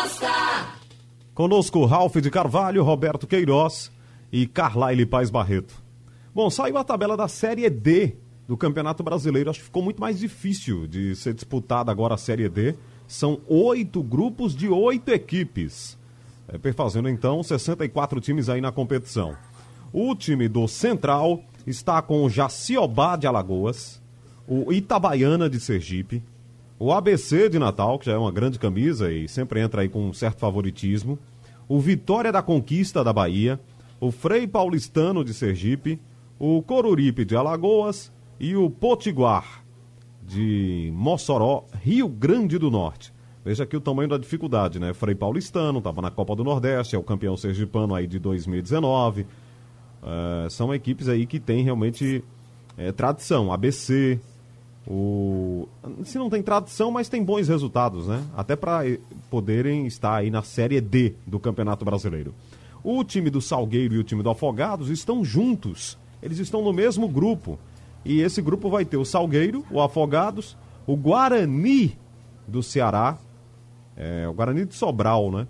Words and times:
Costa. 0.00 0.76
Conosco 1.34 1.84
Ralph 1.84 2.16
de 2.16 2.30
Carvalho, 2.30 2.82
Roberto 2.82 3.26
Queiroz 3.26 3.92
e 4.32 4.46
Carlaile 4.46 5.04
Paz 5.04 5.28
Barreto. 5.28 5.74
Bom, 6.34 6.48
saiu 6.48 6.78
a 6.78 6.84
tabela 6.84 7.18
da 7.18 7.28
Série 7.28 7.68
D 7.68 8.16
do 8.48 8.56
Campeonato 8.56 9.02
Brasileiro. 9.02 9.50
Acho 9.50 9.58
que 9.58 9.66
ficou 9.66 9.82
muito 9.82 10.00
mais 10.00 10.18
difícil 10.18 10.86
de 10.86 11.14
ser 11.14 11.34
disputada 11.34 11.92
agora 11.92 12.14
a 12.14 12.16
Série 12.16 12.48
D. 12.48 12.74
São 13.06 13.42
oito 13.46 14.02
grupos 14.02 14.56
de 14.56 14.70
oito 14.70 15.10
equipes. 15.10 15.98
É, 16.48 16.56
perfazendo 16.56 17.08
então 17.08 17.42
64 17.42 18.22
times 18.22 18.48
aí 18.48 18.62
na 18.62 18.72
competição. 18.72 19.36
O 19.92 20.14
time 20.14 20.48
do 20.48 20.66
Central 20.66 21.44
está 21.66 22.00
com 22.00 22.24
o 22.24 22.30
Jaciobá 22.30 23.16
de 23.16 23.26
Alagoas, 23.26 24.00
o 24.48 24.72
Itabaiana 24.72 25.50
de 25.50 25.60
Sergipe, 25.60 26.22
o 26.80 26.90
ABC 26.94 27.50
de 27.50 27.58
Natal, 27.58 27.98
que 27.98 28.06
já 28.06 28.12
é 28.12 28.16
uma 28.16 28.32
grande 28.32 28.58
camisa 28.58 29.12
e 29.12 29.28
sempre 29.28 29.60
entra 29.60 29.82
aí 29.82 29.88
com 29.90 30.08
um 30.08 30.14
certo 30.14 30.38
favoritismo, 30.38 31.18
o 31.68 31.78
Vitória 31.78 32.32
da 32.32 32.40
Conquista 32.40 33.04
da 33.04 33.12
Bahia, 33.12 33.60
o 34.00 34.10
Frei 34.10 34.46
Paulistano 34.46 35.22
de 35.22 35.34
Sergipe, 35.34 36.00
o 36.38 36.62
Coruripe 36.62 37.22
de 37.26 37.36
Alagoas 37.36 38.10
e 38.40 38.56
o 38.56 38.70
Potiguar 38.70 39.62
de 40.26 40.90
Mossoró, 40.94 41.66
Rio 41.82 42.08
Grande 42.08 42.56
do 42.56 42.70
Norte. 42.70 43.12
Veja 43.44 43.64
aqui 43.64 43.76
o 43.76 43.80
tamanho 43.80 44.08
da 44.08 44.16
dificuldade, 44.16 44.80
né? 44.80 44.94
Frei 44.94 45.14
Paulistano, 45.14 45.80
estava 45.80 46.00
na 46.00 46.10
Copa 46.10 46.34
do 46.34 46.42
Nordeste, 46.42 46.96
é 46.96 46.98
o 46.98 47.02
campeão 47.02 47.36
sergipano 47.36 47.94
aí 47.94 48.06
de 48.06 48.18
2019. 48.18 49.22
Uh, 49.22 50.48
são 50.48 50.74
equipes 50.74 51.08
aí 51.08 51.26
que 51.26 51.38
têm 51.38 51.62
realmente 51.62 52.24
é, 52.78 52.90
tradição. 52.90 53.52
ABC, 53.52 54.18
o... 54.86 55.68
se 56.04 56.18
não 56.18 56.30
tem 56.30 56.42
tradição, 56.42 56.90
mas 56.90 57.08
tem 57.08 57.22
bons 57.22 57.48
resultados, 57.48 58.06
né? 58.06 58.24
Até 58.36 58.56
para 58.56 58.82
poderem 59.28 59.86
estar 59.86 60.16
aí 60.16 60.30
na 60.30 60.42
Série 60.42 60.80
D 60.80 61.14
do 61.26 61.38
Campeonato 61.38 61.84
Brasileiro. 61.84 62.34
O 62.82 63.04
time 63.04 63.28
do 63.28 63.40
Salgueiro 63.40 63.94
e 63.94 63.98
o 63.98 64.04
time 64.04 64.22
do 64.22 64.30
Afogados 64.30 64.88
estão 64.88 65.24
juntos. 65.24 65.98
Eles 66.22 66.38
estão 66.38 66.62
no 66.62 66.72
mesmo 66.72 67.08
grupo. 67.08 67.58
E 68.04 68.20
esse 68.20 68.40
grupo 68.40 68.70
vai 68.70 68.84
ter 68.84 68.96
o 68.96 69.04
Salgueiro, 69.04 69.64
o 69.70 69.80
Afogados, 69.80 70.56
o 70.86 70.96
Guarani 70.96 71.96
do 72.48 72.62
Ceará, 72.62 73.18
é, 73.96 74.26
o 74.26 74.32
Guarani 74.32 74.64
de 74.64 74.74
Sobral, 74.74 75.30
né? 75.30 75.46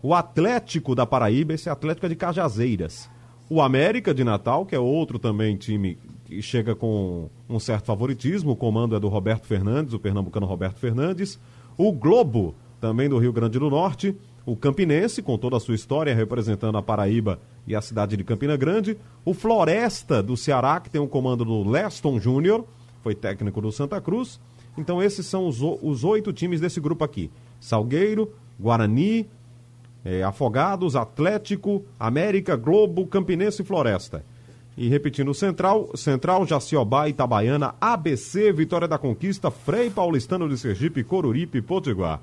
O 0.00 0.14
Atlético 0.14 0.94
da 0.94 1.04
Paraíba, 1.04 1.52
esse 1.52 1.68
Atlético 1.68 2.06
é 2.06 2.08
de 2.08 2.16
Cajazeiras. 2.16 3.10
O 3.50 3.60
América 3.60 4.14
de 4.14 4.22
Natal, 4.22 4.64
que 4.64 4.76
é 4.76 4.78
outro 4.78 5.18
também 5.18 5.56
time 5.56 5.98
chega 6.40 6.74
com 6.74 7.28
um 7.48 7.58
certo 7.58 7.86
favoritismo, 7.86 8.52
o 8.52 8.56
comando 8.56 8.94
é 8.94 9.00
do 9.00 9.08
Roberto 9.08 9.46
Fernandes, 9.46 9.94
o 9.94 9.98
pernambucano 9.98 10.46
Roberto 10.46 10.78
Fernandes. 10.78 11.38
O 11.76 11.92
Globo, 11.92 12.54
também 12.80 13.08
do 13.08 13.18
Rio 13.18 13.32
Grande 13.32 13.58
do 13.58 13.70
Norte. 13.70 14.14
O 14.44 14.56
Campinense, 14.56 15.22
com 15.22 15.36
toda 15.36 15.56
a 15.56 15.60
sua 15.60 15.74
história, 15.74 16.14
representando 16.14 16.78
a 16.78 16.82
Paraíba 16.82 17.38
e 17.66 17.74
a 17.74 17.80
cidade 17.80 18.16
de 18.16 18.24
Campina 18.24 18.56
Grande. 18.56 18.96
O 19.24 19.34
Floresta, 19.34 20.22
do 20.22 20.36
Ceará, 20.36 20.80
que 20.80 20.88
tem 20.88 21.00
o 21.00 21.06
comando 21.06 21.44
do 21.44 21.68
Leston 21.68 22.18
Júnior, 22.18 22.64
foi 23.02 23.14
técnico 23.14 23.60
do 23.60 23.70
Santa 23.70 24.00
Cruz. 24.00 24.40
Então, 24.76 25.02
esses 25.02 25.26
são 25.26 25.46
os, 25.46 25.60
os 25.60 26.04
oito 26.04 26.32
times 26.32 26.60
desse 26.60 26.80
grupo 26.80 27.04
aqui: 27.04 27.30
Salgueiro, 27.60 28.32
Guarani, 28.58 29.28
é, 30.04 30.22
Afogados, 30.22 30.96
Atlético, 30.96 31.84
América, 31.98 32.56
Globo, 32.56 33.06
Campinense 33.06 33.62
e 33.62 33.64
Floresta. 33.64 34.24
E 34.78 34.88
repetindo, 34.88 35.34
Central, 35.34 35.90
Central, 35.96 36.46
Jaciobá, 36.46 37.08
Itabaiana, 37.08 37.74
ABC, 37.80 38.52
Vitória 38.52 38.86
da 38.86 38.96
Conquista, 38.96 39.50
Frei 39.50 39.90
Paulistano 39.90 40.48
de 40.48 40.56
Sergipe, 40.56 41.02
Coruripe, 41.02 41.60
Potiguar. 41.60 42.20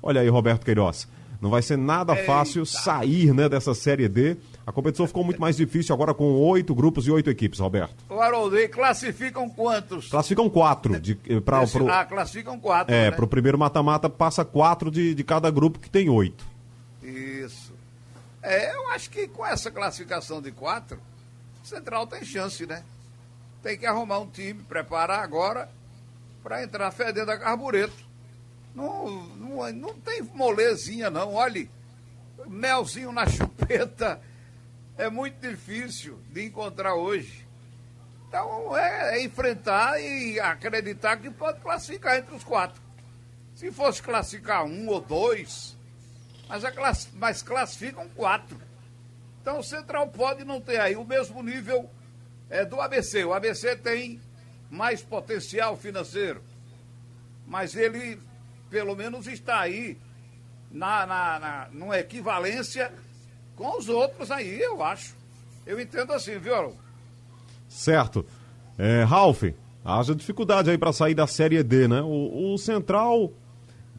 Olha 0.00 0.20
aí, 0.20 0.28
Roberto 0.28 0.64
Queiroz. 0.64 1.08
Não 1.40 1.50
vai 1.50 1.62
ser 1.62 1.76
nada 1.76 2.12
Eita. 2.12 2.24
fácil 2.24 2.64
sair 2.64 3.34
né, 3.34 3.48
dessa 3.48 3.74
Série 3.74 4.06
D. 4.08 4.36
A 4.64 4.70
competição 4.70 5.08
ficou 5.08 5.24
muito 5.24 5.40
mais 5.40 5.56
difícil 5.56 5.92
agora 5.92 6.14
com 6.14 6.32
oito 6.32 6.76
grupos 6.76 7.08
e 7.08 7.10
oito 7.10 7.28
equipes, 7.28 7.58
Roberto. 7.58 7.96
O 8.08 8.20
Haroldo, 8.20 8.56
e 8.56 8.68
classificam 8.68 9.50
quantos? 9.50 10.08
Classificam 10.08 10.48
quatro. 10.48 11.00
De, 11.00 11.18
eh, 11.28 11.40
pra, 11.40 11.64
Esse, 11.64 11.72
pro, 11.72 11.90
ah, 11.90 12.04
classificam 12.04 12.56
quatro. 12.56 12.94
É, 12.94 13.10
né? 13.10 13.10
para 13.10 13.24
o 13.24 13.28
primeiro 13.28 13.58
mata-mata 13.58 14.08
passa 14.08 14.44
quatro 14.44 14.92
de, 14.92 15.12
de 15.12 15.24
cada 15.24 15.50
grupo 15.50 15.80
que 15.80 15.90
tem 15.90 16.08
oito. 16.08 16.46
Isso. 17.02 17.74
É, 18.40 18.76
eu 18.76 18.90
acho 18.90 19.10
que 19.10 19.26
com 19.26 19.44
essa 19.44 19.72
classificação 19.72 20.40
de 20.40 20.52
quatro, 20.52 21.00
Central 21.66 22.06
tem 22.06 22.24
chance, 22.24 22.64
né? 22.64 22.84
Tem 23.62 23.76
que 23.76 23.86
arrumar 23.86 24.20
um 24.20 24.30
time, 24.30 24.62
preparar 24.62 25.22
agora 25.22 25.68
para 26.42 26.62
entrar 26.62 26.90
fedendo 26.92 27.30
a 27.30 27.38
carbureto. 27.38 28.06
Não, 28.74 29.10
não, 29.36 29.72
não 29.72 29.94
tem 29.94 30.22
molezinha, 30.22 31.10
não. 31.10 31.34
Olhe, 31.34 31.68
melzinho 32.46 33.10
na 33.10 33.26
chupeta 33.28 34.20
é 34.96 35.10
muito 35.10 35.40
difícil 35.40 36.18
de 36.30 36.44
encontrar 36.44 36.94
hoje. 36.94 37.44
Então 38.28 38.76
é, 38.76 39.18
é, 39.18 39.24
enfrentar 39.24 40.00
e 40.00 40.38
acreditar 40.38 41.16
que 41.16 41.30
pode 41.30 41.60
classificar 41.60 42.16
entre 42.16 42.34
os 42.34 42.44
quatro. 42.44 42.80
Se 43.54 43.72
fosse 43.72 44.02
classificar 44.02 44.64
um 44.64 44.88
ou 44.88 45.00
dois, 45.00 45.76
mas, 46.48 46.62
é 46.62 46.70
class, 46.70 47.08
mas 47.14 47.42
classificam 47.42 48.08
quatro. 48.10 48.65
Então 49.46 49.60
o 49.60 49.62
Central 49.62 50.08
pode 50.08 50.44
não 50.44 50.60
ter 50.60 50.80
aí 50.80 50.96
o 50.96 51.04
mesmo 51.04 51.40
nível 51.40 51.88
é, 52.50 52.64
do 52.64 52.80
ABC. 52.80 53.24
O 53.24 53.32
ABC 53.32 53.76
tem 53.76 54.20
mais 54.68 55.02
potencial 55.02 55.76
financeiro. 55.76 56.42
Mas 57.46 57.76
ele, 57.76 58.18
pelo 58.68 58.96
menos, 58.96 59.28
está 59.28 59.60
aí 59.60 59.96
na, 60.68 61.06
na, 61.06 61.38
na, 61.38 61.68
numa 61.70 61.96
equivalência 61.96 62.92
com 63.54 63.78
os 63.78 63.88
outros 63.88 64.32
aí, 64.32 64.60
eu 64.60 64.82
acho. 64.82 65.14
Eu 65.64 65.80
entendo 65.80 66.12
assim, 66.12 66.38
viu, 66.38 66.76
Certo. 67.68 68.26
É, 68.76 69.04
Ralf, 69.04 69.44
haja 69.84 70.12
dificuldade 70.12 70.70
aí 70.70 70.76
para 70.76 70.92
sair 70.92 71.14
da 71.14 71.28
Série 71.28 71.62
D, 71.62 71.86
né? 71.86 72.02
O, 72.02 72.52
o 72.52 72.58
Central, 72.58 73.32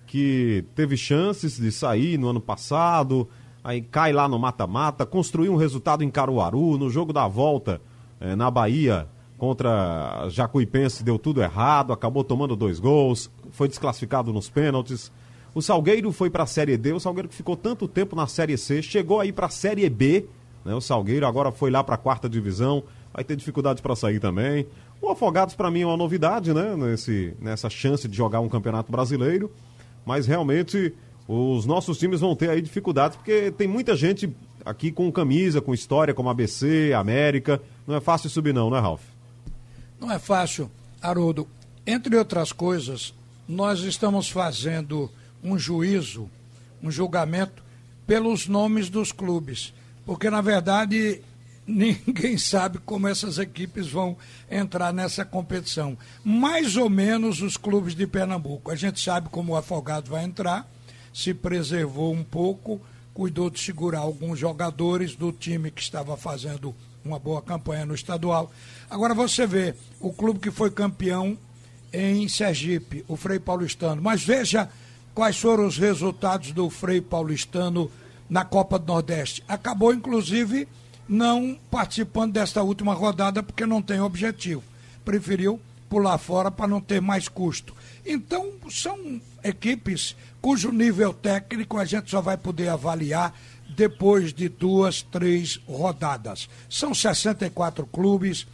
que 0.06 0.66
teve 0.76 0.98
chances 0.98 1.58
de 1.58 1.72
sair 1.72 2.18
no 2.18 2.28
ano 2.28 2.42
passado, 2.42 3.30
aí 3.68 3.82
cai 3.82 4.14
lá 4.14 4.30
no 4.30 4.40
mata-mata, 4.40 5.06
construiu 5.06 5.52
um 5.52 5.58
resultado 5.58 6.02
em 6.02 6.10
Caruaru, 6.10 6.78
no 6.78 6.90
jogo 6.90 7.12
da 7.12 7.28
volta 7.28 7.82
eh, 8.18 8.34
na 8.34 8.50
Bahia 8.50 9.10
contra 9.38 10.30
Jacuipense 10.30 11.04
deu 11.04 11.20
tudo 11.20 11.44
errado, 11.44 11.92
acabou 11.92 12.24
tomando 12.24 12.56
dois 12.56 12.80
gols, 12.80 13.30
foi 13.52 13.68
desclassificado 13.68 14.32
nos 14.32 14.50
pênaltis. 14.50 15.12
O 15.54 15.62
Salgueiro 15.62 16.14
foi 16.14 16.30
para 16.30 16.44
a 16.44 16.48
Série 16.48 16.78
D, 16.78 16.94
o 16.94 17.00
Salgueiro 17.00 17.28
que 17.28 17.36
ficou 17.36 17.58
tanto 17.58 17.90
tempo 17.90 18.16
na 18.16 18.26
Série 18.26 18.58
C, 18.58 18.82
chegou 18.82 19.20
aí 19.20 19.34
para 19.34 19.48
a 19.48 19.50
Série 19.50 19.90
B, 19.90 20.26
né? 20.64 20.74
O 20.74 20.80
Salgueiro 20.80 21.28
agora 21.28 21.52
foi 21.52 21.70
lá 21.70 21.84
para 21.84 21.96
a 21.96 21.98
quarta 21.98 22.30
divisão, 22.30 22.84
vai 23.14 23.26
ter 23.26 23.36
dificuldade 23.36 23.82
para 23.82 23.98
sair 23.98 24.22
também. 24.22 24.66
O 25.02 25.10
Afogados 25.10 25.56
para 25.56 25.70
mim 25.70 25.82
é 25.82 25.86
uma 25.86 25.98
novidade, 25.98 26.54
né? 26.54 26.74
Nesse, 26.78 27.36
nessa 27.42 27.70
chance 27.70 28.08
de 28.08 28.16
jogar 28.16 28.40
um 28.40 28.48
campeonato 28.48 28.90
brasileiro, 28.90 29.52
mas 30.06 30.26
realmente 30.26 30.94
os 31.28 31.66
nossos 31.66 31.98
times 31.98 32.22
vão 32.22 32.36
ter 32.36 32.50
aí 32.50 32.62
dificuldades, 32.62 33.18
porque 33.18 33.52
tem 33.52 33.68
muita 33.68 33.96
gente 33.96 34.34
aqui 34.64 34.92
com 34.92 35.12
camisa, 35.12 35.62
com 35.62 35.74
história, 35.74 36.14
como 36.14 36.30
ABC, 36.30 36.94
América. 36.94 37.62
Não 37.86 37.96
é 37.96 38.00
fácil 38.00 38.30
subir, 38.30 38.54
não, 38.54 38.70
né, 38.70 38.80
Ralf? 38.80 39.02
Não 40.00 40.12
é 40.12 40.20
fácil, 40.20 40.72
Haroldo. 41.02 41.48
Entre 41.86 42.16
outras 42.16 42.52
coisas, 42.54 43.14
nós 43.48 43.80
estamos 43.80 44.30
fazendo 44.30 45.12
um 45.44 45.58
juízo, 45.58 46.30
um 46.82 46.90
julgamento 46.90 47.62
pelos 48.06 48.48
nomes 48.48 48.90
dos 48.90 49.12
clubes. 49.12 49.74
Porque, 50.06 50.30
na 50.30 50.40
verdade, 50.40 51.22
ninguém 51.68 52.38
sabe 52.38 52.78
como 52.80 53.08
essas 53.08 53.38
equipes 53.38 53.90
vão 53.90 54.16
entrar 54.50 54.94
nessa 54.94 55.26
competição. 55.26 55.98
Mais 56.24 56.78
ou 56.78 56.90
menos 56.90 57.42
os 57.42 57.58
clubes 57.58 57.94
de 57.94 58.08
Pernambuco. 58.08 58.72
A 58.72 58.76
gente 58.76 59.02
sabe 59.02 59.28
como 59.30 59.52
o 59.52 59.56
Afogado 59.58 60.10
vai 60.10 60.24
entrar 60.24 60.66
se 61.14 61.34
preservou 61.34 62.14
um 62.14 62.24
pouco, 62.24 62.82
cuidou 63.14 63.50
de 63.50 63.60
segurar 63.60 64.00
alguns 64.00 64.38
jogadores 64.38 65.16
do 65.16 65.32
time 65.32 65.72
que 65.72 65.82
estava 65.82 66.16
fazendo 66.16 66.76
uma 67.04 67.18
boa 67.18 67.42
campanha 67.42 67.86
no 67.86 67.96
estadual. 67.96 68.52
Agora 68.90 69.14
você 69.14 69.48
vê 69.48 69.74
o 70.00 70.12
clube 70.12 70.40
que 70.40 70.52
foi 70.52 70.70
campeão 70.70 71.38
em 71.92 72.28
Sergipe, 72.28 73.04
o 73.08 73.16
Frei 73.16 73.40
Paulistano. 73.40 74.02
Mas 74.02 74.24
veja 74.24 74.70
quais 75.16 75.40
foram 75.40 75.66
os 75.66 75.78
resultados 75.78 76.52
do 76.52 76.70
Frei 76.70 77.02
Paulistano 77.02 77.90
na 78.30 78.44
Copa 78.44 78.78
do 78.78 78.86
Nordeste. 78.86 79.44
Acabou, 79.48 79.94
inclusive, 79.94 80.68
não 81.08 81.58
participando 81.72 82.34
desta 82.34 82.62
última 82.62 82.94
rodada 82.94 83.42
porque 83.42 83.66
não 83.66 83.82
tem 83.82 84.02
objetivo. 84.02 84.64
Preferiu 85.06 85.60
pular 85.90 86.18
fora 86.18 86.52
para 86.52 86.68
não 86.68 86.82
ter 86.82 87.02
mais 87.02 87.28
custo. 87.28 87.74
Então, 88.08 88.54
são 88.70 89.22
equipes 89.44 90.16
cujo 90.42 90.72
nível 90.72 91.14
técnico 91.14 91.78
a 91.78 91.84
gente 91.84 92.10
só 92.10 92.22
vai 92.22 92.38
poder 92.38 92.70
avaliar 92.70 93.38
depois 93.70 94.34
de 94.34 94.48
duas, 94.48 95.02
três 95.02 95.60
rodadas. 95.68 96.50
São 96.70 96.94
64 96.94 97.86
clubes, 97.86 98.48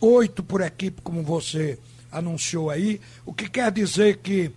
oito 0.00 0.42
por 0.42 0.60
equipe, 0.60 1.02
como 1.02 1.22
você 1.22 1.78
anunciou 2.12 2.70
aí, 2.70 3.00
o 3.26 3.32
que 3.32 3.48
quer 3.48 3.72
dizer 3.72 4.18
que 4.18 4.52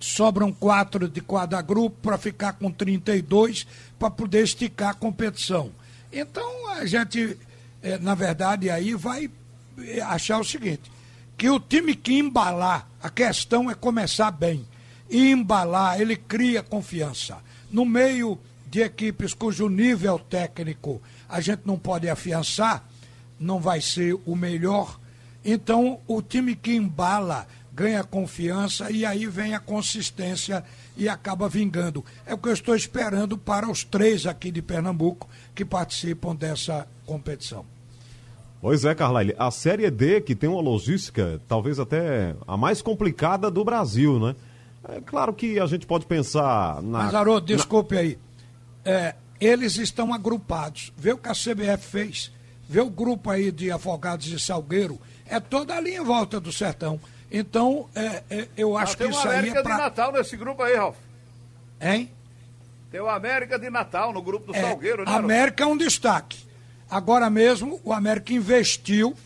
sobram 0.00 0.52
quatro 0.52 1.08
de 1.08 1.20
cada 1.20 1.60
grupo 1.60 1.96
para 2.02 2.18
ficar 2.18 2.54
com 2.54 2.70
32 2.70 3.66
para 3.98 4.10
poder 4.10 4.44
esticar 4.44 4.90
a 4.90 4.94
competição. 4.94 5.70
Então 6.12 6.68
a 6.70 6.84
gente, 6.86 7.36
é, 7.82 7.98
na 7.98 8.14
verdade, 8.14 8.70
aí 8.70 8.94
vai 8.94 9.30
é, 9.78 10.00
achar 10.00 10.38
o 10.38 10.44
seguinte: 10.44 10.90
que 11.42 11.50
o 11.50 11.58
time 11.58 11.96
que 11.96 12.16
embalar, 12.16 12.88
a 13.02 13.10
questão 13.10 13.68
é 13.68 13.74
começar 13.74 14.30
bem. 14.30 14.64
E 15.10 15.32
embalar, 15.32 16.00
ele 16.00 16.14
cria 16.14 16.62
confiança. 16.62 17.38
No 17.68 17.84
meio 17.84 18.38
de 18.70 18.80
equipes 18.80 19.34
cujo 19.34 19.68
nível 19.68 20.20
técnico 20.20 21.02
a 21.28 21.40
gente 21.40 21.62
não 21.64 21.76
pode 21.76 22.08
afiançar, 22.08 22.84
não 23.40 23.58
vai 23.58 23.80
ser 23.80 24.16
o 24.24 24.36
melhor. 24.36 25.00
Então, 25.44 25.98
o 26.06 26.22
time 26.22 26.54
que 26.54 26.76
embala 26.76 27.48
ganha 27.72 28.04
confiança 28.04 28.92
e 28.92 29.04
aí 29.04 29.26
vem 29.26 29.52
a 29.52 29.58
consistência 29.58 30.62
e 30.96 31.08
acaba 31.08 31.48
vingando. 31.48 32.04
É 32.24 32.34
o 32.34 32.38
que 32.38 32.50
eu 32.50 32.52
estou 32.52 32.76
esperando 32.76 33.36
para 33.36 33.68
os 33.68 33.82
três 33.82 34.26
aqui 34.26 34.52
de 34.52 34.62
Pernambuco 34.62 35.28
que 35.56 35.64
participam 35.64 36.36
dessa 36.36 36.86
competição. 37.04 37.66
Pois 38.62 38.84
é, 38.84 38.94
Carlyle, 38.94 39.34
a 39.36 39.50
Série 39.50 39.90
D, 39.90 40.20
que 40.20 40.36
tem 40.36 40.48
uma 40.48 40.62
logística 40.62 41.40
talvez 41.48 41.80
até 41.80 42.36
a 42.46 42.56
mais 42.56 42.80
complicada 42.80 43.50
do 43.50 43.64
Brasil, 43.64 44.20
né? 44.20 44.36
É 44.88 45.00
claro 45.00 45.34
que 45.34 45.58
a 45.58 45.66
gente 45.66 45.84
pode 45.84 46.06
pensar 46.06 46.80
na. 46.80 46.98
Mas, 46.98 47.14
Haroldo, 47.14 47.44
desculpe 47.44 47.96
na... 47.96 48.00
aí. 48.00 48.18
É, 48.84 49.16
eles 49.40 49.78
estão 49.78 50.14
agrupados. 50.14 50.92
Vê 50.96 51.12
o 51.12 51.18
que 51.18 51.28
a 51.28 51.32
CBF 51.32 51.84
fez. 51.84 52.32
Vê 52.68 52.80
o 52.80 52.88
grupo 52.88 53.30
aí 53.30 53.50
de 53.50 53.68
Afogados 53.72 54.28
e 54.28 54.38
Salgueiro. 54.38 54.96
É 55.26 55.40
toda 55.40 55.74
ali 55.74 55.96
em 55.96 56.04
volta 56.04 56.38
do 56.38 56.52
sertão. 56.52 57.00
Então, 57.32 57.88
é, 57.96 58.22
é, 58.30 58.48
eu 58.56 58.76
acho 58.78 58.96
que 58.96 59.04
isso 59.04 59.26
aí 59.26 59.48
é 59.48 59.60
pra... 59.60 59.62
de 59.62 59.82
Natal 59.82 60.12
nesse 60.12 60.36
grupo 60.36 60.62
aí, 60.62 60.76
Ralf. 60.76 60.96
Hein? 61.80 62.08
Tem 62.92 63.00
o 63.00 63.08
América 63.08 63.58
de 63.58 63.68
Natal 63.70 64.12
no 64.12 64.22
grupo 64.22 64.52
do 64.52 64.56
é, 64.56 64.60
Salgueiro, 64.60 65.04
né? 65.04 65.12
América 65.12 65.64
é 65.64 65.66
um 65.66 65.76
destaque. 65.76 66.51
Agora 66.92 67.30
mesmo, 67.30 67.80
o 67.84 67.90
América 67.90 68.34
investiu, 68.34 69.16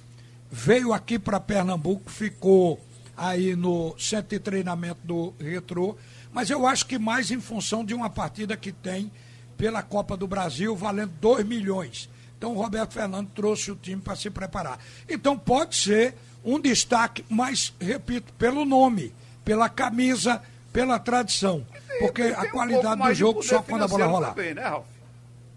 veio 0.48 0.92
aqui 0.92 1.18
para 1.18 1.40
Pernambuco, 1.40 2.08
ficou 2.08 2.80
aí 3.16 3.56
no 3.56 3.92
centro 3.98 4.28
de 4.28 4.38
treinamento 4.38 5.00
do 5.02 5.34
Retro, 5.36 5.98
mas 6.32 6.48
eu 6.48 6.64
acho 6.64 6.86
que 6.86 6.96
mais 6.96 7.32
em 7.32 7.40
função 7.40 7.84
de 7.84 7.92
uma 7.92 8.08
partida 8.08 8.56
que 8.56 8.70
tem 8.70 9.10
pela 9.56 9.82
Copa 9.82 10.16
do 10.16 10.28
Brasil, 10.28 10.76
valendo 10.76 11.10
2 11.20 11.44
milhões. 11.44 12.08
Então 12.38 12.52
o 12.52 12.62
Roberto 12.62 12.92
Fernando 12.92 13.30
trouxe 13.34 13.72
o 13.72 13.74
time 13.74 14.00
para 14.00 14.14
se 14.14 14.30
preparar. 14.30 14.78
Então 15.08 15.36
pode 15.36 15.74
ser 15.74 16.14
um 16.44 16.60
destaque, 16.60 17.24
mas, 17.28 17.74
repito, 17.80 18.32
pelo 18.34 18.64
nome, 18.64 19.12
pela 19.44 19.68
camisa, 19.68 20.40
pela 20.72 21.00
tradição. 21.00 21.66
Porque 21.98 22.22
a 22.22 22.48
qualidade 22.48 23.02
do 23.02 23.12
jogo 23.12 23.42
só 23.42 23.60
quando 23.60 23.82
a 23.82 23.88
bola 23.88 24.06
rolar. 24.06 24.34
Também, 24.34 24.54
né, 24.54 24.62
Ralf? 24.62 24.86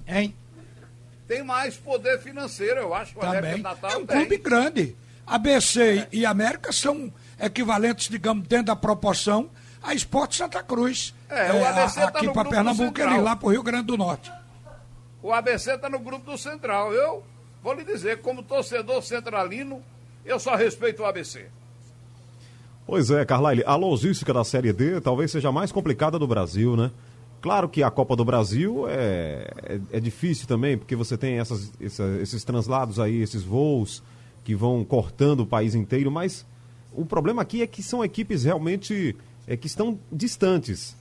Hein? 0.08 0.34
Tem 1.30 1.44
mais 1.44 1.78
poder 1.78 2.20
financeiro, 2.20 2.80
eu 2.80 2.92
acho. 2.92 3.16
O 3.16 3.22
Também. 3.22 3.62
Natal 3.62 3.92
é 3.92 3.98
um 3.98 4.06
tem. 4.06 4.18
clube 4.18 4.38
grande. 4.38 4.98
ABC 5.28 6.00
é. 6.00 6.08
e 6.12 6.26
América 6.26 6.72
são 6.72 7.14
equivalentes, 7.40 8.10
digamos, 8.10 8.48
dentro 8.48 8.66
da 8.66 8.76
proporção 8.76 9.48
a 9.84 9.94
Esporte 9.94 10.36
Santa 10.36 10.64
Cruz. 10.64 11.14
É, 11.30 11.54
o 11.54 11.64
ABC 11.64 12.00
é, 12.00 12.08
tá 12.10 12.18
aqui 12.18 12.30
para 12.32 12.50
Pernambuco, 12.50 13.00
ele 13.00 13.22
lá 13.22 13.36
para 13.36 13.48
o 13.48 13.52
Rio 13.52 13.62
Grande 13.62 13.86
do 13.86 13.96
Norte. 13.96 14.32
O 15.22 15.32
ABC 15.32 15.74
está 15.76 15.88
no 15.88 16.00
grupo 16.00 16.32
do 16.32 16.38
Central. 16.38 16.92
Eu 16.94 17.24
vou 17.62 17.76
lhe 17.76 17.84
dizer, 17.84 18.22
como 18.22 18.42
torcedor 18.42 19.04
centralino, 19.04 19.84
eu 20.26 20.40
só 20.40 20.56
respeito 20.56 21.04
o 21.04 21.06
ABC. 21.06 21.46
Pois 22.88 23.12
é, 23.12 23.24
Carlyle, 23.24 23.64
a 23.68 23.76
logística 23.76 24.34
da 24.34 24.44
Série 24.44 24.74
D 24.74 25.00
talvez 25.00 25.30
seja 25.30 25.50
a 25.50 25.52
mais 25.52 25.72
complicada 25.72 26.18
do 26.18 26.26
Brasil, 26.26 26.76
né? 26.76 26.90
Claro 27.42 27.70
que 27.70 27.82
a 27.82 27.90
Copa 27.90 28.16
do 28.16 28.26
Brasil 28.26 28.86
é, 28.90 29.50
é, 29.64 29.80
é 29.94 30.00
difícil 30.00 30.46
também, 30.46 30.78
porque 30.78 30.96
você 30.96 31.18
tem 31.18 31.40
essas, 31.40 31.72
essa, 31.80 32.04
esses 32.22 32.44
translados 32.44 33.00
aí, 33.00 33.22
esses 33.22 33.44
voos 33.44 34.04
que 34.44 34.54
vão 34.54 34.84
cortando 34.84 35.42
o 35.42 35.46
país 35.46 35.74
inteiro, 35.74 36.12
mas 36.12 36.46
o 36.94 37.06
problema 37.06 37.42
aqui 37.42 37.62
é 37.62 37.68
que 37.68 37.82
são 37.82 38.04
equipes 38.04 38.44
realmente 38.44 39.16
é, 39.48 39.56
que 39.56 39.68
estão 39.68 39.98
distantes. 40.12 40.98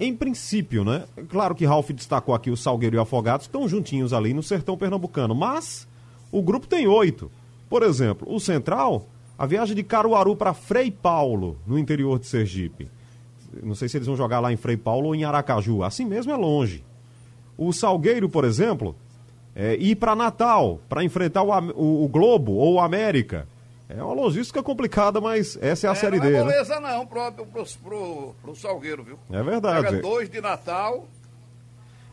Em 0.00 0.14
princípio, 0.14 0.84
né? 0.84 1.04
Claro 1.28 1.54
que 1.54 1.64
Ralf 1.64 1.90
destacou 1.90 2.34
aqui 2.34 2.50
o 2.50 2.56
Salgueiro 2.56 2.96
e 2.96 2.98
o 2.98 3.02
Afogados, 3.02 3.46
estão 3.46 3.68
juntinhos 3.68 4.12
ali 4.12 4.32
no 4.32 4.42
sertão 4.42 4.76
pernambucano, 4.76 5.34
mas 5.34 5.86
o 6.32 6.42
grupo 6.42 6.66
tem 6.66 6.88
oito. 6.88 7.30
Por 7.68 7.82
exemplo, 7.82 8.26
o 8.32 8.40
Central, 8.40 9.08
a 9.36 9.46
viagem 9.46 9.76
de 9.76 9.82
Caruaru 9.84 10.34
para 10.34 10.54
Frei 10.54 10.90
Paulo, 10.90 11.56
no 11.66 11.78
interior 11.78 12.18
de 12.18 12.26
Sergipe 12.26 12.88
não 13.62 13.74
sei 13.74 13.88
se 13.88 13.96
eles 13.96 14.06
vão 14.06 14.16
jogar 14.16 14.40
lá 14.40 14.52
em 14.52 14.56
Frei 14.56 14.76
Paulo 14.76 15.08
ou 15.08 15.14
em 15.14 15.24
Aracaju. 15.24 15.82
Assim 15.82 16.04
mesmo 16.04 16.32
é 16.32 16.36
longe. 16.36 16.84
O 17.56 17.72
Salgueiro, 17.72 18.28
por 18.28 18.44
exemplo, 18.44 18.94
é, 19.54 19.74
ir 19.74 19.96
para 19.96 20.14
Natal 20.14 20.80
para 20.88 21.02
enfrentar 21.02 21.42
o, 21.42 21.50
o, 21.50 22.04
o, 22.04 22.08
Globo 22.08 22.52
ou 22.52 22.74
o 22.74 22.80
América. 22.80 23.46
É 23.88 24.02
uma 24.02 24.14
logística 24.14 24.62
complicada, 24.62 25.20
mas 25.20 25.58
essa 25.60 25.86
é 25.86 25.90
a 25.90 25.92
é, 25.92 25.96
Série 25.96 26.20
D. 26.20 26.30
Não 26.30 26.38
é 26.38 26.44
beleza 26.44 26.78
né? 26.78 26.92
não, 26.92 27.06
pro, 27.06 27.32
pro, 27.32 27.46
pro, 27.82 28.34
pro, 28.42 28.54
Salgueiro, 28.54 29.02
viu? 29.02 29.18
É 29.32 29.42
verdade. 29.42 29.86
Pega 29.86 30.02
dois 30.02 30.30
de 30.30 30.40
Natal. 30.40 31.08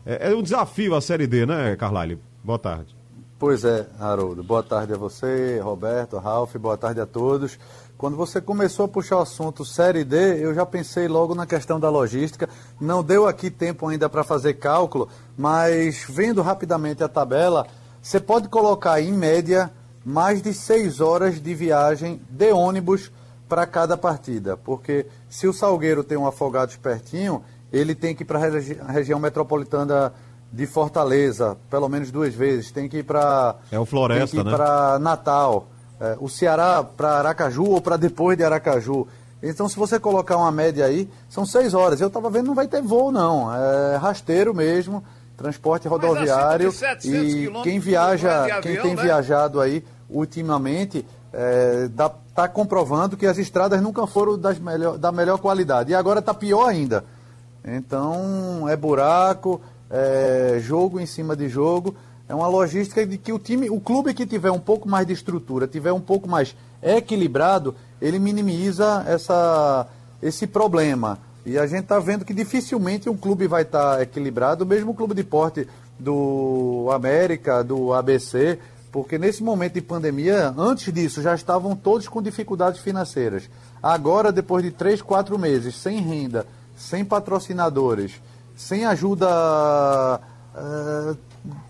É, 0.04 0.30
é 0.30 0.34
um 0.34 0.42
desafio 0.42 0.94
a 0.94 1.00
Série 1.00 1.26
D, 1.26 1.46
né, 1.46 1.76
Carlyle? 1.76 2.18
Boa 2.42 2.58
tarde. 2.58 2.96
Pois 3.38 3.64
é, 3.64 3.86
Haroldo. 4.00 4.42
Boa 4.42 4.62
tarde 4.62 4.94
a 4.94 4.96
você, 4.96 5.60
Roberto, 5.60 6.16
Ralf, 6.16 6.56
boa 6.56 6.76
tarde 6.76 7.00
a 7.00 7.06
todos. 7.06 7.58
Quando 7.98 8.14
você 8.14 8.42
começou 8.42 8.84
a 8.84 8.88
puxar 8.88 9.16
o 9.16 9.22
assunto 9.22 9.64
Série 9.64 10.04
D, 10.04 10.44
eu 10.44 10.54
já 10.54 10.66
pensei 10.66 11.08
logo 11.08 11.34
na 11.34 11.46
questão 11.46 11.80
da 11.80 11.88
logística. 11.88 12.46
Não 12.78 13.02
deu 13.02 13.26
aqui 13.26 13.50
tempo 13.50 13.88
ainda 13.88 14.06
para 14.06 14.22
fazer 14.22 14.54
cálculo, 14.54 15.08
mas 15.36 16.04
vendo 16.06 16.42
rapidamente 16.42 17.02
a 17.02 17.08
tabela, 17.08 17.66
você 18.02 18.20
pode 18.20 18.48
colocar 18.48 19.00
em 19.00 19.12
média 19.12 19.70
mais 20.04 20.42
de 20.42 20.52
seis 20.52 21.00
horas 21.00 21.40
de 21.40 21.54
viagem 21.54 22.20
de 22.28 22.52
ônibus 22.52 23.10
para 23.48 23.66
cada 23.66 23.96
partida. 23.96 24.58
Porque 24.58 25.06
se 25.30 25.48
o 25.48 25.52
Salgueiro 25.54 26.04
tem 26.04 26.18
um 26.18 26.26
afogado 26.26 26.78
pertinho, 26.78 27.42
ele 27.72 27.94
tem 27.94 28.14
que 28.14 28.24
ir 28.24 28.26
para 28.26 28.38
a 28.38 28.42
regi 28.42 28.78
região 28.88 29.18
metropolitana 29.18 30.12
de 30.52 30.66
Fortaleza, 30.66 31.56
pelo 31.70 31.88
menos 31.88 32.10
duas 32.10 32.34
vezes. 32.34 32.70
Tem 32.70 32.90
que 32.90 32.98
ir 32.98 33.04
para. 33.04 33.56
É 33.72 33.78
o 33.78 33.86
Floresta, 33.86 34.44
né? 34.44 34.50
para 34.50 34.98
Natal 34.98 35.68
é, 36.00 36.16
o 36.20 36.28
Ceará 36.28 36.84
para 36.84 37.18
Aracaju 37.18 37.64
ou 37.64 37.80
para 37.80 37.96
depois 37.96 38.36
de 38.36 38.44
Aracaju. 38.44 39.06
Então, 39.42 39.68
se 39.68 39.76
você 39.76 39.98
colocar 40.00 40.36
uma 40.36 40.50
média 40.50 40.84
aí, 40.84 41.08
são 41.28 41.44
seis 41.44 41.74
horas. 41.74 42.00
Eu 42.00 42.08
estava 42.08 42.30
vendo, 42.30 42.46
não 42.46 42.54
vai 42.54 42.66
ter 42.66 42.82
voo, 42.82 43.12
não. 43.12 43.54
É 43.54 43.96
rasteiro 43.96 44.54
mesmo, 44.54 45.04
transporte 45.36 45.86
rodoviário. 45.86 46.72
E 47.04 47.50
quem 47.62 47.78
viaja, 47.78 48.44
avião, 48.44 48.60
quem 48.60 48.80
tem 48.80 48.94
né? 48.94 49.02
viajado 49.02 49.60
aí 49.60 49.84
ultimamente, 50.08 51.04
está 51.32 52.06
é, 52.06 52.10
tá 52.34 52.48
comprovando 52.48 53.16
que 53.16 53.26
as 53.26 53.38
estradas 53.38 53.80
nunca 53.82 54.06
foram 54.06 54.38
das 54.38 54.58
melhor, 54.58 54.96
da 54.96 55.12
melhor 55.12 55.38
qualidade. 55.38 55.92
E 55.92 55.94
agora 55.94 56.20
está 56.20 56.32
pior 56.32 56.66
ainda. 56.68 57.04
Então, 57.64 58.68
é 58.68 58.76
buraco, 58.76 59.60
é 59.90 60.58
jogo 60.60 60.98
em 61.00 61.06
cima 61.06 61.36
de 61.36 61.48
jogo. 61.48 61.94
É 62.28 62.34
uma 62.34 62.48
logística 62.48 63.06
de 63.06 63.16
que 63.18 63.32
o 63.32 63.38
time, 63.38 63.70
o 63.70 63.80
clube 63.80 64.12
que 64.12 64.26
tiver 64.26 64.50
um 64.50 64.58
pouco 64.58 64.88
mais 64.88 65.06
de 65.06 65.12
estrutura, 65.12 65.68
tiver 65.68 65.92
um 65.92 66.00
pouco 66.00 66.28
mais 66.28 66.56
equilibrado, 66.82 67.74
ele 68.00 68.18
minimiza 68.18 69.04
essa, 69.06 69.86
esse 70.20 70.46
problema. 70.46 71.18
E 71.44 71.56
a 71.56 71.66
gente 71.66 71.82
está 71.82 72.00
vendo 72.00 72.24
que 72.24 72.34
dificilmente 72.34 73.08
um 73.08 73.16
clube 73.16 73.46
vai 73.46 73.62
estar 73.62 73.96
tá 73.96 74.02
equilibrado, 74.02 74.66
mesmo 74.66 74.90
o 74.90 74.94
clube 74.94 75.14
de 75.14 75.22
porte 75.22 75.68
do 75.98 76.88
América, 76.92 77.62
do 77.62 77.92
ABC, 77.92 78.58
porque 78.90 79.18
nesse 79.18 79.42
momento 79.42 79.74
de 79.74 79.80
pandemia, 79.80 80.52
antes 80.56 80.92
disso, 80.92 81.22
já 81.22 81.34
estavam 81.34 81.76
todos 81.76 82.08
com 82.08 82.20
dificuldades 82.20 82.80
financeiras. 82.80 83.48
Agora, 83.82 84.32
depois 84.32 84.64
de 84.64 84.70
três, 84.70 85.00
quatro 85.00 85.38
meses, 85.38 85.76
sem 85.76 86.00
renda, 86.00 86.46
sem 86.76 87.04
patrocinadores, 87.04 88.20
sem 88.56 88.84
ajuda 88.84 89.28
uh, 90.54 91.16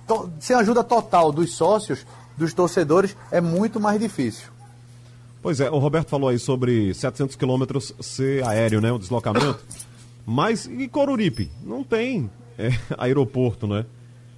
to, 0.07 0.31
sem 0.41 0.57
ajuda 0.57 0.85
total 0.85 1.33
dos 1.33 1.55
sócios, 1.55 2.07
dos 2.37 2.53
torcedores, 2.53 3.17
é 3.31 3.41
muito 3.41 3.81
mais 3.81 4.01
difícil. 4.01 4.49
Pois 5.43 5.61
é, 5.61 5.71
o 5.71 5.79
Roberto 5.79 6.09
falou 6.09 6.29
aí 6.29 6.39
sobre 6.39 6.93
700 6.93 7.37
quilômetros 7.37 7.95
ser 8.01 8.45
aéreo, 8.45 8.81
né, 8.81 8.91
o 8.91 8.99
deslocamento. 8.99 9.59
Mas 10.27 10.67
e 10.67 10.89
Coruripe? 10.89 11.51
Não 11.63 11.85
tem 11.85 12.31
é, 12.59 12.71
aeroporto, 12.99 13.67
né? 13.67 13.87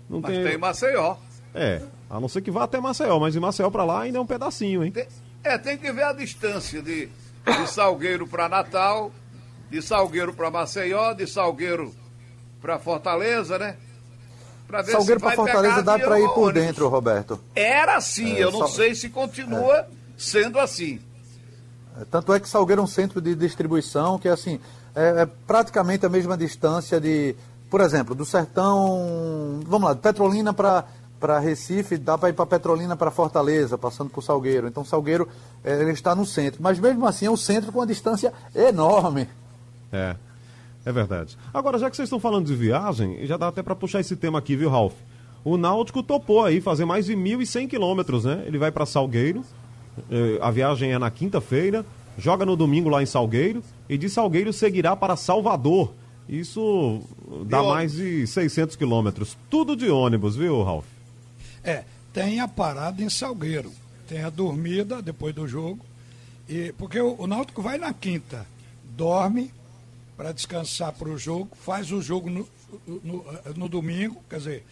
Não 0.09 0.21
mas 0.21 0.33
tem... 0.33 0.45
tem 0.45 0.59
Maceió. 0.59 1.17
É, 1.55 1.83
a 2.11 2.21
não 2.21 2.29
ser 2.29 2.43
que 2.43 2.51
vá 2.51 2.65
até 2.65 2.79
Maceió, 2.79 3.19
mas 3.19 3.33
de 3.33 3.41
Maceió 3.41 3.71
para 3.71 3.85
lá 3.85 4.03
ainda 4.03 4.19
é 4.19 4.21
um 4.21 4.27
pedacinho, 4.27 4.85
hein? 4.85 4.93
Tem, 4.93 5.07
é, 5.43 5.57
tem 5.57 5.79
que 5.79 5.91
ver 5.93 6.05
a 6.05 6.13
distância 6.13 6.83
de, 6.83 7.07
de 7.07 7.67
Salgueiro 7.71 8.27
para 8.27 8.49
Natal, 8.49 9.11
de 9.71 9.81
Salgueiro 9.81 10.35
para 10.35 10.51
Maceió, 10.51 11.15
de 11.15 11.27
Salgueiro 11.27 11.95
para 12.61 12.79
Fortaleza, 12.79 13.59
né? 13.59 13.77
Salgueiro 14.91 15.21
para 15.21 15.35
Fortaleza 15.35 15.83
dá 15.83 15.99
para 15.99 16.21
ir 16.21 16.29
por 16.29 16.53
dentro, 16.53 16.89
Roberto. 16.89 17.41
Era 17.55 17.97
assim, 17.97 18.35
é, 18.35 18.45
eu 18.45 18.51
não 18.51 18.61
sal... 18.61 18.69
sei 18.69 18.95
se 18.95 19.09
continua 19.09 19.79
é. 19.79 19.87
sendo 20.17 20.59
assim. 20.59 21.01
É, 21.99 22.05
tanto 22.11 22.33
é 22.33 22.41
que 22.41 22.49
Salgueiro 22.49 22.83
é 22.83 22.85
um 22.85 22.89
centro 22.89 23.21
de 23.21 23.35
distribuição 23.35 24.19
que, 24.19 24.29
assim, 24.29 24.61
é, 24.95 25.23
é 25.23 25.29
praticamente 25.47 26.05
a 26.05 26.09
mesma 26.09 26.37
distância 26.37 27.01
de, 27.01 27.35
por 27.71 27.81
exemplo, 27.81 28.15
do 28.15 28.27
Sertão, 28.27 29.61
vamos 29.67 29.89
lá, 29.89 29.95
de 29.95 30.01
Petrolina 30.01 30.53
para 30.53 30.85
para 31.19 31.39
Recife, 31.41 31.97
dá 31.97 32.17
para 32.17 32.29
ir 32.29 32.33
para 32.33 32.47
Petrolina 32.47 32.97
para 32.97 33.11
Fortaleza, 33.11 33.77
passando 33.77 34.09
por 34.09 34.23
Salgueiro. 34.23 34.69
Então 34.69 34.85
Salgueiro 34.85 35.29
é, 35.65 35.81
ele 35.81 35.91
está 35.91 36.15
no 36.15 36.25
centro, 36.25 36.63
mas 36.63 36.79
mesmo 36.79 37.05
assim 37.07 37.27
é 37.27 37.31
um 37.31 37.37
centro 37.37 37.73
com 37.73 37.81
uma 37.81 37.87
distância 37.87 38.33
enorme. 38.55 39.29
É, 39.93 40.15
é 40.89 40.93
verdade. 40.93 41.37
Agora, 41.53 41.79
já 41.79 41.91
que 41.91 41.97
vocês 41.97 42.07
estão 42.07 42.19
falando 42.19 42.47
de 42.47 42.55
viagem, 42.55 43.27
já 43.27 43.37
dá 43.37 43.49
até 43.49 43.63
para 43.63 43.77
puxar 43.77 44.01
esse 44.01 44.17
tema 44.17 44.39
aqui, 44.39 44.57
viu, 44.57 44.71
Ralf? 44.71 44.95
O 45.45 45.59
Náutico 45.59 46.03
topou 46.03 46.43
aí 46.43 46.63
fazer 46.63 46.87
mais 46.87 47.05
de 47.05 47.15
1.100 47.15 47.69
quilômetros, 47.69 48.25
né? 48.25 48.43
Ele 48.47 48.57
vai 48.57 48.73
para 48.73 48.87
Salgueiro, 48.87 49.45
eh, 50.11 50.39
a 50.41 50.51
viagem 50.51 50.91
é 50.91 50.99
na 50.99 51.11
quinta-feira, 51.11 51.85
joga 52.17 52.47
no 52.47 52.57
domingo 52.57 52.89
lá 52.89 53.03
em 53.03 53.07
Salgueiro 53.07 53.63
e 53.87 53.99
de 53.99 54.09
Salgueiro 54.09 54.51
seguirá 54.51 54.97
para 54.97 55.15
Salvador. 55.15 55.93
Isso 56.27 57.03
dá 57.45 57.63
mais 57.63 57.93
de 57.93 58.27
600 58.27 58.75
quilômetros. 58.75 59.37
Tudo 59.51 59.77
de 59.77 59.91
ônibus, 59.91 60.37
viu, 60.37 60.63
Ralf? 60.63 60.87
É, 61.63 61.85
tem 62.15 62.41
a 62.41 62.49
parada 62.49 63.03
em 63.03 63.11
Salgueiro, 63.11 63.71
tem 64.09 64.23
a 64.23 64.31
dormida 64.31 65.03
depois 65.03 65.35
do 65.35 65.47
jogo, 65.47 65.85
e 66.49 66.73
porque 66.79 66.99
o, 66.99 67.15
o 67.19 67.27
Náutico 67.27 67.61
vai 67.61 67.77
na 67.77 67.93
quinta, 67.93 68.47
dorme 68.97 69.53
para 70.19 70.33
descansar 70.33 70.93
para 70.93 71.09
o 71.09 71.17
jogo, 71.17 71.49
faz 71.65 71.93
o 71.93 72.03
jogo 72.03 72.29
no, 72.29 72.49
no, 73.05 73.25
no, 73.55 73.69
domingo, 73.69 74.21
quer 74.29 74.39
dizer, 74.39 74.67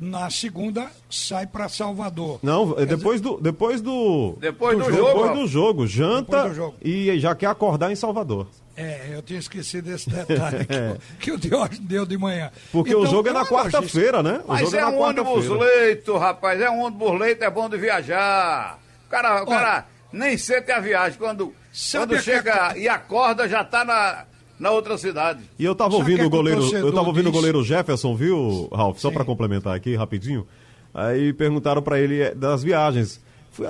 na 0.00 0.28
segunda 0.28 0.90
sai 1.08 1.46
para 1.46 1.68
Salvador. 1.68 2.40
Não, 2.42 2.76
é 2.76 2.84
depois 2.84 3.20
dizer, 3.22 3.36
do 3.36 3.40
depois 3.40 3.80
do 3.80 4.36
depois 4.40 4.76
do, 4.76 4.84
do 4.84 4.92
jogo, 4.92 5.06
depois 5.06 5.38
do 5.38 5.46
jogo, 5.46 5.86
janta 5.86 6.48
do 6.48 6.54
jogo. 6.54 6.76
e 6.82 7.16
já 7.20 7.32
quer 7.32 7.46
acordar 7.46 7.92
em 7.92 7.94
Salvador. 7.94 8.48
É, 8.76 9.10
eu 9.12 9.22
tinha 9.22 9.38
esquecido 9.38 9.88
esse 9.92 10.10
detalhe 10.10 10.66
que, 10.66 11.26
que 11.26 11.30
o 11.30 11.38
Diógenes 11.38 11.78
deu 11.78 12.04
de 12.04 12.18
manhã. 12.18 12.50
Porque 12.72 12.90
então, 12.90 13.02
o 13.02 13.06
jogo 13.06 13.28
é 13.28 13.32
na 13.32 13.46
quarta-feira, 13.46 14.20
né? 14.20 14.40
O 14.44 14.48
Mas 14.48 14.62
jogo 14.62 14.76
é, 14.76 14.80
é 14.80 14.86
um 14.86 14.98
ônibus 14.98 15.46
leito, 15.46 16.16
rapaz. 16.16 16.60
É 16.60 16.68
um 16.68 16.80
ônibus 16.80 17.20
leito, 17.20 17.44
é 17.44 17.50
bom 17.50 17.68
de 17.68 17.76
viajar. 17.76 18.80
O 19.06 19.10
cara, 19.10 19.42
o 19.42 19.46
cara 19.46 19.86
nem 20.10 20.36
sente 20.36 20.72
a 20.72 20.80
viagem. 20.80 21.18
Quando, 21.18 21.54
quando 21.92 22.18
chega 22.18 22.72
que... 22.72 22.80
e 22.80 22.88
acorda, 22.88 23.46
já 23.46 23.62
tá 23.62 23.84
na, 23.84 24.24
na 24.62 24.70
outra 24.70 24.96
cidade. 24.96 25.42
E 25.58 25.64
eu 25.64 25.74
tava 25.74 25.96
ouvindo 25.96 26.24
o 26.24 26.30
goleiro. 26.30 26.62
Eu 26.72 26.92
tava 26.92 27.08
ouvindo 27.08 27.28
o 27.28 27.32
goleiro 27.32 27.64
Jefferson, 27.64 28.14
viu, 28.14 28.68
Ralf? 28.72 29.00
Só 29.00 29.10
para 29.10 29.24
complementar 29.24 29.74
aqui 29.74 29.96
rapidinho. 29.96 30.46
Aí 30.94 31.32
perguntaram 31.32 31.82
para 31.82 31.98
ele 31.98 32.20
é, 32.20 32.32
das 32.32 32.62
viagens. 32.62 33.20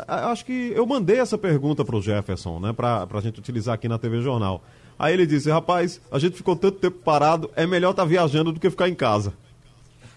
Acho 0.07 0.45
que 0.45 0.71
eu 0.77 0.85
mandei 0.87 1.19
essa 1.19 1.39
pergunta 1.39 1.83
pro 1.83 2.03
Jefferson, 2.03 2.61
né? 2.61 2.75
Pra, 2.75 3.07
pra 3.07 3.23
gente 3.23 3.41
utilizar 3.41 3.75
aqui 3.75 3.89
na 3.89 3.99
TV 3.99 4.21
Jornal. 4.21 4.63
Aí 4.99 5.15
ele 5.15 5.25
disse, 5.25 5.51
rapaz, 5.51 5.99
a 6.11 6.19
gente 6.19 6.37
ficou 6.37 6.55
tanto 6.55 6.79
tempo 6.79 6.99
parado, 6.99 7.51
é 7.57 7.67
melhor 7.67 7.93
estar 7.93 8.03
tá 8.03 8.09
viajando 8.09 8.53
do 8.53 8.61
que 8.61 8.69
ficar 8.69 8.89
em 8.89 8.95
casa. 8.95 9.33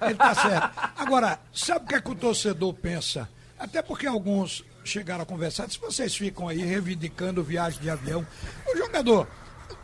Ele 0.01 0.15
tá 0.15 0.35
certo. 0.35 0.71
Agora, 0.97 1.39
sabe 1.53 1.85
o 1.85 1.87
que, 1.87 1.95
é 1.95 2.01
que 2.01 2.11
o 2.11 2.15
torcedor 2.15 2.73
pensa? 2.73 3.29
Até 3.57 3.81
porque 3.81 4.05
alguns 4.05 4.63
chegaram 4.83 5.23
a 5.23 5.25
conversar, 5.25 5.69
se 5.69 5.79
vocês 5.79 6.15
ficam 6.15 6.49
aí 6.49 6.59
reivindicando 6.59 7.41
viagem 7.41 7.81
de 7.81 7.89
avião, 7.89 8.27
o 8.71 8.77
jogador, 8.77 9.25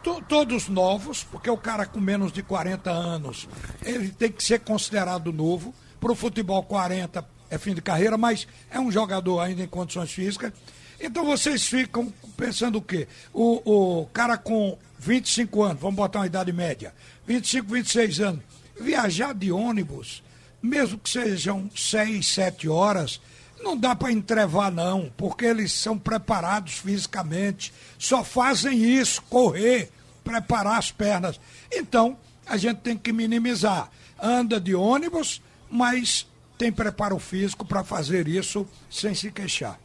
to, 0.04 0.22
todos 0.28 0.68
novos, 0.68 1.24
porque 1.24 1.50
o 1.50 1.58
cara 1.58 1.86
com 1.86 2.00
menos 2.00 2.32
de 2.32 2.44
40 2.44 2.90
anos, 2.90 3.48
ele 3.84 4.10
tem 4.10 4.32
que 4.32 4.44
ser 4.44 4.60
considerado 4.60 5.32
novo. 5.32 5.74
Para 6.00 6.12
o 6.12 6.16
futebol, 6.16 6.64
40 6.64 7.24
é 7.50 7.58
fim 7.58 7.74
de 7.74 7.82
carreira, 7.82 8.18
mas 8.18 8.48
é 8.70 8.80
um 8.80 8.92
jogador 8.92 9.40
ainda 9.40 9.62
em 9.62 9.68
condições 9.68 10.12
físicas. 10.12 10.52
Então 11.00 11.26
vocês 11.26 11.66
ficam 11.66 12.14
pensando 12.38 12.78
o 12.78 12.82
quê? 12.82 13.08
O, 13.34 14.02
o 14.02 14.06
cara 14.08 14.38
com 14.38 14.78
25 15.00 15.64
anos, 15.64 15.82
vamos 15.82 15.96
botar 15.96 16.20
uma 16.20 16.28
idade 16.28 16.54
média, 16.54 16.94
25, 17.26 17.74
26 17.74 18.20
anos, 18.20 18.42
viajar 18.80 19.34
de 19.34 19.52
ônibus, 19.52 20.24
mesmo 20.62 21.00
que 21.00 21.10
sejam 21.10 21.70
6, 21.76 22.26
7 22.28 22.70
horas, 22.70 23.20
não 23.62 23.78
dá 23.78 23.96
para 23.96 24.12
entrevar 24.12 24.72
não, 24.72 25.12
porque 25.16 25.46
eles 25.46 25.72
são 25.72 25.98
preparados 25.98 26.74
fisicamente, 26.74 27.74
só 27.98 28.24
fazem 28.24 28.84
isso, 28.84 29.22
correr, 29.24 29.92
preparar 30.24 30.78
as 30.78 30.92
pernas. 30.92 31.40
Então, 31.72 32.18
a 32.46 32.58
gente 32.58 32.80
tem 32.80 32.98
que 32.98 33.12
minimizar. 33.14 33.90
Anda 34.22 34.60
de 34.60 34.76
ônibus, 34.76 35.42
mas 35.70 36.28
tem 36.58 36.72
preparo 36.72 37.18
físico 37.18 37.66
para 37.66 37.84
fazer 37.84 38.28
isso 38.28 38.68
sem 38.90 39.16
se 39.16 39.32
queixar. 39.32 39.80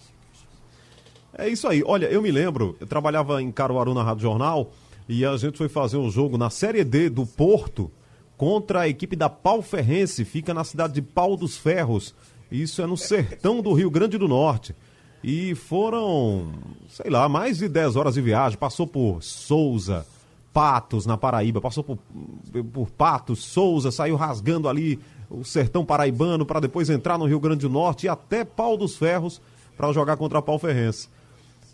É 1.39 1.49
isso 1.49 1.69
aí. 1.69 1.83
Olha, 1.85 2.07
eu 2.07 2.23
me 2.23 2.31
lembro, 2.31 2.77
eu 2.81 2.87
trabalhava 2.87 3.43
em 3.43 3.53
Caruaru 3.53 3.95
na 3.95 4.03
Rádio 4.03 4.23
Jornal 4.23 4.73
e 5.09 5.25
a 5.25 5.37
gente 5.37 5.59
foi 5.59 5.69
fazer 5.69 5.97
um 5.97 6.11
jogo 6.11 6.37
na 6.37 6.51
Série 6.51 6.83
D 6.83 7.09
do 7.09 7.27
Porto 7.27 7.91
contra 8.37 8.83
a 8.83 8.89
equipe 8.89 9.17
da 9.17 9.29
Pau 9.29 9.63
Ferrense, 9.63 10.25
fica 10.25 10.53
na 10.53 10.65
cidade 10.65 10.95
de 10.95 11.03
Pau 11.03 11.37
dos 11.37 11.57
Ferros. 11.57 12.15
Isso 12.51 12.81
é 12.81 12.87
no 12.87 12.97
sertão 12.97 13.61
do 13.61 13.73
Rio 13.73 13.91
Grande 13.91 14.19
do 14.19 14.29
Norte. 14.29 14.75
E 15.23 15.55
foram, 15.55 16.53
sei 16.89 17.11
lá, 17.11 17.29
mais 17.29 17.59
de 17.59 17.69
10 17.69 17.97
horas 17.97 18.15
de 18.15 18.21
viagem. 18.21 18.59
Passou 18.59 18.87
por 18.87 19.23
Souza, 19.23 20.07
Patos, 20.53 21.05
na 21.05 21.17
Paraíba, 21.17 21.61
passou 21.61 21.83
por, 21.83 21.99
por 22.73 22.91
Patos, 22.91 23.45
Souza, 23.45 23.91
saiu 23.91 24.17
rasgando 24.17 24.69
ali 24.69 24.99
o 25.29 25.45
sertão 25.45 25.85
paraibano 25.85 26.47
para 26.47 26.61
depois 26.61 26.89
entrar 26.89 27.19
no 27.19 27.27
Rio 27.27 27.41
Grande 27.41 27.63
do 27.63 27.69
Norte 27.69 28.07
e 28.07 28.09
até 28.09 28.45
Pau 28.45 28.77
dos 28.77 28.97
Ferros 28.97 29.41
para 29.77 29.93
jogar 29.93 30.17
contra 30.17 30.41
Pau 30.41 30.59
Ferrense. 30.59 31.09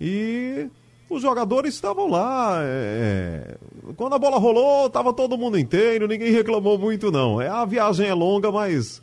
E 0.00 0.69
os 1.09 1.23
jogadores 1.23 1.75
estavam 1.75 2.09
lá. 2.09 2.59
É... 2.62 3.57
é 3.91 3.93
quando 3.97 4.14
a 4.14 4.19
bola 4.19 4.38
rolou, 4.38 4.87
estava 4.87 5.12
todo 5.12 5.38
mundo 5.38 5.59
inteiro, 5.59 6.09
ninguém 6.09 6.33
reclamou 6.33 6.79
muito, 6.79 7.12
não. 7.12 7.41
É, 7.41 7.49
a 7.49 7.64
viagem 7.64 8.09
é 8.09 8.14
longa, 8.14 8.50
mas 8.50 9.02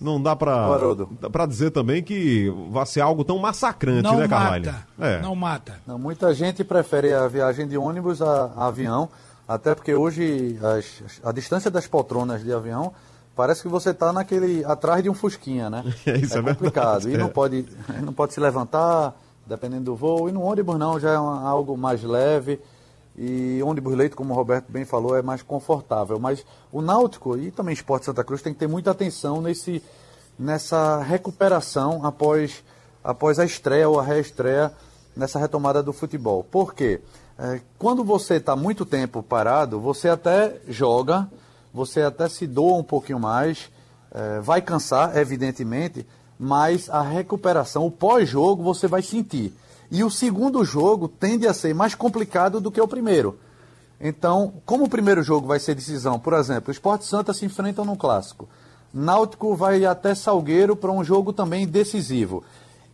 não 0.00 0.20
dá 0.20 0.34
para 0.34 1.46
dizer 1.46 1.70
também 1.70 2.02
que 2.02 2.52
vai 2.70 2.86
ser 2.86 3.00
algo 3.00 3.22
tão 3.22 3.38
massacrante, 3.38 4.02
não 4.02 4.16
né, 4.16 4.26
Carvalho? 4.26 4.74
É. 4.98 5.20
Não 5.20 5.34
mata. 5.36 5.78
Não, 5.86 5.98
muita 5.98 6.32
gente 6.32 6.64
prefere 6.64 7.12
a 7.12 7.28
viagem 7.28 7.68
de 7.68 7.76
ônibus 7.76 8.22
a, 8.22 8.50
a 8.56 8.66
avião, 8.68 9.08
até 9.46 9.74
porque 9.74 9.94
hoje 9.94 10.58
as, 10.62 11.02
a 11.22 11.32
distância 11.32 11.70
das 11.70 11.86
poltronas 11.86 12.42
de 12.42 12.52
avião 12.52 12.92
parece 13.36 13.62
que 13.62 13.68
você 13.68 13.90
está 13.90 14.12
naquele 14.12 14.64
atrás 14.64 15.02
de 15.02 15.10
um 15.10 15.14
fusquinha, 15.14 15.68
né? 15.68 15.84
Isso 16.22 16.36
é, 16.36 16.40
é 16.40 16.42
complicado. 16.42 17.02
Verdade, 17.02 17.14
e 17.14 17.18
não 17.18 17.26
é. 17.26 17.30
pode, 17.30 17.66
não 18.02 18.12
pode 18.12 18.32
se 18.32 18.40
levantar 18.40 19.14
dependendo 19.46 19.84
do 19.84 19.96
voo. 19.96 20.28
E 20.28 20.32
no 20.32 20.42
ônibus 20.42 20.78
não, 20.78 20.98
já 20.98 21.10
é 21.10 21.18
uma, 21.18 21.46
algo 21.48 21.76
mais 21.76 22.02
leve. 22.02 22.60
E 23.16 23.62
ônibus 23.62 23.94
leito, 23.94 24.16
como 24.16 24.32
o 24.32 24.36
Roberto 24.36 24.70
bem 24.70 24.84
falou, 24.84 25.16
é 25.16 25.22
mais 25.22 25.42
confortável. 25.42 26.18
Mas 26.18 26.44
o 26.72 26.80
Náutico 26.80 27.36
e 27.36 27.50
também 27.50 27.72
o 27.72 27.76
Esporte 27.76 28.06
Santa 28.06 28.24
Cruz 28.24 28.42
tem 28.42 28.52
que 28.52 28.58
ter 28.58 28.68
muita 28.68 28.90
atenção 28.90 29.40
nesse, 29.40 29.82
nessa 30.38 31.02
recuperação 31.02 32.04
após, 32.04 32.64
após 33.02 33.38
a 33.38 33.44
estreia 33.44 33.88
ou 33.88 34.00
a 34.00 34.02
reestreia 34.02 34.72
nessa 35.16 35.38
retomada 35.38 35.82
do 35.82 35.92
futebol. 35.92 36.44
Por 36.44 36.74
quê? 36.74 37.00
É, 37.38 37.60
quando 37.78 38.04
você 38.04 38.34
está 38.34 38.54
muito 38.54 38.84
tempo 38.84 39.22
parado, 39.22 39.80
você 39.80 40.08
até 40.08 40.60
joga, 40.68 41.28
você 41.72 42.02
até 42.02 42.28
se 42.28 42.46
doa 42.46 42.76
um 42.76 42.82
pouquinho 42.82 43.18
mais, 43.18 43.70
é, 44.12 44.40
vai 44.40 44.60
cansar, 44.60 45.16
evidentemente, 45.16 46.06
mas 46.38 46.88
a 46.88 47.02
recuperação, 47.02 47.86
o 47.86 47.90
pós-jogo, 47.90 48.62
você 48.62 48.86
vai 48.86 49.02
sentir. 49.02 49.54
E 49.90 50.04
o 50.04 50.10
segundo 50.10 50.64
jogo 50.64 51.08
tende 51.08 51.46
a 51.46 51.54
ser 51.54 51.74
mais 51.74 51.94
complicado 51.94 52.60
do 52.60 52.70
que 52.70 52.80
o 52.80 52.86
primeiro. 52.86 53.38
Então, 54.00 54.54
como 54.64 54.84
o 54.84 54.88
primeiro 54.88 55.22
jogo 55.22 55.46
vai 55.46 55.58
ser 55.58 55.74
decisão, 55.74 56.18
por 56.18 56.32
exemplo, 56.32 56.68
o 56.68 56.70
Esporte 56.70 57.04
Santa 57.04 57.34
se 57.34 57.44
enfrentam 57.44 57.84
no 57.84 57.96
clássico. 57.96 58.48
Náutico 58.94 59.54
vai 59.54 59.84
até 59.84 60.14
Salgueiro 60.14 60.74
para 60.74 60.90
um 60.90 61.04
jogo 61.04 61.32
também 61.32 61.66
decisivo. 61.66 62.42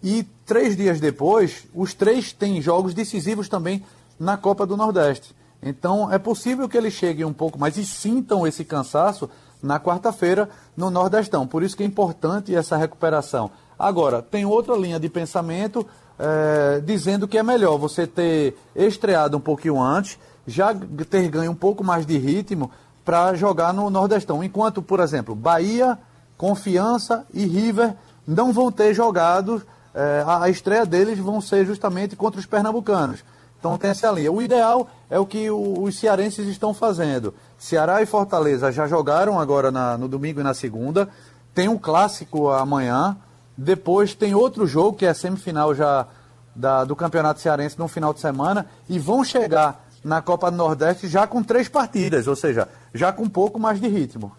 E 0.02 0.24
três 0.44 0.76
dias 0.76 1.00
depois, 1.00 1.66
os 1.74 1.94
três 1.94 2.32
têm 2.32 2.60
jogos 2.60 2.92
decisivos 2.92 3.48
também 3.48 3.84
na 4.18 4.36
Copa 4.36 4.66
do 4.66 4.76
Nordeste. 4.76 5.34
Então, 5.62 6.12
é 6.12 6.18
possível 6.18 6.68
que 6.68 6.76
eles 6.76 6.94
cheguem 6.94 7.24
um 7.24 7.32
pouco 7.32 7.58
mais 7.58 7.76
e 7.76 7.86
sintam 7.86 8.46
esse 8.46 8.64
cansaço 8.64 9.28
na 9.62 9.80
quarta-feira 9.80 10.48
no 10.76 10.90
Nordestão. 10.90 11.46
Por 11.46 11.62
isso 11.62 11.76
que 11.76 11.82
é 11.82 11.86
importante 11.86 12.54
essa 12.54 12.76
recuperação. 12.76 13.50
Agora, 13.78 14.22
tem 14.22 14.44
outra 14.44 14.76
linha 14.76 15.00
de 15.00 15.08
pensamento 15.08 15.86
é, 16.18 16.80
dizendo 16.84 17.28
que 17.28 17.38
é 17.38 17.42
melhor 17.42 17.76
você 17.76 18.06
ter 18.06 18.56
estreado 18.74 19.36
um 19.36 19.40
pouquinho 19.40 19.80
antes, 19.80 20.18
já 20.46 20.74
ter 21.10 21.28
ganho 21.28 21.50
um 21.50 21.56
pouco 21.56 21.82
mais 21.82 22.06
de 22.06 22.16
ritmo 22.16 22.70
para 23.04 23.34
jogar 23.34 23.72
no 23.72 23.88
Nordestão. 23.90 24.42
Enquanto, 24.42 24.82
por 24.82 25.00
exemplo, 25.00 25.34
Bahia, 25.34 25.98
Confiança 26.36 27.26
e 27.32 27.44
River 27.46 27.94
não 28.26 28.52
vão 28.52 28.70
ter 28.70 28.92
jogado, 28.92 29.62
é, 29.94 30.24
a, 30.26 30.48
estreia 30.48 30.84
deles 30.84 31.18
vão 31.18 31.40
ser 31.40 31.64
justamente 31.64 32.16
contra 32.16 32.38
os 32.38 32.46
pernambucanos. 32.46 33.24
Então 33.58 33.78
tem 33.78 33.90
essa 33.90 34.10
linha. 34.10 34.30
O 34.30 34.42
ideal 34.42 34.88
é 35.08 35.18
o 35.18 35.26
que 35.26 35.50
os 35.50 35.98
cearenses 35.98 36.46
estão 36.46 36.74
fazendo. 36.74 37.34
Ceará 37.58 38.02
e 38.02 38.06
Fortaleza 38.06 38.70
já 38.70 38.86
jogaram 38.86 39.40
agora 39.40 39.70
na, 39.70 39.96
no 39.96 40.08
domingo 40.08 40.40
e 40.40 40.44
na 40.44 40.52
segunda. 40.52 41.08
Tem 41.54 41.68
um 41.68 41.78
clássico 41.78 42.50
amanhã. 42.50 43.16
Depois 43.56 44.14
tem 44.14 44.34
outro 44.34 44.66
jogo, 44.66 44.98
que 44.98 45.06
é 45.06 45.08
a 45.08 45.14
semifinal 45.14 45.74
já 45.74 46.06
da, 46.54 46.84
do 46.84 46.94
Campeonato 46.94 47.40
Cearense 47.40 47.78
no 47.78 47.88
final 47.88 48.12
de 48.12 48.20
semana. 48.20 48.66
E 48.88 48.98
vão 48.98 49.24
chegar 49.24 49.86
na 50.04 50.22
Copa 50.22 50.50
do 50.50 50.56
Nordeste 50.56 51.08
já 51.08 51.26
com 51.26 51.42
três 51.42 51.68
partidas, 51.68 52.26
ou 52.26 52.36
seja, 52.36 52.68
já 52.94 53.12
com 53.12 53.24
um 53.24 53.28
pouco 53.28 53.58
mais 53.58 53.80
de 53.80 53.88
ritmo. 53.88 54.34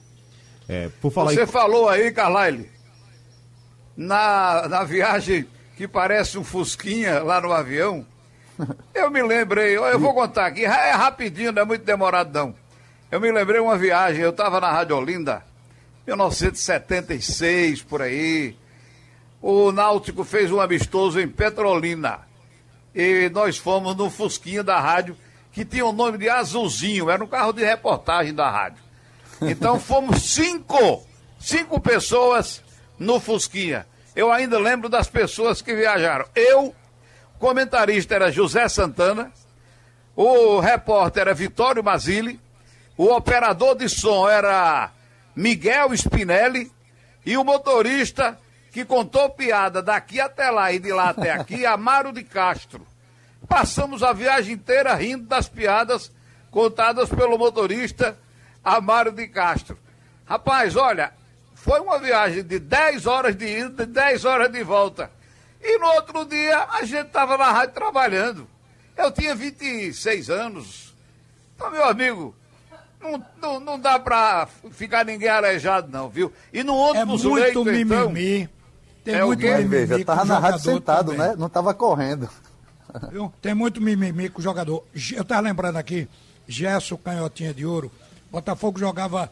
É, 0.68 0.90
por 1.02 1.12
falar 1.12 1.34
Você 1.34 1.44
em... 1.44 1.48
falou 1.48 1.90
aí, 1.90 2.12
Carlyle, 2.12 2.70
na, 3.96 4.68
na 4.70 4.84
viagem 4.84 5.48
que 5.76 5.88
parece 5.88 6.38
um 6.38 6.44
Fusquinha 6.44 7.22
lá 7.24 7.40
no 7.42 7.52
avião. 7.52 8.06
Eu 8.94 9.12
me 9.12 9.22
lembrei, 9.22 9.78
eu 9.78 10.00
vou 10.00 10.14
contar 10.16 10.48
aqui, 10.48 10.66
é 10.66 10.92
rapidinho, 10.92 11.52
não 11.52 11.62
é 11.62 11.66
muito 11.66 11.86
demorado 11.86 12.34
não. 12.34 12.56
Eu 13.12 13.22
me 13.22 13.32
lembrei 13.32 13.60
uma 13.62 13.78
viagem, 13.78 14.22
eu 14.22 14.32
estava 14.32 14.60
na 14.60 14.72
Rádio 14.72 14.98
Olinda, 14.98 15.44
1976, 16.08 17.84
por 17.84 18.02
aí. 18.02 18.58
O 19.42 19.72
Náutico 19.72 20.24
fez 20.24 20.52
um 20.52 20.60
amistoso 20.60 21.20
em 21.20 21.28
Petrolina. 21.28 22.22
E 22.94 23.30
nós 23.30 23.58
fomos 23.58 23.96
no 23.96 24.10
Fusquinha 24.10 24.64
da 24.64 24.80
rádio, 24.80 25.16
que 25.52 25.64
tinha 25.64 25.86
o 25.86 25.92
nome 25.92 26.18
de 26.18 26.30
Azulzinho, 26.30 27.10
era 27.10 27.24
um 27.24 27.28
carro 27.28 27.54
de 27.54 27.64
reportagem 27.64 28.34
da 28.34 28.50
rádio. 28.50 28.84
Então 29.42 29.80
fomos 29.82 30.24
cinco, 30.24 31.06
cinco 31.40 31.80
pessoas 31.80 32.64
no 32.98 33.20
Fusquinha. 33.20 33.86
Eu 34.16 34.32
ainda 34.32 34.58
lembro 34.58 34.90
das 34.90 35.08
pessoas 35.08 35.62
que 35.62 35.76
viajaram. 35.76 36.26
Eu, 36.36 36.74
comentarista 37.38 38.16
era 38.16 38.32
José 38.32 38.68
Santana, 38.68 39.32
o 40.16 40.60
repórter 40.60 41.22
era 41.22 41.34
Vitório 41.36 41.84
Mazili, 41.84 42.40
o 42.98 43.14
operador 43.14 43.76
de 43.76 43.88
som 43.88 44.28
era 44.28 44.90
Miguel 45.36 45.94
Spinelli 45.94 46.72
e 47.24 47.38
o 47.38 47.44
motorista 47.44 48.36
que 48.72 48.86
contou 48.86 49.30
piada 49.30 49.82
daqui 49.82 50.20
até 50.20 50.50
lá 50.50 50.72
e 50.72 50.80
de 50.80 50.92
lá 50.92 51.10
até 51.10 51.32
aqui, 51.32 51.66
Amaro 51.68 52.12
de 52.12 52.24
Castro. 52.24 52.86
Passamos 53.48 54.04
a 54.04 54.14
viagem 54.14 54.56
inteira 54.56 54.94
rindo 54.94 55.26
das 55.26 55.48
piadas 55.48 56.12
contadas 56.52 57.10
pelo 57.10 57.38
motorista 57.38 58.18
Amaro 58.64 59.12
de 59.12 59.28
Castro. 59.28 59.78
Rapaz, 60.26 60.76
olha, 60.76 61.14
foi 61.56 61.80
uma 61.80 62.00
viagem 62.00 62.44
de 62.44 62.60
10 62.60 63.06
horas 63.06 63.36
de 63.36 63.46
ida, 63.46 63.86
de 63.86 63.94
10 63.94 64.26
horas 64.26 64.52
de 64.52 64.64
volta. 64.64 65.10
E 65.62 65.78
no 65.80 65.88
outro 65.88 66.26
dia 66.26 66.66
a 66.70 66.84
gente 66.84 67.08
estava 67.08 67.38
na 67.38 67.52
rádio 67.52 67.74
trabalhando. 67.74 68.48
Eu 68.96 69.12
tinha 69.12 69.36
26 69.36 70.30
anos. 70.30 70.96
Então, 71.56 71.72
meu 71.72 71.86
amigo, 71.86 72.36
não, 73.00 73.26
não, 73.42 73.60
não 73.60 73.80
dá 73.80 74.00
pra 74.00 74.48
ficar 74.72 75.06
ninguém 75.06 75.30
aleijado, 75.30 75.90
não, 75.92 76.10
viu? 76.10 76.32
E 76.52 76.64
no 76.64 76.74
outro 76.74 77.02
é 77.02 77.06
muito 77.06 77.34
leito, 77.34 77.64
mimimi. 77.64 78.42
Então, 78.42 78.57
Tem 79.08 79.16
é 79.16 79.26
muito 79.26 79.40
mimimi. 79.42 79.86
Veja, 79.86 80.06
tava 80.06 80.26
na 80.26 80.38
rádio 80.38 80.60
sentado, 80.60 81.12
também. 81.12 81.30
né? 81.30 81.36
Não 81.38 81.48
tava 81.48 81.74
correndo. 81.74 82.30
Tem 83.42 83.54
muito 83.54 83.80
mimimi 83.80 84.28
com 84.30 84.40
o 84.40 84.44
jogador. 84.44 84.84
Eu 85.14 85.24
tava 85.24 85.42
lembrando 85.42 85.78
aqui, 85.78 86.08
Gerson 86.46 86.98
Canhotinha 86.98 87.54
de 87.54 87.66
Ouro. 87.66 87.90
Botafogo 88.30 88.78
jogava 88.78 89.32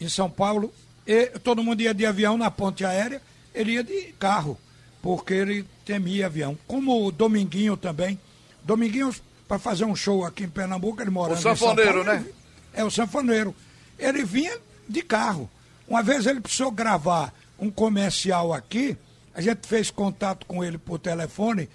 em 0.00 0.08
São 0.08 0.30
Paulo 0.30 0.72
e 1.06 1.26
todo 1.40 1.62
mundo 1.62 1.82
ia 1.82 1.92
de 1.92 2.06
avião 2.06 2.38
na 2.38 2.50
ponte 2.50 2.84
aérea, 2.84 3.20
ele 3.54 3.72
ia 3.72 3.84
de 3.84 4.14
carro, 4.18 4.56
porque 5.02 5.34
ele 5.34 5.66
temia 5.84 6.26
avião. 6.26 6.56
Como 6.66 7.06
o 7.06 7.12
Dominguinho 7.12 7.76
também. 7.76 8.18
Dominguinho, 8.64 9.14
para 9.46 9.58
fazer 9.58 9.84
um 9.84 9.94
show 9.94 10.24
aqui 10.24 10.44
em 10.44 10.48
Pernambuco, 10.48 11.02
ele 11.02 11.10
morava 11.10 11.38
o 11.38 11.42
sanfoneiro, 11.42 12.02
né? 12.04 12.24
é 12.72 12.82
o 12.82 12.90
sanfoneiro. 12.90 13.54
Ele 13.98 14.24
vinha 14.24 14.56
de 14.88 15.02
carro. 15.02 15.50
Uma 15.86 16.02
vez 16.02 16.26
ele 16.26 16.40
precisou 16.40 16.70
gravar 16.70 17.32
um 17.62 17.70
comercial 17.70 18.52
aqui, 18.52 18.96
a 19.32 19.40
gente 19.40 19.66
fez 19.68 19.90
contato 19.90 20.44
com 20.46 20.64
ele 20.64 20.76
por 20.76 20.98
telefone. 20.98 21.68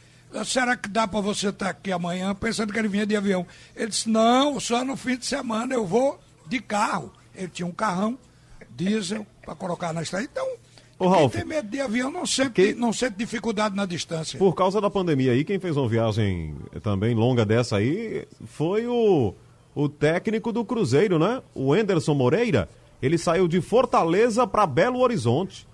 Será 0.45 0.75
que 0.75 0.89
dá 0.89 1.07
para 1.07 1.21
você 1.21 1.47
estar 1.47 1.65
tá 1.65 1.71
aqui 1.71 1.91
amanhã? 1.91 2.35
Pensando 2.35 2.73
que 2.73 2.77
ele 2.77 2.89
vinha 2.89 3.05
de 3.05 3.15
avião. 3.15 3.47
Ele 3.73 3.87
disse: 3.87 4.09
Não, 4.09 4.59
só 4.59 4.83
no 4.83 4.97
fim 4.97 5.17
de 5.17 5.25
semana 5.25 5.73
eu 5.73 5.85
vou 5.85 6.19
de 6.45 6.59
carro. 6.59 7.13
Ele 7.33 7.47
tinha 7.47 7.65
um 7.65 7.71
carrão, 7.71 8.17
diesel, 8.75 9.25
para 9.43 9.55
colocar 9.55 9.93
na 9.93 10.01
estrada. 10.01 10.25
Então, 10.25 10.45
Ô, 10.99 11.07
Ralf, 11.07 11.31
quem 11.31 11.41
tem 11.41 11.49
medo 11.49 11.69
de 11.69 11.79
avião 11.79 12.11
não 12.11 12.25
sente, 12.25 12.51
quem... 12.51 12.73
não 12.73 12.91
sente 12.91 13.15
dificuldade 13.15 13.75
na 13.75 13.85
distância. 13.85 14.37
Por 14.37 14.53
causa 14.53 14.81
da 14.81 14.89
pandemia 14.89 15.31
aí, 15.31 15.45
quem 15.45 15.59
fez 15.59 15.77
uma 15.77 15.87
viagem 15.87 16.55
também 16.83 17.15
longa 17.15 17.45
dessa 17.45 17.77
aí 17.77 18.27
foi 18.45 18.85
o 18.85 19.33
o 19.73 19.87
técnico 19.87 20.51
do 20.51 20.65
Cruzeiro, 20.65 21.17
né? 21.19 21.41
O 21.53 21.75
Enderson 21.75 22.15
Moreira. 22.15 22.67
Ele 22.99 23.17
saiu 23.17 23.47
de 23.47 23.61
Fortaleza 23.61 24.45
para 24.47 24.65
Belo 24.65 24.99
Horizonte 24.99 25.67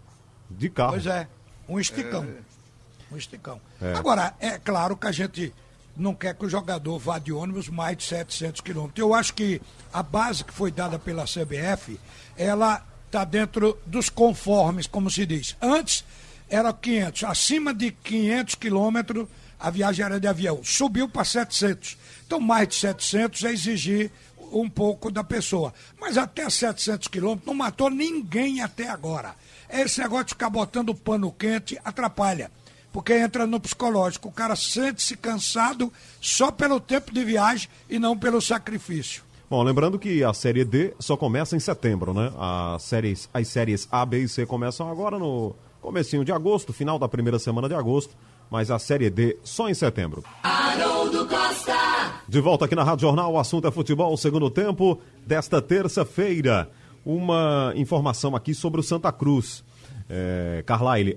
de 0.58 0.70
carro. 0.70 0.92
Pois 0.92 1.06
é, 1.06 1.28
um 1.68 1.80
esticão. 1.80 2.24
É. 2.24 3.13
Um 3.13 3.18
esticão. 3.18 3.62
É. 3.82 3.94
Agora, 3.94 4.34
é 4.39 4.58
claro 4.58 4.96
que 4.98 5.08
a 5.08 5.12
gente 5.12 5.54
não 5.96 6.16
quer 6.16 6.34
que 6.34 6.46
o 6.46 6.50
jogador 6.50 6.98
vá 6.98 7.20
de 7.20 7.32
ônibus 7.32 7.70
mais 7.70 7.98
de 7.98 8.04
700 8.04 8.62
quilômetros. 8.62 9.00
Eu 9.00 9.13
acho 9.13 9.34
que 9.34 9.62
a 9.92 10.02
base 10.02 10.44
que 10.44 10.54
foi 10.54 10.72
dada 10.72 10.98
pela 10.98 11.26
CBF, 11.26 12.00
ela 12.36 12.84
está 13.06 13.24
dentro 13.24 13.78
dos 13.86 14.10
conformes, 14.10 14.88
como 14.88 15.10
se 15.10 15.26
diz. 15.26 15.56
Antes 15.62 16.04
era 16.50 16.74
500, 16.74 17.24
acima 17.26 17.74
de 17.74 17.92
500 17.92 18.56
quilômetros 18.56 19.28
a 19.63 19.70
viagem 19.70 20.04
era 20.04 20.20
de 20.20 20.28
avião. 20.28 20.62
Subiu 20.62 21.08
para 21.08 21.24
700. 21.24 21.98
Então, 22.28 22.38
mais 22.38 22.68
de 22.68 22.76
700 22.76 23.44
é 23.46 23.52
exigir 23.54 24.12
um 24.52 24.70
pouco 24.70 25.10
da 25.10 25.24
pessoa. 25.24 25.74
Mas 25.98 26.18
até 26.18 26.50
700 26.50 27.08
quilômetros 27.08 27.48
não 27.48 27.54
matou 27.54 27.89
ninguém 27.89 28.62
até 28.62 28.89
agora. 28.89 29.34
Esse 29.74 30.00
negócio 30.00 30.26
de 30.26 30.34
ficar 30.34 30.50
botando 30.50 30.94
pano 30.94 31.32
quente 31.32 31.80
atrapalha. 31.84 32.52
Porque 32.92 33.14
entra 33.14 33.48
no 33.48 33.60
psicológico. 33.60 34.30
O 34.30 34.32
cara 34.32 34.56
sente-se 34.56 35.18
cansado 35.18 35.92
só 36.22 36.52
pelo 36.52 36.80
tempo 36.80 37.12
de 37.12 37.26
viagem 37.26 37.68
e 37.90 37.98
não 37.98 38.16
pelo 38.16 38.40
sacrifício. 38.40 39.24
Bom, 39.50 39.64
lembrando 39.64 39.98
que 39.98 40.24
a 40.24 40.34
Série 40.34 40.64
D 40.64 40.94
só 41.00 41.18
começa 41.18 41.56
em 41.56 41.60
setembro, 41.60 42.14
né? 42.14 42.32
As 42.38 42.84
séries, 42.84 43.28
as 43.34 43.48
séries 43.48 43.88
A, 43.92 44.06
B 44.06 44.20
e 44.20 44.30
C 44.30 44.46
começam 44.46 44.90
agora 44.90 45.18
no 45.18 45.56
comecinho 45.82 46.24
de 46.24 46.32
agosto, 46.32 46.72
final 46.72 47.00
da 47.00 47.10
primeira 47.10 47.40
semana 47.40 47.68
de 47.68 47.76
agosto 47.76 48.16
mas 48.54 48.70
a 48.70 48.78
Série 48.78 49.10
D 49.10 49.38
só 49.44 49.68
em 49.68 49.74
setembro. 49.74 50.24
Haroldo 50.44 51.28
Costa! 51.28 51.74
De 52.28 52.40
volta 52.40 52.66
aqui 52.66 52.76
na 52.76 52.84
Rádio 52.84 53.08
Jornal, 53.08 53.34
o 53.34 53.40
assunto 53.40 53.68
é 53.68 53.72
futebol, 53.72 54.16
segundo 54.16 54.48
tempo 54.48 55.00
desta 55.26 55.60
terça-feira. 55.60 56.70
Uma 57.06 57.74
informação 57.76 58.36
aqui 58.36 58.54
sobre 58.54 58.80
o 58.80 58.84
Santa 58.84 59.12
Cruz. 59.12 59.63
É, 60.10 60.63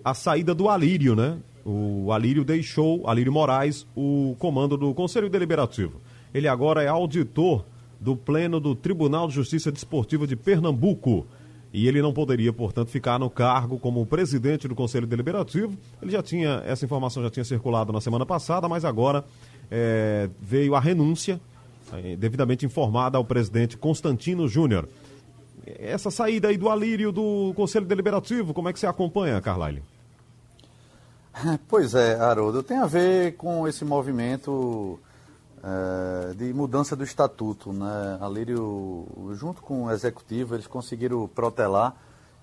a 0.04 0.14
saída 0.14 0.54
do 0.54 0.68
Alírio, 0.68 1.14
né? 1.14 1.38
O 1.64 2.12
Alírio 2.12 2.44
deixou, 2.44 3.08
Alírio 3.08 3.32
Moraes, 3.32 3.86
o 3.96 4.36
comando 4.38 4.76
do 4.76 4.94
Conselho 4.94 5.28
Deliberativo. 5.28 6.00
Ele 6.32 6.46
agora 6.46 6.82
é 6.82 6.88
auditor 6.88 7.64
do 8.00 8.16
Pleno 8.16 8.60
do 8.60 8.74
Tribunal 8.74 9.26
de 9.28 9.34
Justiça 9.34 9.72
Desportiva 9.72 10.26
de 10.26 10.36
Pernambuco 10.36 11.26
e 11.72 11.86
ele 11.88 12.00
não 12.00 12.12
poderia, 12.12 12.52
portanto, 12.52 12.88
ficar 12.88 13.18
no 13.18 13.28
cargo 13.28 13.78
como 13.78 14.06
presidente 14.06 14.66
do 14.66 14.74
Conselho 14.74 15.06
Deliberativo. 15.06 15.76
Ele 16.00 16.10
já 16.10 16.22
tinha, 16.22 16.62
essa 16.64 16.84
informação 16.84 17.22
já 17.22 17.28
tinha 17.28 17.44
circulado 17.44 17.92
na 17.92 18.00
semana 18.00 18.24
passada, 18.24 18.68
mas 18.68 18.84
agora 18.84 19.24
é, 19.70 20.30
veio 20.40 20.74
a 20.74 20.80
renúncia, 20.80 21.40
é, 21.92 22.16
devidamente 22.16 22.64
informada 22.64 23.18
ao 23.18 23.24
presidente 23.24 23.76
Constantino 23.76 24.48
Júnior. 24.48 24.88
Essa 25.66 26.10
saída 26.10 26.48
aí 26.48 26.56
do 26.56 26.68
alírio 26.68 27.10
do 27.10 27.52
Conselho 27.56 27.86
Deliberativo, 27.86 28.54
como 28.54 28.68
é 28.68 28.72
que 28.72 28.78
você 28.78 28.86
acompanha, 28.86 29.40
Carlyle? 29.40 29.82
Pois 31.68 31.94
é, 31.94 32.14
Haroldo, 32.14 32.62
tem 32.62 32.78
a 32.78 32.86
ver 32.86 33.36
com 33.36 33.68
esse 33.68 33.84
movimento 33.84 34.98
é, 35.62 36.32
de 36.34 36.52
mudança 36.54 36.94
do 36.96 37.04
estatuto. 37.04 37.72
Né? 37.72 38.18
A 38.20 38.28
Lírio, 38.28 39.06
junto 39.34 39.60
com 39.60 39.84
o 39.84 39.90
executivo, 39.90 40.54
eles 40.54 40.66
conseguiram 40.66 41.28
protelar 41.28 41.94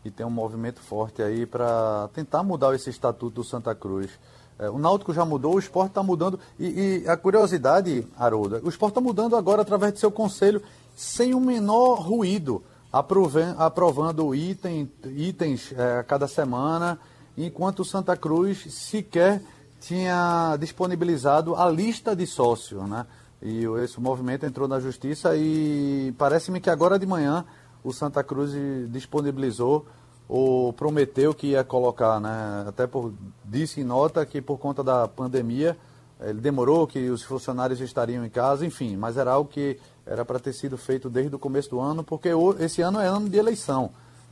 e 0.03 0.11
tem 0.11 0.25
um 0.25 0.29
movimento 0.29 0.81
forte 0.81 1.23
aí 1.23 1.45
para 1.45 2.09
tentar 2.13 2.43
mudar 2.43 2.75
esse 2.75 2.89
estatuto 2.89 3.35
do 3.35 3.43
Santa 3.43 3.73
Cruz. 3.73 4.11
É, 4.59 4.69
o 4.69 4.77
Náutico 4.77 5.13
já 5.13 5.25
mudou, 5.25 5.55
o 5.55 5.59
esporte 5.59 5.89
está 5.89 6.03
mudando. 6.03 6.39
E, 6.59 7.03
e, 7.05 7.09
a 7.09 7.17
curiosidade, 7.17 8.05
Haroldo, 8.17 8.61
o 8.63 8.69
esporte 8.69 8.91
está 8.91 9.01
mudando 9.01 9.35
agora 9.35 9.61
através 9.61 9.93
do 9.93 9.99
seu 9.99 10.11
conselho, 10.11 10.61
sem 10.95 11.33
o 11.33 11.39
menor 11.39 11.95
ruído, 11.95 12.61
aprovando, 12.93 14.35
item, 14.35 14.87
itens 15.05 15.73
é, 15.75 15.97
a 15.97 16.03
cada 16.03 16.27
semana, 16.27 16.99
enquanto 17.35 17.79
o 17.79 17.85
Santa 17.85 18.15
Cruz 18.15 18.71
sequer 18.71 19.41
tinha 19.81 20.55
disponibilizado 20.59 21.55
a 21.55 21.69
lista 21.69 22.15
de 22.15 22.27
sócios, 22.27 22.87
né? 22.87 23.07
E 23.41 23.65
esse 23.83 23.99
movimento 23.99 24.45
entrou 24.45 24.67
na 24.67 24.79
justiça 24.79 25.35
e 25.35 26.13
parece-me 26.17 26.61
que 26.61 26.69
agora 26.69 26.97
de 26.97 27.05
manhã 27.05 27.43
o 27.83 27.91
Santa 27.91 28.23
Cruz 28.23 28.51
disponibilizou 28.89 29.85
ou 30.29 30.71
prometeu 30.71 31.33
que 31.33 31.47
ia 31.47 31.63
colocar, 31.63 32.19
né? 32.21 32.63
Até 32.67 32.87
por, 32.87 33.11
disse 33.43 33.81
em 33.81 33.83
nota 33.83 34.25
que 34.25 34.41
por 34.41 34.57
conta 34.57 34.83
da 34.83 35.07
pandemia 35.07 35.75
ele 36.21 36.39
demorou 36.39 36.87
que 36.87 37.09
os 37.09 37.23
funcionários 37.23 37.81
estariam 37.81 38.23
em 38.25 38.29
casa, 38.29 38.65
enfim, 38.65 38.95
mas 38.95 39.17
era 39.17 39.33
algo 39.33 39.49
que 39.49 39.77
era 40.05 40.25
para 40.25 40.39
ter 40.39 40.53
sido 40.53 40.77
feito 40.77 41.09
desde 41.09 41.35
o 41.35 41.39
começo 41.39 41.69
do 41.69 41.79
ano, 41.79 42.03
porque 42.03 42.29
esse 42.59 42.81
ano 42.81 42.99
é 42.99 43.07
ano 43.07 43.29
de 43.29 43.37
eleição. 43.37 43.91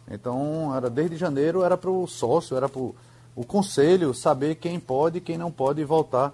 Então, 0.10 0.76
era 0.76 0.90
desde 0.90 1.16
janeiro 1.16 1.64
era 1.64 1.78
para 1.78 1.90
o 1.90 2.06
sócio, 2.08 2.58
era 2.58 2.68
para 2.68 2.82
o 2.82 3.46
conselho 3.48 4.14
saber 4.14 4.56
quem 4.56 4.80
pode 4.80 5.20
e 5.20 5.22
quem 5.22 5.38
não 5.38 5.52
pode 5.52 5.84
voltar 5.84 6.34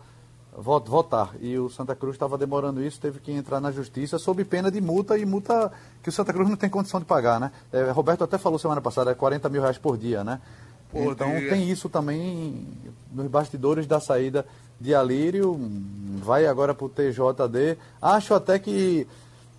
votar. 0.57 1.35
E 1.39 1.57
o 1.57 1.69
Santa 1.69 1.95
Cruz 1.95 2.15
estava 2.15 2.37
demorando 2.37 2.83
isso, 2.83 2.99
teve 2.99 3.19
que 3.19 3.31
entrar 3.31 3.59
na 3.59 3.71
justiça 3.71 4.17
sob 4.17 4.43
pena 4.43 4.71
de 4.71 4.81
multa 4.81 5.17
e 5.17 5.25
multa 5.25 5.71
que 6.01 6.09
o 6.09 6.11
Santa 6.11 6.33
Cruz 6.33 6.49
não 6.49 6.57
tem 6.57 6.69
condição 6.69 6.99
de 6.99 7.05
pagar, 7.05 7.39
né? 7.39 7.51
É, 7.71 7.91
Roberto 7.91 8.23
até 8.23 8.37
falou 8.37 8.57
semana 8.57 8.81
passada, 8.81 9.11
é 9.11 9.13
40 9.13 9.47
mil 9.49 9.61
reais 9.61 9.77
por 9.77 9.97
dia, 9.97 10.23
né? 10.23 10.41
Por 10.91 11.11
então 11.11 11.29
dia. 11.37 11.49
tem 11.49 11.69
isso 11.69 11.89
também 11.89 12.65
nos 13.11 13.27
bastidores 13.27 13.85
da 13.85 13.99
saída 13.99 14.45
de 14.79 14.95
Alírio, 14.95 15.59
vai 16.23 16.47
agora 16.47 16.73
para 16.73 16.85
o 16.85 16.89
TJD. 16.89 17.77
Acho 18.01 18.33
até 18.33 18.57
que, 18.57 19.07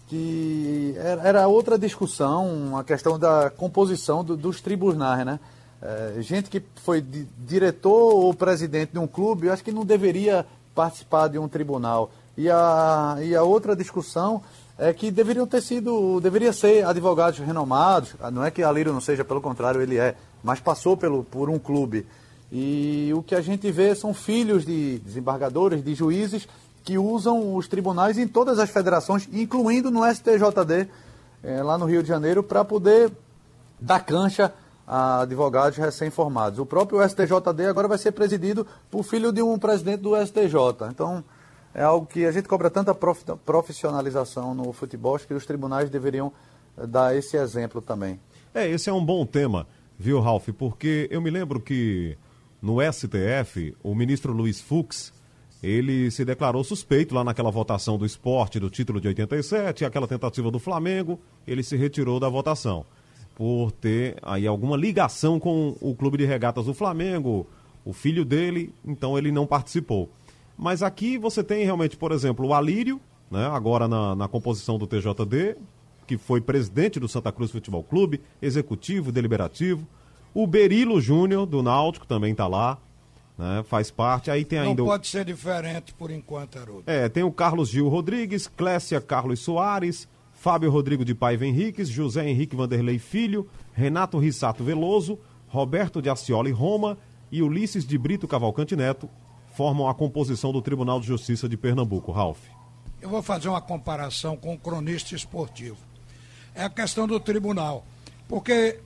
que 0.08 0.94
era 1.22 1.46
outra 1.46 1.78
discussão, 1.78 2.76
a 2.76 2.82
questão 2.82 3.18
da 3.18 3.50
composição 3.50 4.24
do, 4.24 4.36
dos 4.36 4.60
tribunais, 4.60 5.24
né? 5.24 5.38
É, 5.80 6.16
gente 6.20 6.50
que 6.50 6.60
foi 6.82 7.04
diretor 7.38 8.14
ou 8.14 8.34
presidente 8.34 8.92
de 8.92 8.98
um 8.98 9.06
clube, 9.06 9.48
acho 9.48 9.62
que 9.62 9.70
não 9.70 9.84
deveria 9.84 10.44
participar 10.74 11.28
de 11.28 11.38
um 11.38 11.46
tribunal. 11.46 12.10
E 12.36 12.50
a, 12.50 13.18
e 13.22 13.36
a 13.36 13.42
outra 13.42 13.76
discussão 13.76 14.42
é 14.78 14.92
que 14.92 15.10
deveriam 15.10 15.46
ter 15.46 15.60
sido, 15.60 16.20
deveria 16.20 16.52
ser 16.52 16.84
advogados 16.84 17.38
renomados, 17.40 18.14
não 18.32 18.44
é 18.44 18.50
que 18.50 18.62
Alírio 18.62 18.92
não 18.92 19.00
seja, 19.00 19.24
pelo 19.24 19.40
contrário, 19.40 19.82
ele 19.82 19.98
é, 19.98 20.14
mas 20.42 20.60
passou 20.60 20.96
pelo, 20.96 21.22
por 21.22 21.50
um 21.50 21.58
clube. 21.58 22.06
E 22.50 23.12
o 23.14 23.22
que 23.22 23.34
a 23.34 23.40
gente 23.40 23.70
vê 23.70 23.94
são 23.94 24.14
filhos 24.14 24.64
de 24.64 24.98
desembargadores, 25.00 25.84
de 25.84 25.94
juízes, 25.94 26.48
que 26.88 26.96
usam 26.96 27.54
os 27.54 27.68
tribunais 27.68 28.16
em 28.16 28.26
todas 28.26 28.58
as 28.58 28.70
federações, 28.70 29.28
incluindo 29.30 29.90
no 29.90 30.10
STJD, 30.10 30.88
é, 31.42 31.62
lá 31.62 31.76
no 31.76 31.84
Rio 31.84 32.02
de 32.02 32.08
Janeiro, 32.08 32.42
para 32.42 32.64
poder 32.64 33.12
dar 33.78 34.00
cancha 34.00 34.54
a 34.86 35.20
advogados 35.20 35.76
recém-formados. 35.76 36.58
O 36.58 36.64
próprio 36.64 37.06
STJD 37.06 37.66
agora 37.66 37.88
vai 37.88 37.98
ser 37.98 38.12
presidido 38.12 38.66
por 38.90 39.02
filho 39.02 39.30
de 39.30 39.42
um 39.42 39.58
presidente 39.58 40.00
do 40.00 40.16
STJ. 40.16 40.88
Então, 40.90 41.22
é 41.74 41.82
algo 41.82 42.06
que 42.06 42.24
a 42.24 42.32
gente 42.32 42.48
cobra 42.48 42.70
tanta 42.70 42.94
profissionalização 42.94 44.54
no 44.54 44.72
futebol, 44.72 45.14
acho 45.14 45.26
que 45.26 45.34
os 45.34 45.44
tribunais 45.44 45.90
deveriam 45.90 46.32
eh, 46.74 46.86
dar 46.86 47.14
esse 47.14 47.36
exemplo 47.36 47.82
também. 47.82 48.18
É, 48.54 48.66
esse 48.66 48.88
é 48.88 48.92
um 48.94 49.04
bom 49.04 49.26
tema, 49.26 49.66
viu, 49.98 50.20
Ralf? 50.20 50.48
Porque 50.56 51.06
eu 51.10 51.20
me 51.20 51.28
lembro 51.28 51.60
que 51.60 52.16
no 52.62 52.78
STF, 52.80 53.76
o 53.82 53.94
ministro 53.94 54.32
Luiz 54.32 54.58
Fux, 54.58 55.12
ele 55.62 56.10
se 56.10 56.24
declarou 56.24 56.62
suspeito 56.62 57.14
lá 57.14 57.24
naquela 57.24 57.50
votação 57.50 57.98
do 57.98 58.06
esporte 58.06 58.60
do 58.60 58.70
título 58.70 59.00
de 59.00 59.08
87, 59.08 59.84
aquela 59.84 60.06
tentativa 60.06 60.50
do 60.50 60.58
Flamengo, 60.58 61.18
ele 61.46 61.62
se 61.62 61.76
retirou 61.76 62.20
da 62.20 62.28
votação 62.28 62.84
por 63.38 63.70
ter 63.70 64.16
aí 64.20 64.48
alguma 64.48 64.76
ligação 64.76 65.38
com 65.38 65.76
o 65.80 65.94
clube 65.94 66.18
de 66.18 66.24
regatas 66.24 66.66
do 66.66 66.74
Flamengo, 66.74 67.46
o 67.84 67.92
filho 67.92 68.24
dele, 68.24 68.74
então 68.84 69.16
ele 69.16 69.30
não 69.30 69.46
participou. 69.46 70.10
Mas 70.56 70.82
aqui 70.82 71.16
você 71.16 71.44
tem 71.44 71.64
realmente, 71.64 71.96
por 71.96 72.10
exemplo, 72.10 72.48
o 72.48 72.52
Alírio, 72.52 73.00
né, 73.30 73.46
agora 73.46 73.86
na, 73.86 74.16
na 74.16 74.26
composição 74.26 74.76
do 74.76 74.88
TJD, 74.88 75.56
que 76.04 76.18
foi 76.18 76.40
presidente 76.40 76.98
do 76.98 77.06
Santa 77.06 77.30
Cruz 77.30 77.52
Futebol 77.52 77.84
Clube, 77.84 78.20
executivo, 78.42 79.12
deliberativo. 79.12 79.86
O 80.34 80.44
Berilo 80.44 81.00
Júnior, 81.00 81.46
do 81.46 81.62
Náutico, 81.62 82.06
também 82.08 82.32
está 82.32 82.48
lá. 82.48 82.76
Né, 83.38 83.62
faz 83.64 83.90
parte. 83.90 84.30
Aí 84.30 84.44
tem 84.44 84.58
ainda. 84.58 84.82
Não 84.82 84.88
pode 84.88 85.06
ser 85.06 85.24
diferente 85.24 85.94
por 85.94 86.10
enquanto, 86.10 86.58
Haroldo. 86.58 86.82
É, 86.86 87.08
tem 87.08 87.22
o 87.22 87.30
Carlos 87.30 87.68
Gil 87.68 87.88
Rodrigues, 87.88 88.48
Clécia 88.48 89.00
Carlos 89.00 89.38
Soares, 89.38 90.08
Fábio 90.32 90.70
Rodrigo 90.70 91.04
de 91.04 91.14
Paiva 91.14 91.46
Henriques, 91.46 91.88
José 91.88 92.28
Henrique 92.28 92.56
Vanderlei 92.56 92.98
Filho, 92.98 93.48
Renato 93.72 94.18
Rissato 94.18 94.64
Veloso, 94.64 95.18
Roberto 95.46 96.02
de 96.02 96.10
Acioli 96.10 96.50
Roma 96.50 96.98
e 97.30 97.40
Ulisses 97.42 97.86
de 97.86 97.96
Brito 97.96 98.26
Cavalcante 98.26 98.74
Neto 98.74 99.08
formam 99.54 99.88
a 99.88 99.94
composição 99.94 100.52
do 100.52 100.62
Tribunal 100.62 101.00
de 101.00 101.06
Justiça 101.06 101.48
de 101.48 101.56
Pernambuco. 101.56 102.12
Ralph. 102.12 102.38
Eu 103.00 103.08
vou 103.08 103.22
fazer 103.22 103.48
uma 103.48 103.60
comparação 103.60 104.36
com 104.36 104.54
o 104.54 104.58
cronista 104.58 105.14
esportivo. 105.14 105.76
É 106.54 106.64
a 106.64 106.70
questão 106.70 107.06
do 107.06 107.18
tribunal. 107.18 107.84
Porque 108.28 108.78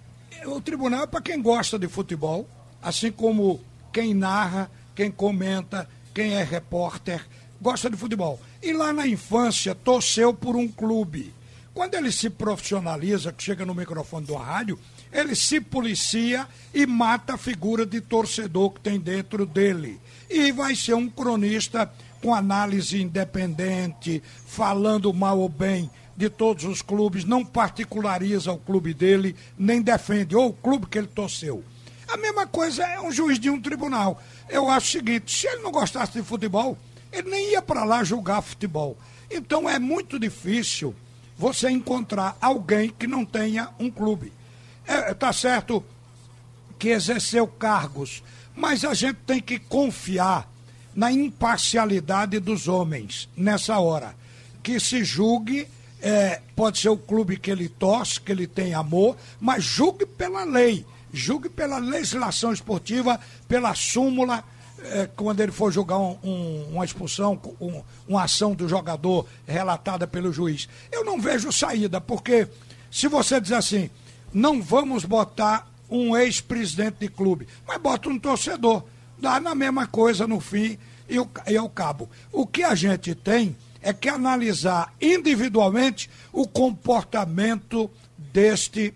o 0.47 0.61
tribunal 0.61 1.05
é 1.05 1.07
para 1.07 1.21
quem 1.21 1.41
gosta 1.41 1.79
de 1.79 1.89
futebol, 1.89 2.47
assim 2.83 3.11
como 3.11 3.61
quem 3.93 4.15
narra, 4.15 4.71
quem 4.95 5.11
comenta, 5.11 5.89
quem 6.15 6.35
é 6.35 6.43
repórter, 6.43 7.25
gosta 7.61 7.91
de 7.91 7.97
futebol. 7.97 8.41
E 8.63 8.73
lá 8.73 8.93
na 8.93 9.07
infância 9.07 9.75
torceu 9.75 10.33
por 10.33 10.57
um 10.57 10.69
clube. 10.69 11.35
Quando 11.75 11.95
ele 11.95 12.13
se 12.13 12.29
profissionaliza, 12.29 13.33
que 13.33 13.43
chega 13.43 13.65
no 13.65 13.75
microfone 13.75 14.27
do 14.27 14.35
rádio, 14.35 14.79
ele 15.13 15.35
se 15.35 15.61
policia 15.61 16.47
e 16.75 16.87
mata 16.87 17.35
a 17.35 17.39
figura 17.39 17.87
de 17.87 18.01
torcedor 18.01 18.71
que 18.71 18.81
tem 18.81 18.99
dentro 18.99 19.47
dele. 19.47 20.01
E 20.29 20.53
vai 20.53 20.75
ser 20.75 20.95
um 20.95 21.09
cronista 21.09 21.91
com 22.23 22.35
análise 22.35 23.01
independente, 23.01 24.23
falando 24.47 25.13
mal 25.13 25.39
ou 25.39 25.49
bem 25.49 25.91
de 26.17 26.29
todos 26.29 26.65
os 26.65 26.83
clubes, 26.83 27.25
não 27.25 27.45
particulariza 27.45 28.53
o 28.53 28.59
clube 28.59 28.93
dele, 28.93 29.35
nem 29.59 29.81
defende, 29.81 30.37
ou 30.37 30.51
o 30.51 30.53
clube 30.53 30.87
que 30.87 30.99
ele 30.99 31.07
torceu. 31.07 31.65
A 32.13 32.17
mesma 32.19 32.47
coisa 32.47 32.85
é 32.85 33.01
um 33.01 33.11
juiz 33.11 33.41
de 33.41 33.49
um 33.49 33.59
tribunal. 33.59 34.23
Eu 34.47 34.69
acho 34.69 34.87
o 34.87 34.91
seguinte: 34.91 35.35
se 35.35 35.47
ele 35.47 35.63
não 35.63 35.73
gostasse 35.73 36.13
de 36.13 36.23
futebol, 36.23 36.77
ele 37.11 37.31
nem 37.31 37.53
ia 37.53 37.63
para 37.63 37.85
lá 37.85 38.05
julgar 38.05 38.43
futebol. 38.43 38.99
Então 39.31 39.69
é 39.69 39.79
muito 39.79 40.19
difícil 40.19 40.95
você 41.39 41.71
encontrar 41.71 42.37
alguém 42.39 42.91
que 42.91 43.07
não 43.07 43.25
tenha 43.25 43.71
um 43.79 43.91
clube. 43.91 44.31
É, 44.87 45.15
tá 45.15 45.33
certo 45.33 45.83
que 46.79 46.91
exerceu 46.91 47.47
cargos, 47.47 48.23
mas 48.55 48.85
a 48.85 48.93
gente 48.93 49.17
tem 49.27 49.41
que 49.41 49.59
confiar 49.59 50.47
na 50.95 51.11
imparcialidade 51.11 52.39
dos 52.41 52.69
homens 52.69 53.27
nessa 53.35 53.79
hora. 53.79 54.15
Que 54.63 54.79
se 54.79 55.03
julgue, 55.03 55.67
é, 56.03 56.43
pode 56.55 56.79
ser 56.79 56.91
o 56.91 56.97
clube 56.99 57.39
que 57.39 57.51
ele 57.51 57.71
torce, 57.71 58.21
que 58.21 58.31
ele 58.31 58.47
tem 58.47 58.75
amor, 58.75 59.17
mas 59.41 59.65
julgue 59.65 60.05
pela 60.05 60.45
lei, 60.45 60.85
julgue 61.13 61.49
pela 61.49 61.79
legislação 61.79 62.53
esportiva, 62.53 63.21
pela 63.47 63.75
súmula 63.75 64.45
é, 64.85 65.09
quando 65.15 65.41
ele 65.41 65.53
for 65.53 65.73
jogar 65.73 65.99
um, 65.99 66.19
um, 66.23 66.69
uma 66.73 66.85
expulsão, 66.85 67.41
um, 67.61 67.83
uma 68.09 68.25
ação 68.25 68.55
do 68.55 68.69
jogador 68.69 69.27
relatada 69.47 70.07
pelo 70.07 70.33
juiz. 70.33 70.69
Eu 70.91 71.05
não 71.05 71.21
vejo 71.21 71.53
saída, 71.53 72.01
porque 72.01 72.49
se 72.91 73.07
você 73.09 73.41
diz 73.41 73.53
assim, 73.53 73.91
não 74.33 74.61
vamos 74.61 75.05
botar 75.05 75.71
um 75.89 76.17
ex-presidente 76.17 76.97
de 77.01 77.09
clube, 77.09 77.47
mas 77.67 77.79
bota 77.79 78.09
um 78.09 78.19
torcedor. 78.19 78.83
Dá 79.19 79.39
na 79.39 79.55
mesma 79.55 79.87
coisa 79.87 80.27
no 80.27 80.41
fim 80.41 80.79
e, 81.09 81.17
e 81.51 81.57
ao 81.57 81.69
cabo. 81.69 82.09
O 82.33 82.47
que 82.47 82.63
a 82.63 82.75
gente 82.75 83.15
tem 83.15 83.55
é 83.81 83.93
que 83.93 84.09
analisar 84.09 84.93
individualmente 85.01 86.09
o 86.33 86.47
comportamento 86.47 87.91
deste 88.17 88.95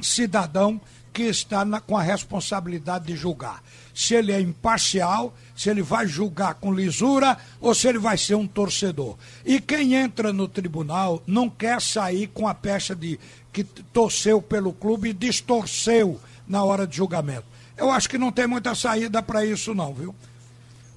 cidadão 0.00 0.80
que 1.18 1.24
está 1.24 1.64
na, 1.64 1.80
com 1.80 1.96
a 1.96 2.02
responsabilidade 2.02 3.06
de 3.06 3.16
julgar 3.16 3.60
se 3.92 4.14
ele 4.14 4.30
é 4.30 4.40
imparcial, 4.40 5.34
se 5.56 5.68
ele 5.68 5.82
vai 5.82 6.06
julgar 6.06 6.54
com 6.54 6.72
lisura 6.72 7.36
ou 7.60 7.74
se 7.74 7.88
ele 7.88 7.98
vai 7.98 8.16
ser 8.16 8.36
um 8.36 8.46
torcedor. 8.46 9.16
E 9.44 9.60
quem 9.60 9.94
entra 9.94 10.32
no 10.32 10.46
tribunal 10.46 11.20
não 11.26 11.50
quer 11.50 11.82
sair 11.82 12.28
com 12.28 12.46
a 12.46 12.54
pecha 12.54 12.94
de 12.94 13.18
que 13.52 13.64
torceu 13.64 14.40
pelo 14.40 14.72
clube 14.72 15.08
e 15.08 15.12
distorceu 15.12 16.20
na 16.46 16.62
hora 16.62 16.86
de 16.86 16.96
julgamento. 16.96 17.46
Eu 17.76 17.90
acho 17.90 18.08
que 18.08 18.16
não 18.16 18.30
tem 18.30 18.46
muita 18.46 18.76
saída 18.76 19.20
para 19.20 19.44
isso, 19.44 19.74
não, 19.74 19.92
viu? 19.92 20.14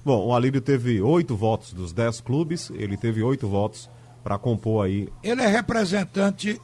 Bom, 0.04 0.28
o 0.28 0.32
Alírio 0.32 0.60
teve 0.60 1.02
oito 1.02 1.34
votos 1.34 1.72
dos 1.72 1.92
dez 1.92 2.20
clubes, 2.20 2.70
ele 2.76 2.96
teve 2.96 3.20
oito 3.24 3.48
votos 3.48 3.90
para 4.22 4.38
compor 4.38 4.86
aí. 4.86 5.08
Ele 5.24 5.42
é 5.42 5.48
representante 5.48 6.60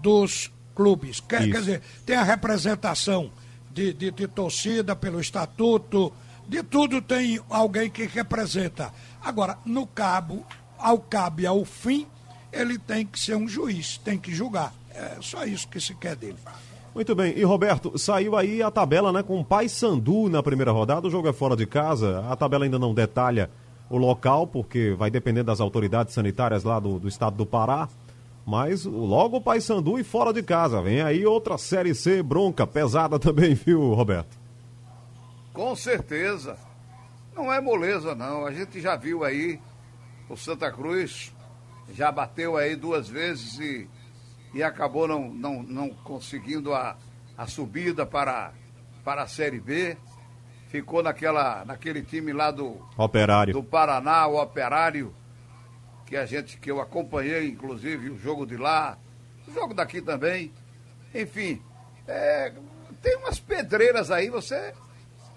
dos 0.00 0.52
clubes, 0.80 1.20
quer, 1.20 1.50
quer 1.50 1.60
dizer, 1.60 1.82
tem 2.06 2.16
a 2.16 2.22
representação 2.22 3.30
de, 3.70 3.92
de, 3.92 4.10
de 4.10 4.26
torcida, 4.26 4.96
pelo 4.96 5.20
estatuto, 5.20 6.10
de 6.48 6.62
tudo 6.62 7.02
tem 7.02 7.38
alguém 7.50 7.90
que 7.90 8.06
representa. 8.06 8.90
Agora, 9.22 9.58
no 9.66 9.86
cabo, 9.86 10.42
ao 10.78 10.98
cabo 10.98 11.42
e 11.42 11.46
ao 11.46 11.66
fim, 11.66 12.06
ele 12.50 12.78
tem 12.78 13.04
que 13.04 13.20
ser 13.20 13.36
um 13.36 13.46
juiz, 13.46 13.98
tem 13.98 14.18
que 14.18 14.34
julgar. 14.34 14.72
É 14.94 15.18
só 15.20 15.44
isso 15.44 15.68
que 15.68 15.78
se 15.78 15.94
quer 15.94 16.16
dele. 16.16 16.38
Muito 16.94 17.14
bem. 17.14 17.36
E 17.36 17.44
Roberto, 17.44 17.98
saiu 17.98 18.34
aí 18.34 18.62
a 18.62 18.70
tabela, 18.70 19.12
né, 19.12 19.22
com 19.22 19.38
o 19.38 19.44
Pai 19.44 19.68
Sandu 19.68 20.30
na 20.30 20.42
primeira 20.42 20.72
rodada. 20.72 21.06
O 21.06 21.10
jogo 21.10 21.28
é 21.28 21.32
fora 21.34 21.54
de 21.54 21.66
casa. 21.66 22.24
A 22.30 22.34
tabela 22.34 22.64
ainda 22.64 22.78
não 22.78 22.94
detalha 22.94 23.50
o 23.90 23.98
local, 23.98 24.46
porque 24.46 24.94
vai 24.96 25.10
depender 25.10 25.42
das 25.42 25.60
autoridades 25.60 26.14
sanitárias 26.14 26.64
lá 26.64 26.80
do, 26.80 26.98
do 26.98 27.06
estado 27.06 27.36
do 27.36 27.44
Pará. 27.44 27.86
Mas 28.46 28.84
logo 28.84 29.36
o 29.36 29.40
Paysandu 29.40 29.98
e 29.98 30.04
fora 30.04 30.32
de 30.32 30.42
casa. 30.42 30.80
Vem 30.82 31.02
aí 31.02 31.24
outra 31.26 31.56
Série 31.58 31.94
C 31.94 32.22
bronca, 32.22 32.66
pesada 32.66 33.18
também, 33.18 33.54
viu, 33.54 33.92
Roberto? 33.94 34.38
Com 35.52 35.74
certeza. 35.76 36.56
Não 37.34 37.52
é 37.52 37.60
moleza, 37.60 38.14
não. 38.14 38.44
A 38.46 38.52
gente 38.52 38.80
já 38.80 38.96
viu 38.96 39.24
aí 39.24 39.60
o 40.28 40.36
Santa 40.36 40.70
Cruz, 40.70 41.32
já 41.92 42.10
bateu 42.10 42.56
aí 42.56 42.76
duas 42.76 43.08
vezes 43.08 43.58
e, 43.58 43.88
e 44.54 44.62
acabou 44.62 45.06
não, 45.06 45.28
não, 45.28 45.62
não 45.62 45.90
conseguindo 45.90 46.72
a, 46.74 46.96
a 47.36 47.46
subida 47.46 48.04
para, 48.06 48.52
para 49.04 49.22
a 49.22 49.26
Série 49.26 49.60
B. 49.60 49.96
ficou 50.68 51.02
naquela, 51.02 51.64
naquele 51.64 52.02
time 52.02 52.32
lá 52.32 52.50
do, 52.50 52.76
Operário. 52.96 53.52
do 53.52 53.62
Paraná, 53.62 54.26
o 54.26 54.40
Operário, 54.40 55.12
que 56.10 56.16
a 56.16 56.26
gente, 56.26 56.58
que 56.58 56.68
eu 56.68 56.80
acompanhei, 56.80 57.46
inclusive, 57.46 58.10
o 58.10 58.18
jogo 58.18 58.44
de 58.44 58.56
lá, 58.56 58.98
o 59.46 59.54
jogo 59.54 59.72
daqui 59.72 60.02
também. 60.02 60.50
Enfim, 61.14 61.62
é, 62.08 62.52
tem 63.00 63.16
umas 63.18 63.38
pedreiras 63.38 64.10
aí, 64.10 64.28
você 64.28 64.74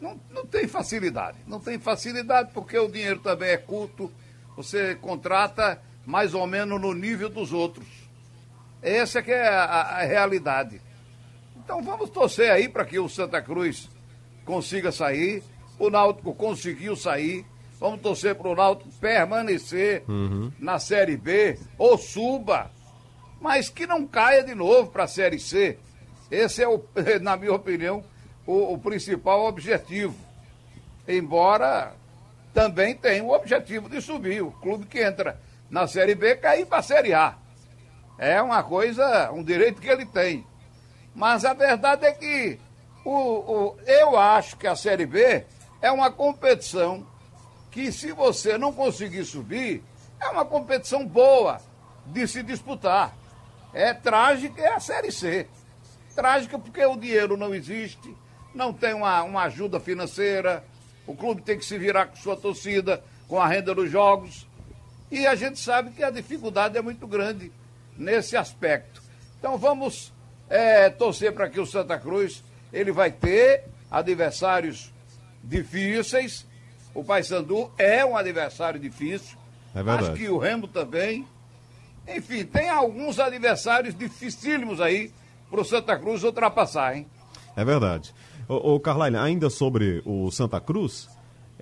não, 0.01 0.19
não 0.31 0.47
tem 0.47 0.67
facilidade. 0.67 1.37
Não 1.45 1.59
tem 1.59 1.77
facilidade 1.77 2.49
porque 2.55 2.75
o 2.75 2.87
dinheiro 2.87 3.19
também 3.19 3.51
é 3.51 3.57
curto, 3.57 4.11
você 4.57 4.95
contrata 4.95 5.79
mais 6.07 6.33
ou 6.33 6.47
menos 6.47 6.81
no 6.81 6.91
nível 6.91 7.29
dos 7.29 7.53
outros. 7.53 7.87
Essa 8.81 9.21
que 9.21 9.31
é 9.31 9.47
a, 9.47 9.63
a 9.63 10.03
realidade. 10.03 10.81
Então 11.55 11.83
vamos 11.83 12.09
torcer 12.09 12.49
aí 12.49 12.67
para 12.67 12.83
que 12.83 12.97
o 12.97 13.07
Santa 13.07 13.39
Cruz 13.43 13.87
consiga 14.43 14.91
sair. 14.91 15.43
O 15.77 15.91
Náutico 15.91 16.33
conseguiu 16.33 16.95
sair. 16.95 17.45
Vamos 17.83 17.99
torcer 17.99 18.33
para 18.33 18.47
o 18.47 18.55
Náutico 18.55 18.89
permanecer 18.93 20.05
na 20.57 20.79
Série 20.79 21.17
B 21.17 21.59
ou 21.77 21.97
suba, 21.97 22.71
mas 23.41 23.67
que 23.67 23.85
não 23.85 24.07
caia 24.07 24.41
de 24.41 24.55
novo 24.55 24.89
para 24.89 25.03
a 25.03 25.07
Série 25.07 25.37
C. 25.37 25.77
Esse 26.31 26.63
é, 26.63 26.67
o, 26.69 26.81
na 27.21 27.35
minha 27.35 27.51
opinião, 27.51 28.01
o, 28.47 28.75
o 28.75 28.77
principal 28.77 29.43
objetivo. 29.45 30.15
Embora 31.05 31.91
também 32.53 32.95
tenha 32.95 33.21
o 33.21 33.33
objetivo 33.33 33.89
de 33.89 33.99
subir. 33.99 34.41
O 34.41 34.51
clube 34.51 34.85
que 34.85 35.03
entra 35.03 35.37
na 35.69 35.85
Série 35.85 36.15
B 36.15 36.37
cair 36.37 36.65
para 36.65 36.77
a 36.77 36.83
Série 36.83 37.13
A. 37.13 37.35
É 38.17 38.41
uma 38.41 38.63
coisa, 38.63 39.29
um 39.33 39.43
direito 39.43 39.81
que 39.81 39.89
ele 39.89 40.05
tem. 40.05 40.47
Mas 41.13 41.43
a 41.43 41.53
verdade 41.53 42.05
é 42.05 42.13
que 42.13 42.57
o, 43.03 43.11
o, 43.11 43.77
eu 43.85 44.17
acho 44.17 44.55
que 44.55 44.67
a 44.67 44.75
Série 44.77 45.05
B 45.05 45.43
é 45.81 45.91
uma 45.91 46.09
competição 46.09 47.11
que, 47.73 47.91
se 47.91 48.11
você 48.11 48.57
não 48.57 48.71
conseguir 48.71 49.25
subir, 49.25 49.83
é 50.21 50.27
uma 50.29 50.45
competição 50.45 51.05
boa 51.05 51.59
de 52.05 52.27
se 52.27 52.43
disputar. 52.43 53.17
É 53.73 53.93
trágica 53.93 54.61
é 54.61 54.73
a 54.73 54.79
Série 54.79 55.11
C. 55.11 55.47
Trágica 56.15 56.59
porque 56.59 56.85
o 56.85 56.95
dinheiro 56.95 57.35
não 57.35 57.53
existe, 57.53 58.15
não 58.53 58.71
tem 58.71 58.93
uma, 58.93 59.23
uma 59.23 59.43
ajuda 59.43 59.79
financeira, 59.79 60.63
o 61.07 61.15
clube 61.15 61.41
tem 61.41 61.57
que 61.57 61.65
se 61.65 61.77
virar 61.77 62.05
com 62.05 62.15
sua 62.15 62.37
torcida, 62.37 63.03
com 63.27 63.41
a 63.41 63.47
renda 63.47 63.73
dos 63.73 63.89
jogos. 63.89 64.47
E 65.09 65.25
a 65.25 65.33
gente 65.33 65.57
sabe 65.59 65.91
que 65.91 66.03
a 66.03 66.11
dificuldade 66.11 66.77
é 66.77 66.81
muito 66.81 67.07
grande 67.07 67.51
nesse 67.97 68.37
aspecto. 68.37 69.01
Então 69.39 69.57
vamos 69.57 70.13
é, 70.47 70.91
torcer 70.91 71.33
para 71.33 71.49
que 71.49 71.59
o 71.59 71.65
Santa 71.65 71.97
Cruz 71.97 72.43
ele 72.71 72.91
vai 72.91 73.11
ter 73.11 73.65
adversários 73.89 74.93
difíceis. 75.43 76.45
O 76.93 77.03
Paysandu 77.03 77.71
é 77.77 78.05
um 78.05 78.15
adversário 78.15 78.79
difícil. 78.79 79.37
É 79.73 79.81
verdade. 79.81 80.09
Acho 80.09 80.13
que 80.13 80.29
o 80.29 80.37
Remo 80.37 80.67
também. 80.67 81.25
Enfim, 82.07 82.45
tem 82.45 82.69
alguns 82.69 83.19
adversários 83.19 83.95
dificílimos 83.95 84.79
aí 84.79 85.11
para 85.49 85.61
o 85.61 85.65
Santa 85.65 85.97
Cruz 85.97 86.23
ultrapassar, 86.23 86.95
hein? 86.95 87.07
É 87.55 87.63
verdade. 87.63 88.13
Ô, 88.47 88.73
ô 88.73 88.79
Carline, 88.79 89.17
ainda 89.17 89.49
sobre 89.49 90.01
o 90.05 90.29
Santa 90.31 90.59
Cruz, 90.59 91.09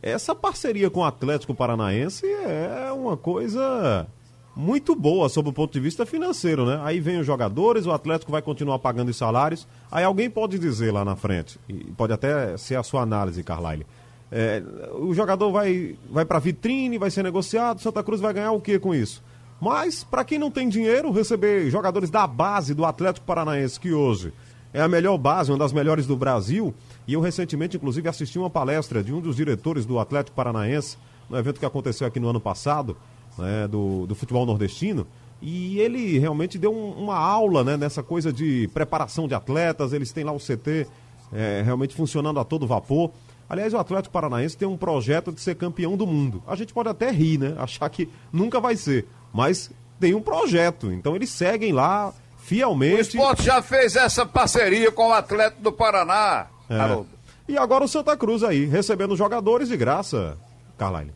essa 0.01 0.33
parceria 0.33 0.89
com 0.89 1.01
o 1.01 1.05
Atlético 1.05 1.53
Paranaense 1.53 2.25
é 2.25 2.91
uma 2.91 3.15
coisa 3.15 4.07
muito 4.55 4.95
boa 4.95 5.29
sob 5.29 5.49
o 5.49 5.53
ponto 5.53 5.71
de 5.71 5.79
vista 5.79 6.05
financeiro, 6.05 6.65
né? 6.65 6.81
Aí 6.83 6.99
vem 6.99 7.19
os 7.19 7.25
jogadores, 7.25 7.85
o 7.85 7.91
Atlético 7.91 8.31
vai 8.31 8.41
continuar 8.41 8.79
pagando 8.79 9.09
os 9.09 9.17
salários. 9.17 9.67
Aí 9.91 10.03
alguém 10.03 10.29
pode 10.29 10.57
dizer 10.57 10.91
lá 10.91 11.05
na 11.05 11.15
frente, 11.15 11.59
e 11.69 11.75
pode 11.91 12.11
até 12.11 12.57
ser 12.57 12.75
a 12.75 12.83
sua 12.83 13.01
análise, 13.01 13.43
Carlyle. 13.43 13.85
É, 14.31 14.63
o 14.93 15.13
jogador 15.13 15.51
vai, 15.51 15.95
vai 16.09 16.23
para 16.23 16.39
vitrine, 16.39 16.97
vai 16.97 17.11
ser 17.11 17.21
negociado, 17.23 17.81
Santa 17.81 18.01
Cruz 18.01 18.21
vai 18.21 18.33
ganhar 18.33 18.51
o 18.53 18.61
que 18.61 18.79
com 18.79 18.95
isso? 18.95 19.21
Mas, 19.59 20.03
para 20.03 20.23
quem 20.23 20.39
não 20.39 20.49
tem 20.49 20.69
dinheiro, 20.69 21.11
receber 21.11 21.69
jogadores 21.69 22.09
da 22.09 22.25
base 22.25 22.73
do 22.73 22.85
Atlético 22.85 23.25
Paranaense, 23.25 23.79
que 23.79 23.91
hoje 23.91 24.33
é 24.73 24.81
a 24.81 24.87
melhor 24.87 25.17
base, 25.17 25.51
uma 25.51 25.57
das 25.57 25.73
melhores 25.73 26.07
do 26.07 26.15
Brasil, 26.15 26.73
e 27.05 27.13
eu 27.13 27.19
recentemente, 27.21 27.75
inclusive, 27.77 28.07
assisti 28.07 28.39
uma 28.39 28.49
palestra 28.49 29.03
de 29.03 29.13
um 29.13 29.19
dos 29.19 29.35
diretores 29.35 29.85
do 29.85 29.99
Atlético 29.99 30.35
Paranaense, 30.35 30.97
no 31.29 31.37
evento 31.37 31.59
que 31.59 31.65
aconteceu 31.65 32.07
aqui 32.07 32.19
no 32.19 32.29
ano 32.29 32.39
passado, 32.39 32.95
né, 33.37 33.67
do, 33.67 34.07
do 34.07 34.15
futebol 34.15 34.45
nordestino, 34.45 35.05
e 35.41 35.79
ele 35.79 36.17
realmente 36.19 36.57
deu 36.57 36.71
um- 36.73 36.91
uma 37.03 37.17
aula 37.17 37.63
né, 37.63 37.75
nessa 37.77 38.01
coisa 38.01 38.31
de 38.31 38.69
preparação 38.73 39.27
de 39.27 39.33
atletas, 39.35 39.91
eles 39.93 40.11
têm 40.11 40.23
lá 40.23 40.31
o 40.31 40.39
CT 40.39 40.87
é, 41.33 41.61
realmente 41.63 41.95
funcionando 41.95 42.39
a 42.39 42.43
todo 42.43 42.67
vapor. 42.67 43.11
Aliás, 43.51 43.73
o 43.73 43.77
Atlético 43.77 44.13
Paranaense 44.13 44.55
tem 44.55 44.65
um 44.65 44.77
projeto 44.77 45.29
de 45.29 45.41
ser 45.41 45.55
campeão 45.55 45.97
do 45.97 46.07
mundo. 46.07 46.41
A 46.47 46.55
gente 46.55 46.73
pode 46.73 46.87
até 46.87 47.11
rir, 47.11 47.37
né? 47.37 47.53
Achar 47.57 47.89
que 47.89 48.07
nunca 48.31 48.61
vai 48.61 48.77
ser. 48.77 49.05
Mas 49.33 49.69
tem 49.99 50.13
um 50.15 50.21
projeto. 50.21 50.89
Então 50.89 51.17
eles 51.17 51.29
seguem 51.29 51.73
lá 51.73 52.09
O 52.09 52.13
fielmente. 52.41 53.01
esporte 53.17 53.43
já 53.43 53.61
fez 53.61 53.97
essa 53.97 54.25
parceria 54.25 54.89
com 54.89 55.09
o 55.09 55.13
Atlético 55.13 55.61
do 55.61 55.71
Paraná, 55.73 56.47
É. 56.69 56.79
Haroldo. 56.79 57.09
E 57.45 57.57
agora 57.57 57.83
o 57.83 57.87
Santa 57.89 58.15
Cruz 58.15 58.41
aí, 58.41 58.63
recebendo 58.65 59.17
jogadores 59.17 59.67
de 59.67 59.75
graça, 59.75 60.37
Carline. 60.77 61.11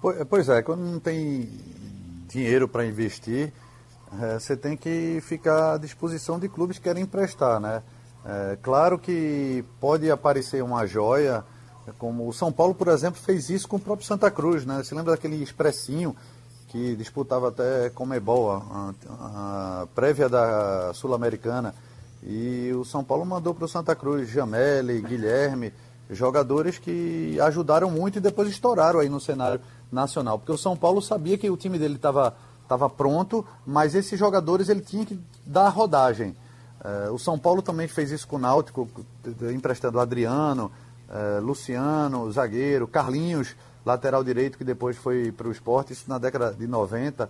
Po- 0.00 0.14
Pois 0.28 0.48
é, 0.48 0.62
quando 0.62 0.80
não 0.80 0.98
tem 0.98 1.48
dinheiro 2.28 2.66
para 2.66 2.86
investir, 2.86 3.52
eh, 4.20 4.38
você 4.38 4.56
tem 4.56 4.74
que 4.76 5.18
ficar 5.20 5.74
à 5.74 5.78
disposição 5.78 6.38
de 6.38 6.48
clubes 6.48 6.78
que 6.78 6.84
querem 6.84 7.02
emprestar, 7.02 7.60
né? 7.60 7.82
É, 8.26 8.56
claro 8.62 8.98
que 8.98 9.64
pode 9.78 10.10
aparecer 10.10 10.62
uma 10.62 10.86
joia, 10.86 11.44
como 11.98 12.26
o 12.26 12.32
São 12.32 12.50
Paulo, 12.50 12.74
por 12.74 12.88
exemplo, 12.88 13.20
fez 13.20 13.50
isso 13.50 13.68
com 13.68 13.76
o 13.76 13.80
próprio 13.80 14.06
Santa 14.06 14.30
Cruz, 14.30 14.64
né? 14.64 14.82
Você 14.82 14.94
lembra 14.94 15.12
daquele 15.12 15.42
expressinho 15.42 16.16
que 16.68 16.96
disputava 16.96 17.48
até 17.48 17.90
Comebol, 17.90 18.50
a, 18.50 18.94
a, 19.08 19.82
a 19.82 19.86
prévia 19.94 20.28
da 20.28 20.92
Sul-Americana, 20.94 21.74
e 22.22 22.72
o 22.72 22.84
São 22.84 23.04
Paulo 23.04 23.26
mandou 23.26 23.54
para 23.54 23.66
o 23.66 23.68
Santa 23.68 23.94
Cruz 23.94 24.30
Jamele, 24.30 25.02
Guilherme, 25.02 25.72
jogadores 26.10 26.78
que 26.78 27.38
ajudaram 27.40 27.90
muito 27.90 28.16
e 28.16 28.20
depois 28.20 28.48
estouraram 28.48 29.00
aí 29.00 29.08
no 29.08 29.20
cenário 29.20 29.60
nacional. 29.92 30.38
Porque 30.38 30.52
o 30.52 30.58
São 30.58 30.76
Paulo 30.76 31.02
sabia 31.02 31.36
que 31.36 31.50
o 31.50 31.56
time 31.56 31.78
dele 31.78 31.96
estava 31.96 32.34
tava 32.66 32.88
pronto, 32.88 33.44
mas 33.66 33.94
esses 33.94 34.18
jogadores 34.18 34.70
ele 34.70 34.80
tinha 34.80 35.04
que 35.04 35.20
dar 35.44 35.68
rodagem. 35.68 36.34
Eh, 36.84 37.10
o 37.10 37.18
São 37.18 37.38
Paulo 37.38 37.62
também 37.62 37.88
fez 37.88 38.10
isso 38.10 38.28
com 38.28 38.36
o 38.36 38.38
Náutico, 38.38 38.88
emprestando 39.52 39.98
Adriano, 39.98 40.70
eh, 41.08 41.40
Luciano, 41.40 42.30
zagueiro, 42.30 42.86
Carlinhos, 42.86 43.56
lateral 43.84 44.22
direito, 44.22 44.58
que 44.58 44.64
depois 44.64 44.96
foi 44.96 45.32
para 45.32 45.48
o 45.48 45.52
esporte, 45.52 45.92
isso 45.92 46.04
na 46.08 46.18
década 46.18 46.52
de 46.52 46.66
90. 46.66 47.28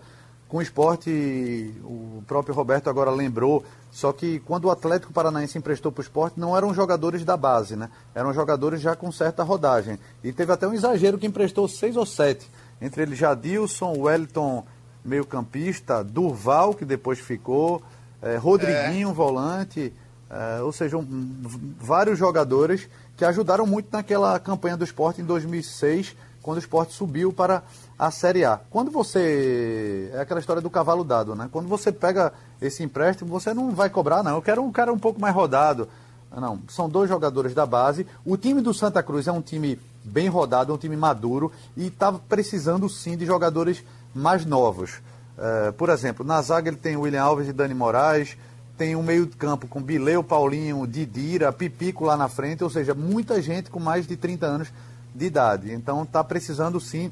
Com 0.49 0.59
o 0.59 0.63
esporte, 0.63 1.75
o 1.83 2.23
próprio 2.27 2.55
Roberto 2.55 2.89
agora 2.91 3.11
lembrou, 3.11 3.65
só 3.91 4.13
que 4.13 4.41
quando 4.41 4.67
o 4.67 4.71
Atlético 4.71 5.13
Paranaense 5.13 5.57
emprestou 5.57 5.91
para 5.91 6.01
o 6.01 6.05
esporte, 6.05 6.39
não 6.39 6.57
eram 6.57 6.75
jogadores 6.75 7.25
da 7.25 7.37
base, 7.37 7.75
né? 7.75 7.89
Eram 8.15 8.33
jogadores 8.33 8.81
já 8.81 8.95
com 8.95 9.11
certa 9.11 9.43
rodagem. 9.43 9.99
E 10.23 10.33
teve 10.33 10.53
até 10.53 10.69
um 10.69 10.75
exagero 10.75 11.19
que 11.19 11.27
emprestou 11.27 11.67
seis 11.67 11.97
ou 11.97 12.05
sete. 12.05 12.49
Entre 12.81 13.03
eles 13.03 13.19
Jadilson, 13.19 13.95
Wellington, 13.99 14.65
meio-campista, 15.05 16.05
Durval, 16.05 16.75
que 16.75 16.85
depois 16.85 17.19
ficou, 17.19 17.83
eh, 18.25 18.37
Rodriguinho, 18.37 19.13
volante, 19.13 19.93
eh, 20.31 20.61
ou 20.63 20.73
seja, 20.73 20.97
um- 20.97 21.01
um- 21.03 21.75
vários 21.79 22.19
jogadores 22.19 22.89
que 23.17 23.25
ajudaram 23.25 23.67
muito 23.67 23.89
naquela 23.93 24.39
campanha 24.41 24.77
do 24.77 24.85
esporte 24.85 25.21
em 25.21 25.25
2006, 25.25 26.17
quando 26.43 26.57
o 26.57 26.61
esporte 26.61 26.93
subiu 26.93 27.33
para 27.33 27.63
a 27.99 28.11
Série 28.11 28.45
A. 28.45 28.59
Quando 28.71 28.91
você. 28.91 30.11
É 30.13 30.21
aquela 30.21 30.41
história 30.41 30.61
do 30.61 30.69
cavalo 30.69 31.05
dado, 31.05 31.35
né? 31.35 31.49
Quando 31.51 31.69
você 31.69 31.91
pega 31.93 32.33
esse 32.61 32.83
empréstimo, 32.83 33.31
você 33.31 33.55
não 33.55 33.71
vai 33.71 33.89
cobrar, 33.89 34.23
não. 34.23 34.33
Eu 34.37 34.43
quero 34.43 34.63
um 34.63 34.73
cara 34.73 34.93
um 34.93 34.99
pouco 34.99 35.21
mais 35.21 35.35
rodado. 35.35 35.89
Não, 36.37 36.59
são 36.69 36.89
dois 36.89 37.09
jogadores 37.09 37.55
da 37.55 37.65
base. 37.65 38.05
O 38.25 38.37
time 38.37 38.61
do 38.61 38.75
Santa 38.75 39.03
Cruz 39.05 39.29
é 39.29 39.33
um 39.33 39.41
time 39.41 39.79
bem 40.03 40.29
rodado, 40.29 40.73
é 40.73 40.75
um 40.75 40.79
time 40.79 40.97
maduro 40.97 41.53
e 41.77 41.87
estava 41.87 42.19
precisando 42.19 42.89
sim 42.89 43.17
de 43.17 43.25
jogadores 43.25 43.85
mais 44.13 44.45
novos. 44.45 45.01
Eh, 45.39 45.73
por 45.73 45.89
exemplo, 45.89 46.25
na 46.25 46.41
zaga 46.43 46.69
ele 46.69 46.77
tem 46.77 46.97
William 46.97 47.23
Alves 47.23 47.49
e 47.49 47.53
Dani 47.53 47.75
Moraes, 47.75 48.37
tem 48.79 48.97
um 48.97 49.03
meio 49.03 49.27
de 49.27 49.37
campo 49.37 49.67
com 49.67 49.81
Bileu, 49.83 50.23
Paulinho, 50.23 50.87
Didira, 50.87 51.53
Pipico 51.53 52.05
lá 52.05 52.17
na 52.17 52.29
frente, 52.29 52.63
ou 52.63 52.71
seja, 52.71 52.95
muita 52.95 53.41
gente 53.41 53.71
com 53.71 53.81
mais 53.81 54.07
de 54.07 54.17
30 54.17 54.47
anos 54.47 54.69
de 55.15 55.27
idade. 55.27 55.73
Então 55.73 56.03
está 56.03 56.23
precisando 56.23 56.81
sim. 56.81 57.11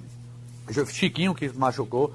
Chiquinho 0.88 1.34
que 1.34 1.48
machucou, 1.56 2.12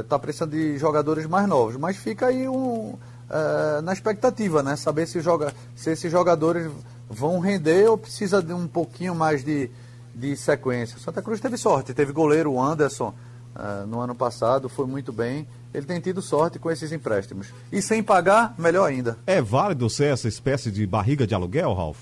está 0.00 0.18
precisando 0.18 0.50
de 0.50 0.78
jogadores 0.78 1.26
mais 1.26 1.48
novos. 1.48 1.76
Mas 1.76 1.96
fica 1.96 2.26
aí 2.26 2.48
um, 2.48 2.94
eh, 3.28 3.80
na 3.82 3.92
expectativa, 3.92 4.62
né? 4.62 4.76
Saber 4.76 5.06
se, 5.06 5.20
joga, 5.20 5.52
se 5.74 5.90
esses 5.90 6.10
jogadores 6.10 6.70
vão 7.08 7.40
render 7.40 7.88
ou 7.88 7.98
precisa 7.98 8.42
de 8.42 8.52
um 8.52 8.68
pouquinho 8.68 9.14
mais 9.14 9.44
de, 9.44 9.70
de 10.14 10.36
sequência. 10.36 10.98
Santa 10.98 11.20
Cruz 11.22 11.40
teve 11.40 11.56
sorte, 11.56 11.92
teve 11.92 12.12
goleiro 12.12 12.60
Anderson 12.60 13.12
eh, 13.58 13.86
no 13.86 14.00
ano 14.00 14.14
passado, 14.14 14.68
foi 14.68 14.86
muito 14.86 15.12
bem. 15.12 15.46
Ele 15.72 15.86
tem 15.86 16.00
tido 16.00 16.20
sorte 16.20 16.58
com 16.58 16.70
esses 16.70 16.92
empréstimos. 16.92 17.48
E 17.72 17.80
sem 17.80 18.02
pagar, 18.02 18.54
melhor 18.58 18.86
ainda. 18.86 19.18
É 19.26 19.40
válido 19.40 19.88
ser 19.88 20.12
essa 20.12 20.28
espécie 20.28 20.70
de 20.70 20.86
barriga 20.86 21.26
de 21.26 21.34
aluguel, 21.34 21.72
Ralf? 21.72 21.98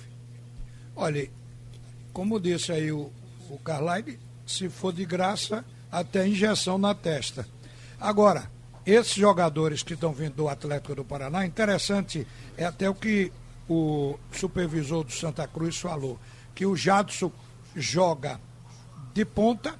Olha, 0.96 1.28
como 2.12 2.40
disse 2.40 2.72
aí 2.72 2.90
o, 2.90 3.10
o 3.48 3.58
Carlyle, 3.58 4.18
se 4.46 4.68
for 4.68 4.92
de 4.92 5.04
graça, 5.04 5.64
até 5.90 6.26
injeção 6.26 6.76
na 6.76 6.94
testa. 6.94 7.46
Agora, 8.00 8.50
esses 8.84 9.14
jogadores 9.14 9.82
que 9.82 9.94
estão 9.94 10.12
vindo 10.12 10.34
do 10.34 10.48
Atlético 10.48 10.96
do 10.96 11.04
Paraná, 11.04 11.46
interessante 11.46 12.26
é 12.56 12.64
até 12.64 12.90
o 12.90 12.94
que 12.94 13.32
o 13.68 14.18
supervisor 14.32 15.04
do 15.04 15.12
Santa 15.12 15.46
Cruz 15.46 15.78
falou, 15.78 16.18
que 16.54 16.66
o 16.66 16.76
Jadson 16.76 17.32
joga 17.74 18.38
de 19.14 19.24
ponta 19.24 19.74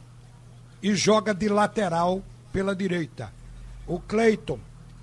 e 0.84 0.94
joga 0.94 1.32
de 1.32 1.48
lateral 1.48 2.22
pela 2.52 2.76
direita. 2.76 3.32
O 3.86 3.98
Cleiton 3.98 4.60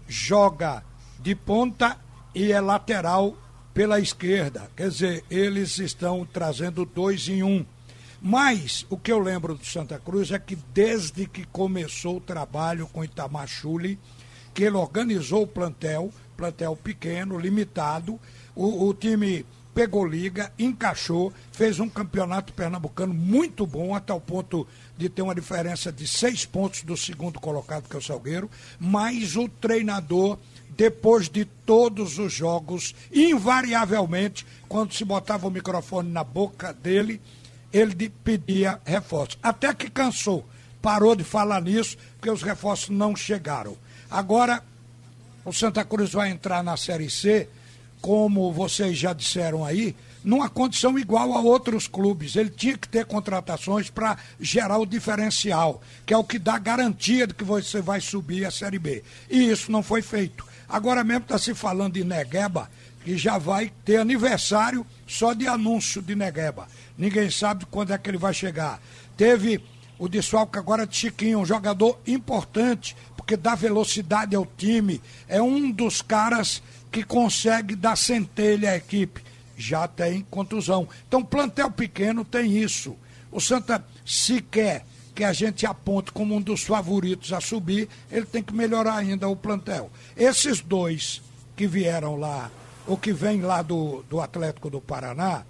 joga 0.07 0.83
de 1.19 1.33
ponta 1.33 1.97
e 2.35 2.51
é 2.51 2.61
lateral 2.61 3.35
pela 3.73 3.99
esquerda. 3.99 4.69
Quer 4.77 4.89
dizer, 4.89 5.25
eles 5.27 5.79
estão 5.79 6.23
trazendo 6.23 6.85
dois 6.85 7.27
em 7.27 7.41
um. 7.41 7.65
Mas 8.21 8.85
o 8.91 8.97
que 8.97 9.11
eu 9.11 9.17
lembro 9.17 9.55
do 9.55 9.65
Santa 9.65 9.97
Cruz 9.97 10.29
é 10.29 10.37
que 10.37 10.55
desde 10.71 11.25
que 11.25 11.45
começou 11.45 12.17
o 12.17 12.21
trabalho 12.21 12.85
com 12.85 13.03
Itamar 13.03 13.47
Chuli, 13.47 13.97
que 14.53 14.63
ele 14.63 14.77
organizou 14.77 15.41
o 15.41 15.47
plantel, 15.47 16.13
plantel 16.37 16.75
pequeno, 16.75 17.39
limitado, 17.39 18.19
o, 18.55 18.87
o 18.87 18.93
time 18.93 19.43
pegou 19.73 20.05
liga, 20.05 20.51
encaixou, 20.59 21.33
fez 21.51 21.79
um 21.79 21.89
campeonato 21.89 22.53
pernambucano 22.53 23.13
muito 23.13 23.65
bom, 23.65 23.95
até 23.95 24.13
o 24.13 24.19
ponto 24.19 24.67
de 24.97 25.09
ter 25.09 25.21
uma 25.21 25.35
diferença 25.35 25.91
de 25.91 26.07
seis 26.07 26.45
pontos 26.45 26.83
do 26.83 26.95
segundo 26.95 27.39
colocado, 27.39 27.87
que 27.89 27.95
é 27.95 27.99
o 27.99 28.01
Salgueiro, 28.01 28.49
mas 28.79 29.35
o 29.35 29.47
treinador, 29.47 30.37
depois 30.69 31.29
de 31.29 31.45
todos 31.45 32.19
os 32.19 32.31
jogos, 32.31 32.93
invariavelmente, 33.13 34.45
quando 34.67 34.93
se 34.93 35.03
botava 35.03 35.47
o 35.47 35.51
microfone 35.51 36.09
na 36.09 36.23
boca 36.23 36.73
dele, 36.73 37.21
ele 37.71 38.09
pedia 38.09 38.79
reforços. 38.85 39.37
Até 39.41 39.73
que 39.73 39.89
cansou, 39.89 40.45
parou 40.81 41.15
de 41.15 41.23
falar 41.23 41.61
nisso, 41.61 41.97
porque 42.17 42.29
os 42.29 42.43
reforços 42.43 42.89
não 42.89 43.15
chegaram. 43.15 43.77
Agora, 44.09 44.63
o 45.45 45.53
Santa 45.53 45.83
Cruz 45.83 46.11
vai 46.11 46.29
entrar 46.29 46.63
na 46.63 46.77
Série 46.77 47.09
C 47.09 47.47
como 48.01 48.51
vocês 48.51 48.97
já 48.97 49.13
disseram 49.13 49.63
aí, 49.63 49.95
numa 50.23 50.49
condição 50.49 50.97
igual 50.97 51.33
a 51.33 51.41
outros 51.41 51.87
clubes. 51.87 52.35
Ele 52.35 52.49
tinha 52.49 52.77
que 52.77 52.87
ter 52.87 53.05
contratações 53.05 53.89
para 53.89 54.17
gerar 54.39 54.77
o 54.77 54.85
diferencial, 54.85 55.81
que 56.05 56.13
é 56.13 56.17
o 56.17 56.23
que 56.23 56.39
dá 56.39 56.57
garantia 56.57 57.27
de 57.27 57.33
que 57.33 57.43
você 57.43 57.81
vai 57.81 57.99
subir 58.01 58.45
a 58.45 58.51
Série 58.51 58.79
B. 58.79 59.03
E 59.29 59.49
isso 59.49 59.71
não 59.71 59.83
foi 59.83 60.01
feito. 60.01 60.45
Agora 60.67 61.03
mesmo 61.03 61.23
está 61.23 61.37
se 61.37 61.53
falando 61.53 61.93
de 61.93 62.03
Negueba, 62.03 62.69
que 63.03 63.17
já 63.17 63.37
vai 63.37 63.71
ter 63.83 63.97
aniversário 63.97 64.85
só 65.07 65.33
de 65.33 65.47
anúncio 65.47 66.01
de 66.01 66.15
Negueba. 66.15 66.67
Ninguém 66.97 67.29
sabe 67.29 67.65
quando 67.65 67.91
é 67.91 67.97
que 67.97 68.09
ele 68.09 68.17
vai 68.17 68.33
chegar. 68.33 68.79
Teve 69.17 69.61
o 69.97 70.07
desfalque 70.07 70.57
agora 70.57 70.87
de 70.87 70.95
Chiquinho, 70.95 71.39
um 71.39 71.45
jogador 71.45 71.99
importante, 72.07 72.95
porque 73.15 73.37
dá 73.37 73.53
velocidade 73.53 74.35
ao 74.35 74.45
time. 74.45 75.01
É 75.27 75.41
um 75.41 75.69
dos 75.69 76.01
caras 76.01 76.61
que 76.91 77.03
consegue 77.03 77.75
dar 77.75 77.95
centelha 77.95 78.71
à 78.71 78.77
equipe. 78.77 79.23
Já 79.61 79.87
tem 79.87 80.25
contusão. 80.29 80.87
Então, 81.07 81.23
plantel 81.23 81.69
pequeno 81.69 82.25
tem 82.25 82.57
isso. 82.57 82.95
O 83.31 83.39
Santa, 83.39 83.85
se 84.03 84.41
quer 84.41 84.85
que 85.13 85.23
a 85.23 85.31
gente 85.31 85.65
aponte 85.65 86.11
como 86.11 86.35
um 86.35 86.41
dos 86.41 86.63
favoritos 86.63 87.31
a 87.31 87.39
subir, 87.39 87.87
ele 88.11 88.25
tem 88.25 88.41
que 88.41 88.53
melhorar 88.53 88.95
ainda 88.95 89.27
o 89.27 89.35
plantel. 89.35 89.91
Esses 90.17 90.61
dois 90.61 91.21
que 91.55 91.67
vieram 91.67 92.15
lá, 92.15 92.49
ou 92.87 92.97
que 92.97 93.13
vêm 93.13 93.41
lá 93.41 93.61
do, 93.61 94.03
do 94.09 94.19
Atlético 94.19 94.69
do 94.69 94.81
Paraná, 94.81 95.45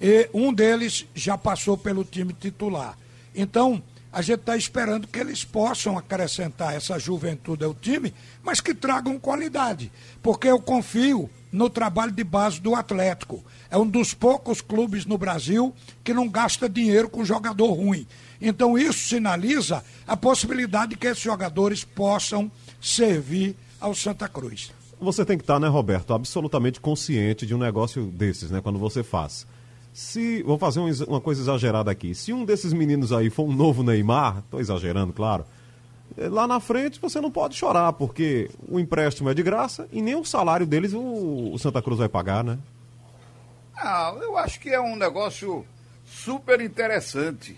e 0.00 0.28
um 0.34 0.52
deles 0.52 1.06
já 1.14 1.38
passou 1.38 1.78
pelo 1.78 2.04
time 2.04 2.32
titular. 2.32 2.98
Então, 3.34 3.80
a 4.12 4.20
gente 4.20 4.40
está 4.40 4.56
esperando 4.56 5.06
que 5.06 5.18
eles 5.18 5.44
possam 5.44 5.96
acrescentar 5.96 6.74
essa 6.74 6.98
juventude 6.98 7.64
ao 7.64 7.72
time, 7.72 8.12
mas 8.42 8.60
que 8.60 8.74
tragam 8.74 9.18
qualidade. 9.18 9.92
Porque 10.20 10.48
eu 10.48 10.60
confio 10.60 11.30
no 11.52 11.68
trabalho 11.68 12.10
de 12.10 12.24
base 12.24 12.60
do 12.60 12.74
Atlético. 12.74 13.44
É 13.70 13.76
um 13.76 13.86
dos 13.86 14.14
poucos 14.14 14.60
clubes 14.60 15.04
no 15.04 15.18
Brasil 15.18 15.74
que 16.02 16.14
não 16.14 16.28
gasta 16.28 16.68
dinheiro 16.68 17.10
com 17.10 17.24
jogador 17.24 17.72
ruim. 17.72 18.06
Então 18.40 18.76
isso 18.78 19.08
sinaliza 19.08 19.84
a 20.06 20.16
possibilidade 20.16 20.92
de 20.92 20.96
que 20.96 21.06
esses 21.06 21.22
jogadores 21.22 21.84
possam 21.84 22.50
servir 22.80 23.54
ao 23.78 23.94
Santa 23.94 24.26
Cruz. 24.26 24.72
Você 25.00 25.24
tem 25.24 25.36
que 25.36 25.42
estar, 25.42 25.58
né, 25.58 25.68
Roberto, 25.68 26.14
absolutamente 26.14 26.80
consciente 26.80 27.44
de 27.44 27.54
um 27.54 27.58
negócio 27.58 28.04
desses, 28.06 28.50
né, 28.50 28.60
quando 28.60 28.78
você 28.78 29.02
faz. 29.02 29.46
Se, 29.92 30.42
vou 30.44 30.58
fazer 30.58 30.80
uma 31.06 31.20
coisa 31.20 31.42
exagerada 31.42 31.90
aqui. 31.90 32.14
Se 32.14 32.32
um 32.32 32.44
desses 32.44 32.72
meninos 32.72 33.12
aí 33.12 33.28
for 33.28 33.44
um 33.44 33.52
novo 33.52 33.82
Neymar, 33.82 34.38
estou 34.38 34.58
exagerando, 34.58 35.12
claro, 35.12 35.44
lá 36.16 36.46
na 36.46 36.60
frente 36.60 37.00
você 37.00 37.20
não 37.20 37.30
pode 37.30 37.54
chorar, 37.54 37.92
porque 37.92 38.50
o 38.68 38.78
empréstimo 38.78 39.30
é 39.30 39.34
de 39.34 39.42
graça 39.42 39.88
e 39.92 40.02
nem 40.02 40.14
o 40.14 40.24
salário 40.24 40.66
deles 40.66 40.92
o, 40.94 41.56
Santa 41.58 41.82
Cruz 41.82 41.98
vai 41.98 42.08
pagar, 42.08 42.44
né? 42.44 42.58
Ah, 43.76 44.14
eu 44.20 44.36
acho 44.36 44.60
que 44.60 44.70
é 44.70 44.80
um 44.80 44.96
negócio 44.96 45.66
super 46.04 46.60
interessante. 46.60 47.56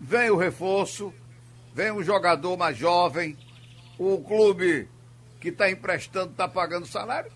Vem 0.00 0.30
o 0.30 0.36
reforço, 0.36 1.12
vem 1.74 1.90
o 1.90 2.02
jogador 2.02 2.56
mais 2.56 2.76
jovem, 2.76 3.36
o 3.98 4.18
clube 4.18 4.88
que 5.40 5.48
está 5.48 5.70
emprestando 5.70 6.30
está 6.30 6.48
pagando 6.48 6.86
salário. 6.86 7.30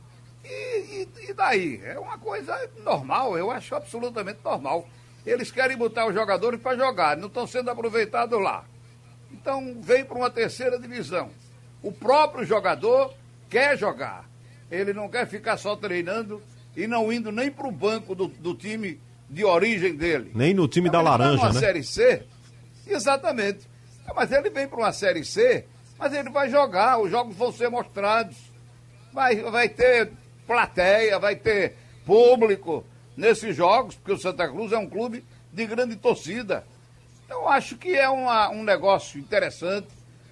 E, 0.45 0.49
e, 0.49 1.31
e, 1.31 1.33
daí? 1.33 1.81
É 1.85 1.99
uma 1.99 2.19
coisa 2.19 2.55
normal, 2.83 3.37
eu 3.37 3.51
acho 3.51 3.75
absolutamente 3.75 4.38
normal. 4.45 4.87
Eles 5.25 5.51
querem 5.51 5.77
botar 5.77 6.07
os 6.07 6.14
jogadores 6.14 6.61
para 6.61 6.77
jogar, 6.77 7.17
não 7.17 7.29
estão 7.29 7.47
sendo 7.47 7.71
aproveitados 7.71 8.40
lá. 8.40 8.64
Então 9.35 9.77
vem 9.81 10.05
para 10.05 10.16
uma 10.16 10.31
terceira 10.31 10.79
divisão. 10.79 11.29
O 11.83 11.90
próprio 11.90 12.44
jogador 12.44 13.12
quer 13.51 13.77
jogar. 13.77 14.29
Ele 14.70 14.92
não 14.92 15.09
quer 15.09 15.27
ficar 15.27 15.57
só 15.57 15.75
treinando 15.77 16.40
e 16.77 16.87
não 16.87 17.12
indo 17.12 17.33
nem 17.33 17.51
para 17.51 17.66
o 17.66 17.73
banco 17.73 18.14
do, 18.14 18.29
do, 18.29 18.55
time 18.55 19.01
de 19.29 19.44
origem 19.44 19.94
dele. 19.94 20.31
Nem 20.35 20.55
no 20.55 20.68
time 20.68 20.88
então, 20.88 21.03
da 21.03 21.11
laranja, 21.11 21.42
tá 21.42 21.53
né? 21.53 21.61
Série 21.61 21.85
C, 21.85 22.23
exatamente. 22.87 23.68
Mas 24.14 24.31
ele 24.33 24.51
vem 24.51 24.68
para 24.68 24.79
uma 24.79 24.92
Série 24.92 25.25
C, 25.25 25.64
mas 25.99 26.12
ele 26.12 26.31
vai 26.31 26.49
jogar, 26.49 26.99
os 26.99 27.11
jogos 27.11 27.37
vão 27.37 27.53
ser 27.53 27.68
mostrados. 27.68 28.37
Vai, 29.12 29.37
vai 29.42 29.68
ter 29.68 30.11
plateia, 30.47 31.18
vai 31.18 31.37
ter 31.37 31.77
público 32.05 32.85
nesses 33.16 33.55
jogos, 33.55 33.94
porque 33.94 34.12
o 34.12 34.18
Santa 34.18 34.49
Cruz 34.49 34.73
é 34.73 34.79
um 34.79 34.88
clube 34.88 35.25
de 35.53 35.66
grande 35.66 35.97
torcida. 35.97 36.64
Então 37.35 37.49
acho 37.49 37.77
que 37.77 37.92
é 37.97 38.09
uma, 38.09 38.49
um 38.51 38.62
negócio 38.62 39.18
interessante. 39.18 39.88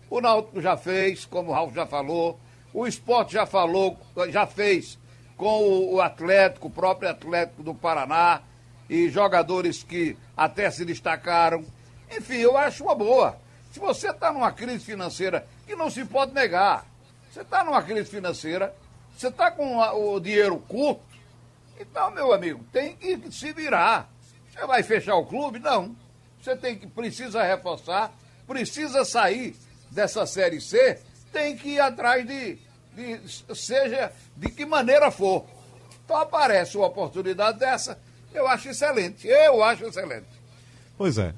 O 0.09 0.21
Náutico 0.21 0.61
já 0.61 0.77
fez, 0.77 1.25
como 1.25 1.51
o 1.51 1.53
Ralf 1.53 1.75
já 1.75 1.85
falou, 1.85 2.39
o 2.73 2.87
esporte 2.87 3.33
já 3.33 3.45
falou, 3.45 3.99
já 4.29 4.47
fez 4.47 4.97
com 5.37 5.63
o, 5.63 5.95
o 5.95 6.01
Atlético, 6.01 6.69
o 6.69 6.71
próprio 6.71 7.11
Atlético 7.11 7.65
do 7.65 7.75
Paraná, 7.75 8.43
e 8.89 9.09
jogadores 9.09 9.83
que 9.83 10.17
até 10.37 10.71
se 10.71 10.85
destacaram. 10.85 11.65
Enfim, 12.09 12.37
eu 12.37 12.57
acho 12.57 12.85
uma 12.85 12.95
boa. 12.95 13.37
Se 13.73 13.81
você 13.81 14.11
está 14.11 14.33
numa 14.33 14.53
crise 14.53 14.85
financeira, 14.85 15.45
que 15.67 15.75
não 15.75 15.91
se 15.91 16.05
pode 16.05 16.33
negar, 16.33 16.87
você 17.33 17.41
está 17.41 17.65
numa 17.65 17.83
crise 17.83 18.09
financeira, 18.09 18.73
você 19.19 19.27
está 19.27 19.51
com 19.51 19.79
o 19.79 20.21
dinheiro 20.21 20.57
curto, 20.69 21.03
então, 21.81 22.13
meu 22.13 22.33
amigo, 22.33 22.65
tem 22.73 22.95
que 22.95 23.33
se 23.33 23.53
virar. 23.53 24.09
Você 24.49 24.65
vai 24.67 24.85
fechar 24.85 25.17
o 25.17 25.27
clube? 25.27 25.59
Não. 25.59 25.97
Você 26.43 26.57
tem 26.57 26.77
que 26.77 26.87
precisa 26.87 27.43
reforçar, 27.43 28.13
precisa 28.47 29.05
sair 29.05 29.55
dessa 29.91 30.27
série 30.27 30.61
C, 30.61 30.99
tem 31.33 31.57
que 31.57 31.71
ir 31.71 31.81
atrás 31.81 32.27
de, 32.27 32.59
de 32.95 33.21
seja 33.55 34.13
de 34.37 34.51
que 34.51 34.67
maneira 34.67 35.11
for. 35.11 35.47
Então 36.05 36.17
aparece 36.17 36.77
uma 36.77 36.87
oportunidade 36.87 37.59
dessa, 37.59 37.99
eu 38.35 38.47
acho 38.49 38.69
excelente. 38.69 39.27
Eu 39.29 39.63
acho 39.63 39.85
excelente. 39.85 40.27
Pois 40.99 41.17
é. 41.17 41.33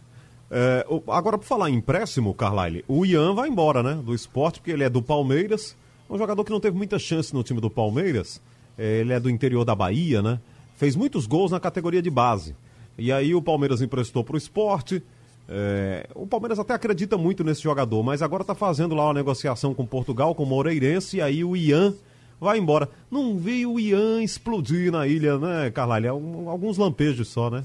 é 0.50 0.86
agora, 1.08 1.36
por 1.36 1.44
falar 1.44 1.68
em 1.68 1.74
empréstimo, 1.74 2.34
Carlyle, 2.34 2.84
o 2.88 3.04
Ian 3.04 3.34
vai 3.34 3.48
embora, 3.48 3.82
né? 3.82 3.94
Do 3.94 4.14
esporte, 4.14 4.58
porque 4.58 4.70
ele 4.70 4.84
é 4.84 4.88
do 4.88 5.02
Palmeiras 5.02 5.76
um 6.08 6.18
jogador 6.18 6.44
que 6.44 6.50
não 6.50 6.60
teve 6.60 6.76
muita 6.76 6.98
chance 6.98 7.34
no 7.34 7.42
time 7.42 7.60
do 7.60 7.70
Palmeiras. 7.70 8.40
É, 8.76 9.00
ele 9.00 9.12
é 9.12 9.20
do 9.20 9.30
interior 9.30 9.64
da 9.64 9.74
Bahia, 9.74 10.22
né? 10.22 10.40
Fez 10.76 10.96
muitos 10.96 11.26
gols 11.26 11.50
na 11.50 11.60
categoria 11.60 12.02
de 12.02 12.10
base. 12.10 12.54
E 12.96 13.12
aí 13.12 13.34
o 13.34 13.42
Palmeiras 13.42 13.82
emprestou 13.82 14.22
para 14.22 14.34
o 14.34 14.38
esporte. 14.38 15.02
É, 15.48 16.08
o 16.14 16.26
Palmeiras 16.26 16.58
até 16.58 16.72
acredita 16.72 17.18
muito 17.18 17.44
nesse 17.44 17.62
jogador, 17.62 18.02
mas 18.02 18.22
agora 18.22 18.42
está 18.42 18.54
fazendo 18.54 18.94
lá 18.94 19.06
uma 19.06 19.14
negociação 19.14 19.74
com 19.74 19.84
Portugal, 19.84 20.34
com 20.34 20.42
o 20.42 20.46
Moreirense, 20.46 21.18
e 21.18 21.22
aí 21.22 21.44
o 21.44 21.56
Ian 21.56 21.94
vai 22.40 22.58
embora. 22.58 22.88
Não 23.10 23.36
vi 23.36 23.66
o 23.66 23.78
Ian 23.78 24.22
explodir 24.22 24.90
na 24.90 25.06
ilha, 25.06 25.38
né, 25.38 25.70
Carlalho? 25.70 26.06
É 26.06 26.08
alguns 26.08 26.78
lampejos 26.78 27.28
só, 27.28 27.50
né? 27.50 27.64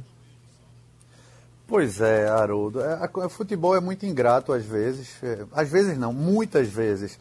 Pois 1.67 2.01
é, 2.01 2.27
Haroldo. 2.27 2.81
É, 2.81 2.93
a, 2.93 3.29
futebol 3.29 3.75
é 3.75 3.79
muito 3.79 4.05
ingrato 4.05 4.51
às 4.51 4.65
vezes. 4.65 5.11
É, 5.21 5.45
às 5.53 5.69
vezes 5.69 5.97
não, 5.97 6.11
muitas 6.11 6.67
vezes. 6.67 7.19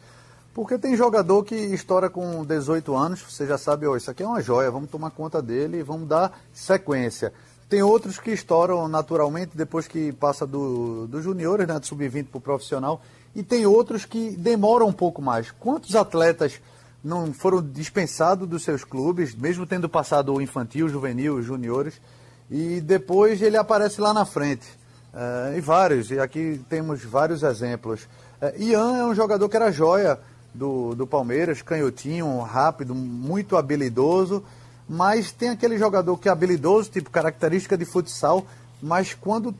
Porque 0.53 0.77
tem 0.77 0.97
jogador 0.97 1.43
que 1.43 1.55
estoura 1.55 2.09
com 2.09 2.43
18 2.43 2.95
anos, 2.95 3.21
você 3.21 3.45
já 3.45 3.57
sabe, 3.57 3.85
oh, 3.85 3.95
isso 3.95 4.09
aqui 4.09 4.23
é 4.23 4.27
uma 4.27 4.41
joia, 4.41 4.71
vamos 4.71 4.89
tomar 4.89 5.11
conta 5.11 5.41
dele 5.41 5.77
e 5.77 5.83
vamos 5.83 6.07
dar 6.07 6.37
sequência. 6.51 7.31
Tem 7.69 7.83
outros 7.83 8.17
que 8.17 8.31
estouram 8.31 8.87
naturalmente 8.87 9.51
depois 9.53 9.87
que 9.87 10.11
passa 10.11 10.45
do, 10.45 11.05
do 11.05 11.21
juniores, 11.21 11.67
né, 11.67 11.79
do 11.79 11.85
sub-20 11.85 12.25
para 12.25 12.39
o 12.39 12.41
profissional. 12.41 12.99
E 13.35 13.43
tem 13.43 13.67
outros 13.67 14.05
que 14.05 14.31
demoram 14.31 14.87
um 14.87 14.93
pouco 14.93 15.21
mais. 15.21 15.51
Quantos 15.51 15.95
atletas 15.95 16.59
não 17.03 17.31
foram 17.31 17.61
dispensados 17.61 18.49
dos 18.49 18.63
seus 18.63 18.83
clubes, 18.83 19.35
mesmo 19.35 19.67
tendo 19.67 19.87
passado 19.87 20.33
o 20.33 20.41
infantil, 20.41 20.89
juvenil, 20.89 21.43
juniores, 21.43 22.01
e 22.49 22.81
depois 22.81 23.39
ele 23.39 23.55
aparece 23.55 24.01
lá 24.01 24.15
na 24.15 24.25
frente? 24.25 24.65
Uh, 25.13 25.57
e 25.57 25.61
vários, 25.61 26.09
e 26.11 26.19
aqui 26.19 26.59
temos 26.67 27.03
vários 27.03 27.43
exemplos. 27.43 28.07
Uh, 28.41 28.61
Ian 28.61 28.97
é 28.97 29.05
um 29.05 29.13
jogador 29.13 29.47
que 29.47 29.55
era 29.55 29.71
joia 29.71 30.19
do, 30.53 30.95
do 30.95 31.05
Palmeiras, 31.05 31.61
canhotinho, 31.61 32.39
rápido, 32.39 32.95
muito 32.95 33.55
habilidoso, 33.55 34.43
mas 34.89 35.31
tem 35.31 35.49
aquele 35.49 35.77
jogador 35.77 36.17
que 36.17 36.27
é 36.27 36.31
habilidoso, 36.31 36.89
tipo 36.89 37.11
característica 37.11 37.77
de 37.77 37.85
futsal, 37.85 38.43
mas 38.81 39.13
quando 39.13 39.53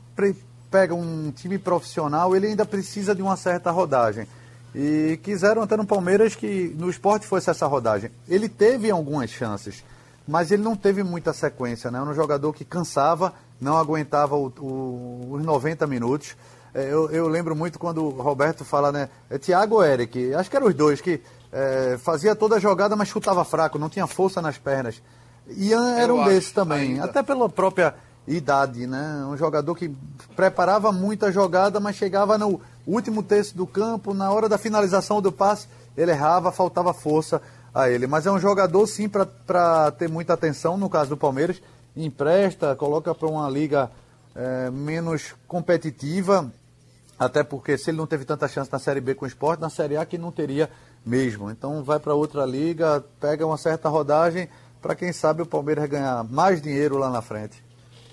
pega 0.68 0.92
um 0.92 1.30
time 1.30 1.56
profissional, 1.56 2.34
ele 2.34 2.48
ainda 2.48 2.66
precisa 2.66 3.14
de 3.14 3.22
uma 3.22 3.36
certa 3.36 3.70
rodagem. 3.70 4.26
E 4.74 5.18
quiseram 5.22 5.62
até 5.62 5.76
no 5.76 5.86
Palmeiras 5.86 6.34
que 6.34 6.74
no 6.76 6.90
esporte 6.90 7.26
fosse 7.26 7.48
essa 7.48 7.66
rodagem. 7.66 8.10
Ele 8.28 8.48
teve 8.48 8.90
algumas 8.90 9.30
chances, 9.30 9.84
mas 10.26 10.50
ele 10.50 10.62
não 10.62 10.74
teve 10.74 11.02
muita 11.02 11.32
sequência, 11.32 11.90
né? 11.90 12.00
Era 12.00 12.10
um 12.10 12.14
jogador 12.14 12.52
que 12.52 12.64
cansava, 12.64 13.32
não 13.60 13.76
aguentava 13.76 14.36
o, 14.36 14.52
o, 14.58 15.28
os 15.32 15.44
90 15.44 15.86
minutos. 15.86 16.36
É, 16.72 16.84
eu, 16.84 17.10
eu, 17.10 17.28
lembro 17.28 17.54
muito 17.54 17.78
quando 17.78 18.04
o 18.04 18.10
Roberto 18.10 18.64
fala, 18.64 18.92
né? 18.92 19.08
É 19.28 19.38
Thiago 19.38 19.76
ou 19.76 19.84
Eric, 19.84 20.34
acho 20.34 20.48
que 20.48 20.56
eram 20.56 20.68
os 20.68 20.74
dois, 20.74 21.00
que 21.00 21.20
é, 21.52 21.98
fazia 21.98 22.36
toda 22.36 22.56
a 22.56 22.60
jogada, 22.60 22.94
mas 22.94 23.08
chutava 23.08 23.44
fraco, 23.44 23.78
não 23.78 23.88
tinha 23.88 24.06
força 24.06 24.40
nas 24.40 24.56
pernas. 24.56 25.02
Ian 25.56 25.96
era 25.96 26.14
um 26.14 26.24
desses 26.24 26.52
também, 26.52 26.92
ainda. 26.92 27.04
até 27.04 27.22
pela 27.22 27.48
própria 27.48 27.94
idade, 28.26 28.86
né? 28.86 29.24
Um 29.28 29.36
jogador 29.36 29.74
que 29.74 29.94
preparava 30.36 30.92
muita 30.92 31.32
jogada, 31.32 31.80
mas 31.80 31.96
chegava 31.96 32.38
no 32.38 32.60
último 32.86 33.22
terço 33.22 33.56
do 33.56 33.66
campo, 33.66 34.14
na 34.14 34.30
hora 34.30 34.48
da 34.48 34.58
finalização 34.58 35.20
do 35.20 35.32
passe, 35.32 35.68
ele 35.96 36.10
errava, 36.10 36.52
faltava 36.52 36.94
força 36.94 37.40
a 37.74 37.88
ele. 37.88 38.06
Mas 38.06 38.26
é 38.26 38.30
um 38.30 38.38
jogador, 38.38 38.86
sim, 38.86 39.08
para 39.08 39.90
ter 39.92 40.08
muita 40.08 40.34
atenção, 40.34 40.76
no 40.76 40.88
caso 40.88 41.10
do 41.10 41.16
Palmeiras, 41.16 41.60
empresta, 41.96 42.76
coloca 42.76 43.14
para 43.14 43.28
uma 43.28 43.48
liga 43.48 43.90
é, 44.34 44.70
menos 44.70 45.34
competitiva, 45.46 46.50
até 47.18 47.42
porque 47.42 47.76
se 47.76 47.90
ele 47.90 47.98
não 47.98 48.06
teve 48.06 48.24
tanta 48.24 48.48
chance 48.48 48.70
na 48.72 48.78
Série 48.78 49.00
B 49.00 49.14
com 49.14 49.24
o 49.24 49.28
esporte, 49.28 49.60
na 49.60 49.68
Série 49.68 49.96
A 49.96 50.06
que 50.06 50.16
não 50.16 50.30
teria 50.30 50.70
mesmo. 51.04 51.50
Então 51.50 51.82
vai 51.82 51.98
para 51.98 52.14
outra 52.14 52.46
liga, 52.46 53.04
pega 53.18 53.46
uma 53.46 53.58
certa 53.58 53.88
rodagem 53.88 54.48
para 54.80 54.94
quem 54.94 55.12
sabe 55.12 55.42
o 55.42 55.46
Palmeiras 55.46 55.88
ganhar 55.88 56.24
mais 56.24 56.60
dinheiro 56.60 56.98
lá 56.98 57.10
na 57.10 57.22
frente. 57.22 57.62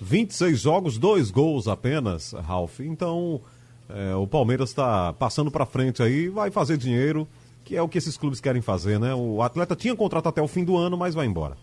26 0.00 0.60
jogos, 0.60 0.98
dois 0.98 1.30
gols 1.30 1.66
apenas, 1.66 2.32
Ralf. 2.32 2.80
Então 2.80 3.40
é, 3.88 4.14
o 4.14 4.26
Palmeiras 4.26 4.70
está 4.70 5.12
passando 5.12 5.50
para 5.50 5.66
frente 5.66 6.02
aí, 6.02 6.28
vai 6.28 6.50
fazer 6.50 6.76
dinheiro, 6.76 7.26
que 7.64 7.76
é 7.76 7.82
o 7.82 7.88
que 7.88 7.98
esses 7.98 8.16
clubes 8.16 8.40
querem 8.40 8.62
fazer, 8.62 8.98
né? 9.00 9.14
O 9.14 9.42
atleta 9.42 9.74
tinha 9.74 9.96
contrato 9.96 10.28
até 10.28 10.40
o 10.40 10.48
fim 10.48 10.64
do 10.64 10.76
ano, 10.76 10.96
mas 10.96 11.14
vai 11.14 11.26
embora. 11.26 11.56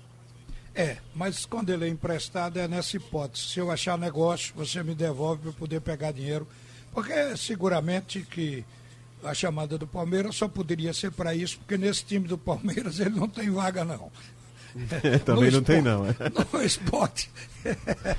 É, 0.73 0.97
mas 1.15 1.45
quando 1.45 1.69
ele 1.69 1.85
é 1.85 1.87
emprestado 1.87 2.59
é 2.59 2.67
nessa 2.67 2.97
hipótese. 2.97 3.45
Se 3.45 3.59
eu 3.59 3.71
achar 3.71 3.97
negócio, 3.97 4.53
você 4.55 4.83
me 4.83 4.93
devolve 4.93 5.43
para 5.43 5.51
poder 5.53 5.79
pegar 5.79 6.11
dinheiro 6.11 6.45
porque 6.95 7.35
seguramente 7.35 8.21
que 8.21 8.63
a 9.21 9.33
chamada 9.33 9.77
do 9.77 9.85
Palmeiras 9.85 10.37
só 10.37 10.47
poderia 10.47 10.93
ser 10.93 11.11
para 11.11 11.35
isso, 11.35 11.57
porque 11.59 11.77
nesse 11.77 12.05
time 12.05 12.25
do 12.25 12.37
Palmeiras 12.37 12.99
ele 13.01 13.19
não 13.19 13.27
tem 13.27 13.51
vaga, 13.51 13.83
não. 13.83 14.09
É, 15.03 15.17
também 15.19 15.51
no 15.51 15.51
não 15.51 15.59
esporte, 15.59 15.65
tem, 15.65 15.81
não. 15.81 16.05
É. 16.05 16.15
No 16.53 16.63
esporte. 16.63 17.31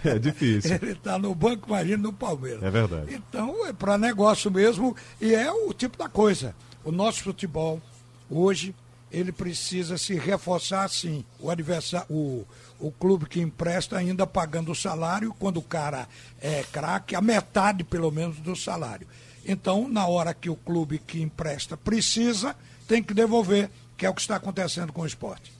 É 0.05 0.19
difícil. 0.19 0.75
Ele 0.83 0.91
está 0.91 1.21
no 1.21 1.33
banco, 1.33 1.69
imagina 1.69 1.99
no 1.99 2.13
Palmeiras. 2.13 2.61
É 2.65 2.69
verdade. 2.69 3.15
Então, 3.15 3.65
é 3.65 3.73
para 3.73 3.97
negócio 3.97 4.51
mesmo, 4.51 4.97
e 5.21 5.33
é 5.33 5.49
o 5.53 5.73
tipo 5.73 5.97
da 5.97 6.09
coisa. 6.09 6.53
O 6.83 6.91
nosso 6.91 7.23
futebol, 7.23 7.81
hoje, 8.29 8.75
ele 9.09 9.31
precisa 9.31 9.97
se 9.97 10.15
reforçar 10.15 10.83
assim. 10.83 11.25
O 11.39 11.49
adversário, 11.49 12.07
o, 12.11 12.45
o 12.81 12.91
clube 12.91 13.27
que 13.27 13.41
empresta 13.41 13.97
ainda 13.97 14.27
pagando 14.27 14.73
o 14.73 14.75
salário, 14.75 15.35
quando 15.39 15.59
o 15.59 15.63
cara 15.63 16.09
é 16.41 16.65
craque, 16.73 17.15
a 17.15 17.21
metade 17.21 17.85
pelo 17.85 18.11
menos 18.11 18.39
do 18.39 18.57
salário. 18.57 19.07
Então, 19.45 19.89
na 19.89 20.09
hora 20.09 20.35
que 20.35 20.51
o 20.51 20.57
clube 20.57 20.99
que 20.99 21.23
empresta 21.23 21.77
precisa, 21.77 22.57
tem 22.89 23.01
que 23.01 23.15
devolver, 23.15 23.71
que 23.97 24.05
é 24.05 24.11
o 24.11 24.15
que 24.15 24.21
está 24.21 24.37
acontecendo 24.37 24.93
com 24.93 25.03
o 25.03 25.07
esporte. 25.07 25.56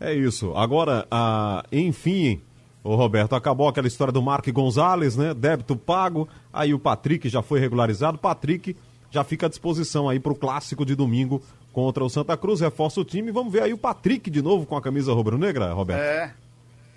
É 0.00 0.12
isso. 0.12 0.52
Agora, 0.56 1.06
ah, 1.10 1.64
enfim, 1.70 2.40
o 2.82 2.94
Roberto, 2.94 3.34
acabou 3.34 3.66
aquela 3.66 3.86
história 3.86 4.12
do 4.12 4.22
Mark 4.22 4.46
Gonzalez, 4.50 5.16
né? 5.16 5.32
Débito 5.32 5.76
pago, 5.76 6.28
aí 6.52 6.74
o 6.74 6.78
Patrick 6.78 7.28
já 7.28 7.40
foi 7.40 7.58
regularizado. 7.58 8.18
Patrick 8.18 8.76
já 9.10 9.24
fica 9.24 9.46
à 9.46 9.48
disposição 9.48 10.08
aí 10.08 10.20
para 10.20 10.32
o 10.32 10.36
clássico 10.36 10.84
de 10.84 10.94
domingo 10.94 11.42
contra 11.72 12.04
o 12.04 12.10
Santa 12.10 12.36
Cruz, 12.36 12.60
reforça 12.60 13.00
o 13.00 13.04
time. 13.04 13.32
Vamos 13.32 13.52
ver 13.52 13.62
aí 13.62 13.72
o 13.72 13.78
Patrick 13.78 14.30
de 14.30 14.42
novo 14.42 14.66
com 14.66 14.76
a 14.76 14.82
camisa 14.82 15.12
rubro-negra, 15.12 15.72
Roberto. 15.72 16.00
É. 16.00 16.34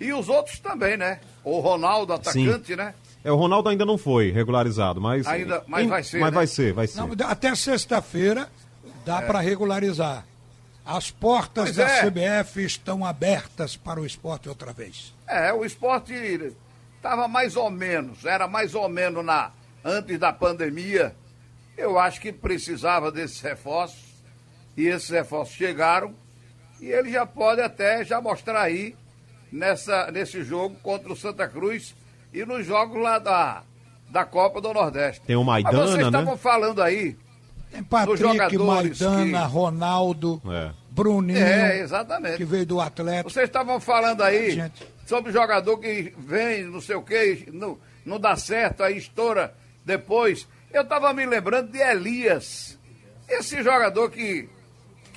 E 0.00 0.12
os 0.12 0.28
outros 0.28 0.60
também, 0.60 0.96
né? 0.96 1.20
O 1.42 1.58
Ronaldo, 1.58 2.12
atacante, 2.12 2.66
Sim. 2.66 2.76
né? 2.76 2.94
É, 3.24 3.32
o 3.32 3.36
Ronaldo 3.36 3.68
ainda 3.68 3.84
não 3.84 3.98
foi 3.98 4.30
regularizado, 4.30 5.00
mas. 5.00 5.26
Ainda, 5.26 5.64
mas 5.66 5.84
em, 5.84 5.88
vai 5.88 6.02
ser. 6.02 6.20
Mas 6.20 6.30
né? 6.30 6.34
vai 6.34 6.46
ser, 6.46 6.72
vai 6.72 6.86
ser. 6.86 7.00
Não, 7.00 7.10
até 7.26 7.54
sexta-feira 7.54 8.48
dá 9.04 9.22
é. 9.22 9.26
para 9.26 9.40
regularizar. 9.40 10.24
As 10.88 11.10
portas 11.10 11.64
pois 11.64 11.76
da 11.76 11.86
é. 11.86 12.02
CBF 12.02 12.64
estão 12.64 13.04
abertas 13.04 13.76
para 13.76 14.00
o 14.00 14.06
esporte 14.06 14.48
outra 14.48 14.72
vez. 14.72 15.14
É, 15.26 15.52
o 15.52 15.62
esporte 15.62 16.14
estava 16.96 17.28
mais 17.28 17.56
ou 17.56 17.70
menos, 17.70 18.24
era 18.24 18.48
mais 18.48 18.74
ou 18.74 18.88
menos 18.88 19.22
na 19.22 19.50
antes 19.84 20.18
da 20.18 20.32
pandemia. 20.32 21.14
Eu 21.76 21.98
acho 21.98 22.18
que 22.22 22.32
precisava 22.32 23.12
desses 23.12 23.38
reforços 23.42 24.02
e 24.78 24.86
esses 24.86 25.10
reforços 25.10 25.54
chegaram 25.54 26.14
e 26.80 26.86
ele 26.86 27.12
já 27.12 27.26
pode 27.26 27.60
até 27.60 28.02
já 28.02 28.18
mostrar 28.18 28.62
aí 28.62 28.96
nessa, 29.52 30.10
nesse 30.10 30.42
jogo 30.42 30.74
contra 30.76 31.12
o 31.12 31.16
Santa 31.16 31.46
Cruz 31.46 31.94
e 32.32 32.46
nos 32.46 32.64
jogos 32.64 33.02
lá 33.02 33.18
da, 33.18 33.62
da 34.08 34.24
Copa 34.24 34.58
do 34.58 34.72
Nordeste. 34.72 35.20
Tem 35.26 35.36
o 35.36 35.44
Maidana, 35.44 35.76
Mas 35.76 35.90
vocês 35.90 36.06
estavam 36.06 36.32
né? 36.32 36.38
falando 36.38 36.82
aí 36.82 37.14
Tem 37.70 37.82
Patrick, 37.82 38.58
Maidana, 38.58 39.46
que... 39.46 39.52
Ronaldo, 39.52 40.42
é. 40.46 40.70
Bruninho, 40.90 41.38
é, 41.38 41.80
exatamente. 41.80 42.36
que 42.36 42.44
veio 42.44 42.66
do 42.66 42.80
Atlético. 42.80 43.30
Vocês 43.30 43.46
estavam 43.46 43.78
falando 43.78 44.22
aí 44.22 44.52
Gente. 44.52 44.86
sobre 45.06 45.30
o 45.30 45.32
jogador 45.32 45.78
que 45.78 46.12
vem, 46.18 46.64
não 46.64 46.80
sei 46.80 46.96
o 46.96 47.02
quê, 47.02 47.46
não, 47.52 47.78
não 48.04 48.18
dá 48.18 48.36
certo, 48.36 48.82
aí 48.82 48.96
estoura 48.96 49.54
depois. 49.84 50.48
Eu 50.72 50.82
estava 50.82 51.12
me 51.12 51.24
lembrando 51.24 51.70
de 51.70 51.78
Elias, 51.78 52.78
esse 53.28 53.62
jogador 53.62 54.10
que 54.10 54.48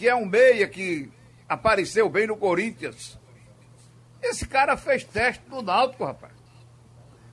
que 0.01 0.07
é 0.07 0.15
um 0.15 0.25
meia 0.25 0.67
que 0.67 1.11
apareceu 1.47 2.09
bem 2.09 2.25
no 2.25 2.35
Corinthians. 2.35 3.19
Esse 4.19 4.47
cara 4.47 4.75
fez 4.75 5.03
teste 5.03 5.43
no 5.47 5.61
Náutico, 5.61 6.03
rapaz. 6.03 6.33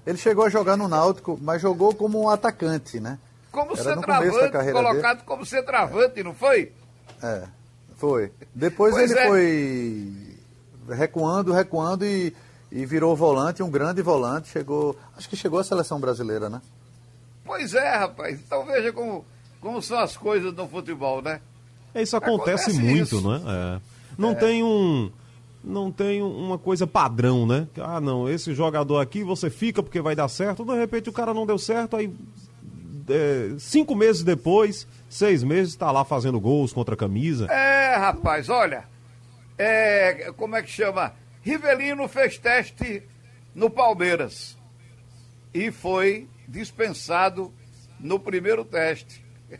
Ele 0.07 0.19
chegou 0.19 0.45
a 0.45 0.51
jogar 0.51 0.77
no 0.77 0.87
Náutico, 0.87 1.39
mas 1.41 1.63
jogou 1.63 1.95
como 1.95 2.23
um 2.23 2.29
atacante, 2.29 3.01
né? 3.01 3.19
Como 3.51 3.73
Era 3.73 3.83
centroavante, 3.83 4.73
colocado 4.73 5.17
dele. 5.17 5.27
como 5.27 5.47
centroavante, 5.47 6.23
não 6.23 6.35
foi? 6.35 6.73
É, 7.23 7.45
foi. 7.97 8.31
Depois 8.55 8.95
pois 8.95 9.11
ele 9.11 9.21
é. 9.21 9.27
foi 9.27 10.95
recuando, 10.95 11.53
recuando 11.53 12.05
e, 12.05 12.35
e 12.71 12.85
virou 12.87 13.15
volante, 13.17 13.63
um 13.63 13.71
grande 13.71 14.03
volante. 14.03 14.49
Chegou, 14.49 14.97
acho 15.17 15.29
que 15.29 15.37
chegou 15.37 15.59
à 15.59 15.65
seleção 15.65 15.99
brasileira, 15.99 16.49
né? 16.49 16.61
Pois 17.45 17.75
é, 17.75 17.97
rapaz. 17.97 18.39
Então 18.39 18.65
veja 18.67 18.93
como, 18.93 19.25
como 19.61 19.81
são 19.81 19.99
as 19.99 20.17
coisas 20.17 20.55
no 20.55 20.69
futebol, 20.69 21.23
né? 21.23 21.41
É, 21.95 22.03
isso 22.03 22.17
acontece, 22.17 22.71
acontece 22.71 22.81
muito, 22.81 23.17
isso. 23.17 23.29
né? 23.29 23.43
É. 23.47 23.81
Não 24.17 24.31
é. 24.31 24.35
tem 24.35 24.63
um. 24.63 25.11
Não 25.65 25.91
tem 25.91 26.23
uma 26.23 26.57
coisa 26.57 26.87
padrão, 26.87 27.45
né? 27.47 27.67
Ah, 27.79 28.01
não, 28.01 28.29
esse 28.29 28.55
jogador 28.55 29.01
aqui 29.01 29.25
você 29.25 29.51
fica 29.51 29.83
porque 29.83 30.01
vai 30.01 30.15
dar 30.15 30.29
certo. 30.29 30.65
De 30.65 30.75
repente 30.75 31.09
o 31.09 31.13
cara 31.13 31.35
não 31.35 31.45
deu 31.45 31.59
certo, 31.59 31.97
aí 31.97 32.15
é, 33.09 33.59
cinco 33.59 33.95
meses 33.95 34.23
depois, 34.23 34.87
seis 35.09 35.43
meses, 35.43 35.73
está 35.73 35.91
lá 35.91 36.05
fazendo 36.05 36.41
gols 36.41 36.73
contra 36.73 36.95
a 36.95 36.99
camisa. 36.99 37.47
É, 37.47 37.97
rapaz, 37.97 38.49
olha. 38.49 38.85
É, 39.57 40.33
como 40.37 40.55
é 40.55 40.63
que 40.63 40.71
chama? 40.71 41.13
Rivelino 41.43 42.07
fez 42.07 42.39
teste 42.39 43.03
no 43.55 43.69
Palmeiras 43.69 44.57
e 45.53 45.71
foi 45.71 46.29
dispensado 46.47 47.53
no 47.99 48.21
primeiro 48.21 48.65
teste. 48.65 49.25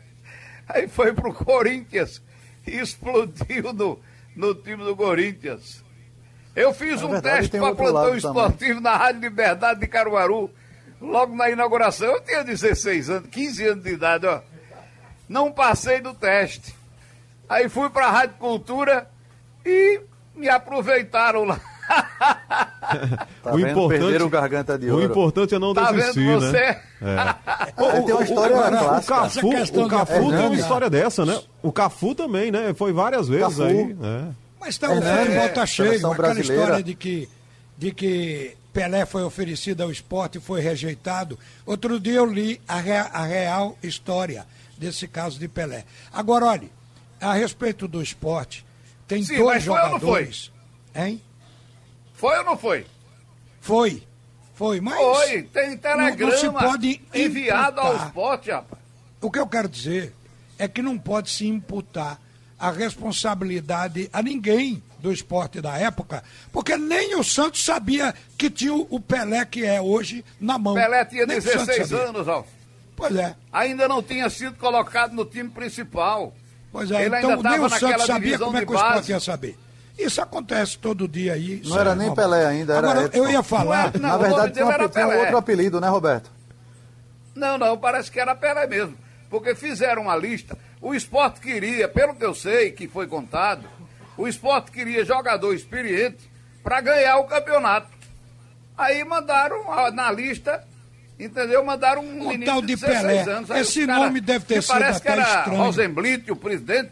Aí 0.67 0.87
foi 0.87 1.13
pro 1.13 1.33
Corinthians 1.33 2.21
e 2.65 2.79
explodiu 2.79 3.73
no, 3.73 3.99
no 4.35 4.55
time 4.55 4.83
do 4.83 4.95
Corinthians. 4.95 5.83
Eu 6.55 6.73
fiz 6.73 7.01
é 7.01 7.05
um 7.05 7.09
verdade, 7.09 7.49
teste 7.49 7.57
para 7.57 7.75
plantão 7.75 8.15
esportivo 8.15 8.75
também. 8.75 8.81
na 8.81 8.95
Rádio 8.95 9.21
Liberdade 9.21 9.79
de 9.79 9.87
Caruaru, 9.87 10.49
logo 11.01 11.35
na 11.35 11.49
inauguração. 11.49 12.07
Eu 12.07 12.21
tinha 12.21 12.43
16 12.43 13.09
anos, 13.09 13.29
15 13.29 13.67
anos 13.67 13.83
de 13.83 13.91
idade, 13.91 14.25
ó. 14.25 14.41
Não 15.27 15.51
passei 15.51 16.01
do 16.01 16.13
teste. 16.13 16.75
Aí 17.47 17.67
fui 17.69 17.89
para 17.89 18.07
a 18.07 18.11
Rádio 18.11 18.35
Cultura 18.39 19.07
e 19.65 20.01
me 20.35 20.49
aproveitaram 20.49 21.43
lá. 21.45 21.59
Tá 23.43 23.53
o 23.53 23.57
vendo? 23.57 23.69
importante, 23.69 23.99
Perderam 24.01 24.25
o 24.25 24.29
garganta 24.29 24.77
de 24.79 24.89
o 24.89 24.93
ouro. 24.95 25.05
importante 25.05 25.53
é 25.55 25.59
não 25.59 25.73
Tá 25.75 25.91
desistir, 25.91 26.19
vendo 26.25 26.39
você? 26.41 26.51
né? 26.59 26.81
É, 27.01 28.01
tem 28.03 28.13
uma 28.15 28.23
história 28.23 28.55
o, 28.55 28.59
clássica. 28.59 29.15
Cafu, 29.15 29.25
Essa 29.25 29.41
questão 29.41 29.83
o 29.83 29.87
Cafu 29.89 30.29
tem 30.29 30.39
uma 30.47 30.55
história 30.55 30.89
dessa, 30.89 31.25
né? 31.25 31.39
O 31.61 31.71
Cafu 31.71 32.15
também, 32.15 32.51
né? 32.51 32.73
Foi 32.73 32.91
várias 32.91 33.27
vezes 33.27 33.57
Cafu. 33.57 33.63
aí. 33.63 33.93
né? 33.93 34.31
Mas 34.59 34.77
tá, 34.77 34.89
o 34.89 34.93
Hernandes, 34.95 35.25
futebol 35.25 35.49
tá 35.49 35.65
cheio. 35.65 35.89
seleção 35.89 36.11
Aquela 36.13 36.39
história 36.39 36.83
de 36.83 36.95
que, 36.95 37.29
de 37.77 37.91
que 37.91 38.57
Pelé 38.73 39.05
foi 39.05 39.23
oferecido 39.23 39.81
ao 39.83 39.91
esporte 39.91 40.37
e 40.37 40.41
foi 40.41 40.61
rejeitado. 40.61 41.37
Outro 41.65 41.99
dia 41.99 42.13
eu 42.13 42.25
li 42.25 42.61
a, 42.67 42.79
rea- 42.79 43.09
a 43.11 43.23
real 43.25 43.77
história 43.81 44.45
desse 44.77 45.07
caso 45.07 45.39
de 45.39 45.47
Pelé. 45.47 45.85
Agora, 46.13 46.45
olhe, 46.45 46.71
a 47.19 47.33
respeito 47.33 47.87
do 47.87 48.01
esporte, 48.01 48.65
tem 49.07 49.23
Sim, 49.23 49.37
dois 49.37 49.65
mas 49.65 49.65
foi 49.65 49.73
ou 49.73 49.89
não 49.89 49.99
jogadores. 49.99 50.51
Hein? 50.95 51.21
Foi 52.13 52.37
ou 52.37 52.43
não 52.43 52.57
foi? 52.57 52.85
Foi. 53.59 54.03
Foi, 54.53 54.81
mas. 54.81 54.95
Foi, 54.95 55.43
tem 55.43 55.69
não 55.69 55.77
telegrama 55.77 56.37
se 56.37 56.49
pode 56.49 57.01
enviado 57.13 57.79
ao 57.79 57.95
esporte, 57.95 58.51
rapaz. 58.51 58.81
O 59.21 59.31
que 59.31 59.39
eu 59.39 59.47
quero 59.47 59.67
dizer 59.69 60.13
é 60.57 60.67
que 60.67 60.81
não 60.81 60.97
pode 60.97 61.29
se 61.29 61.47
imputar 61.47 62.19
a 62.57 62.69
responsabilidade 62.71 64.09
a 64.11 64.21
ninguém 64.21 64.83
do 65.01 65.11
esporte 65.11 65.61
da 65.61 65.77
época, 65.77 66.23
porque 66.51 66.77
nem 66.77 67.15
o 67.15 67.23
Santos 67.23 67.63
sabia 67.63 68.13
que 68.37 68.49
tinha 68.49 68.73
o 68.73 68.99
Pelé 68.99 69.45
que 69.45 69.65
é 69.65 69.81
hoje 69.81 70.23
na 70.39 70.57
mão. 70.57 70.73
Pelé 70.73 71.05
tinha 71.05 71.25
Nem 71.25 71.37
o 71.37 71.41
Santos 71.41 71.65
16 71.67 71.87
sabia. 71.87 72.05
anos, 72.09 72.27
ó. 72.27 72.43
Pois 72.95 73.15
é. 73.15 73.35
Ainda 73.51 73.87
não 73.87 74.03
tinha 74.03 74.29
sido 74.29 74.55
colocado 74.57 75.13
no 75.13 75.23
time 75.25 75.49
principal. 75.49 76.33
Pois 76.71 76.91
é, 76.91 77.05
Ele 77.05 77.15
então 77.17 77.31
ainda 77.31 77.49
nem 77.49 77.59
o 77.61 77.69
Santos 77.69 78.05
sabia 78.05 78.37
como 78.37 78.57
é 78.57 78.65
que 78.65 78.71
o 78.71 78.75
esporte 78.75 79.11
ia 79.11 79.19
saber. 79.19 79.57
Isso 79.97 80.21
acontece 80.21 80.77
todo 80.77 81.07
dia 81.07 81.33
aí. 81.33 81.61
Não 81.65 81.77
era 81.79 81.95
nem 81.95 82.07
normal. 82.07 82.15
Pelé 82.15 82.45
ainda, 82.45 82.73
era 82.77 82.91
Agora, 82.91 83.09
eu 83.13 83.29
ia 83.29 83.43
falar. 83.43 83.91
Não, 83.93 84.01
Na 84.01 84.15
o 84.15 84.17
nome 84.17 84.29
verdade, 84.29 84.53
tinha, 84.53 84.65
tinha 84.65 84.85
um 84.85 84.89
Pelé. 84.89 85.17
outro 85.21 85.37
apelido, 85.37 85.81
né, 85.81 85.89
Roberto? 85.89 86.31
Não, 87.35 87.57
não, 87.57 87.77
parece 87.77 88.11
que 88.11 88.19
era 88.19 88.35
Pelé 88.35 88.67
mesmo. 88.67 88.97
Porque 89.29 89.55
fizeram 89.55 90.03
uma 90.03 90.15
lista. 90.15 90.57
O 90.81 90.93
esporte 90.93 91.39
queria, 91.41 91.87
pelo 91.87 92.15
que 92.15 92.23
eu 92.23 92.33
sei, 92.33 92.71
que 92.71 92.87
foi 92.87 93.07
contado, 93.07 93.63
o 94.21 94.27
esporte 94.27 94.71
queria 94.71 95.03
jogador 95.05 95.53
experiente 95.53 96.29
para 96.63 96.81
ganhar 96.81 97.17
o 97.17 97.23
campeonato. 97.23 97.87
Aí 98.77 99.03
mandaram 99.03 99.63
na 99.91 100.11
lista, 100.11 100.63
entendeu? 101.19 101.63
Mandaram 101.65 102.01
um 102.03 102.25
O 102.25 102.29
menino 102.29 102.45
tal 102.45 102.61
de 102.61 102.67
de 102.67 102.75
16 102.75 103.01
Pelé. 103.01 103.21
anos. 103.37 103.51
Aí 103.51 103.61
Esse 103.61 103.85
cara- 103.85 104.05
nome 104.05 104.21
deve 104.21 104.45
ter 104.45 104.55
que 104.55 104.61
sido 104.61 104.71
Parece 104.73 105.01
que 105.01 105.07
até 105.07 105.21
era 105.21 105.39
estranho. 105.39 105.57
Rosenblit, 105.61 106.31
o 106.31 106.35
presidente. 106.35 106.91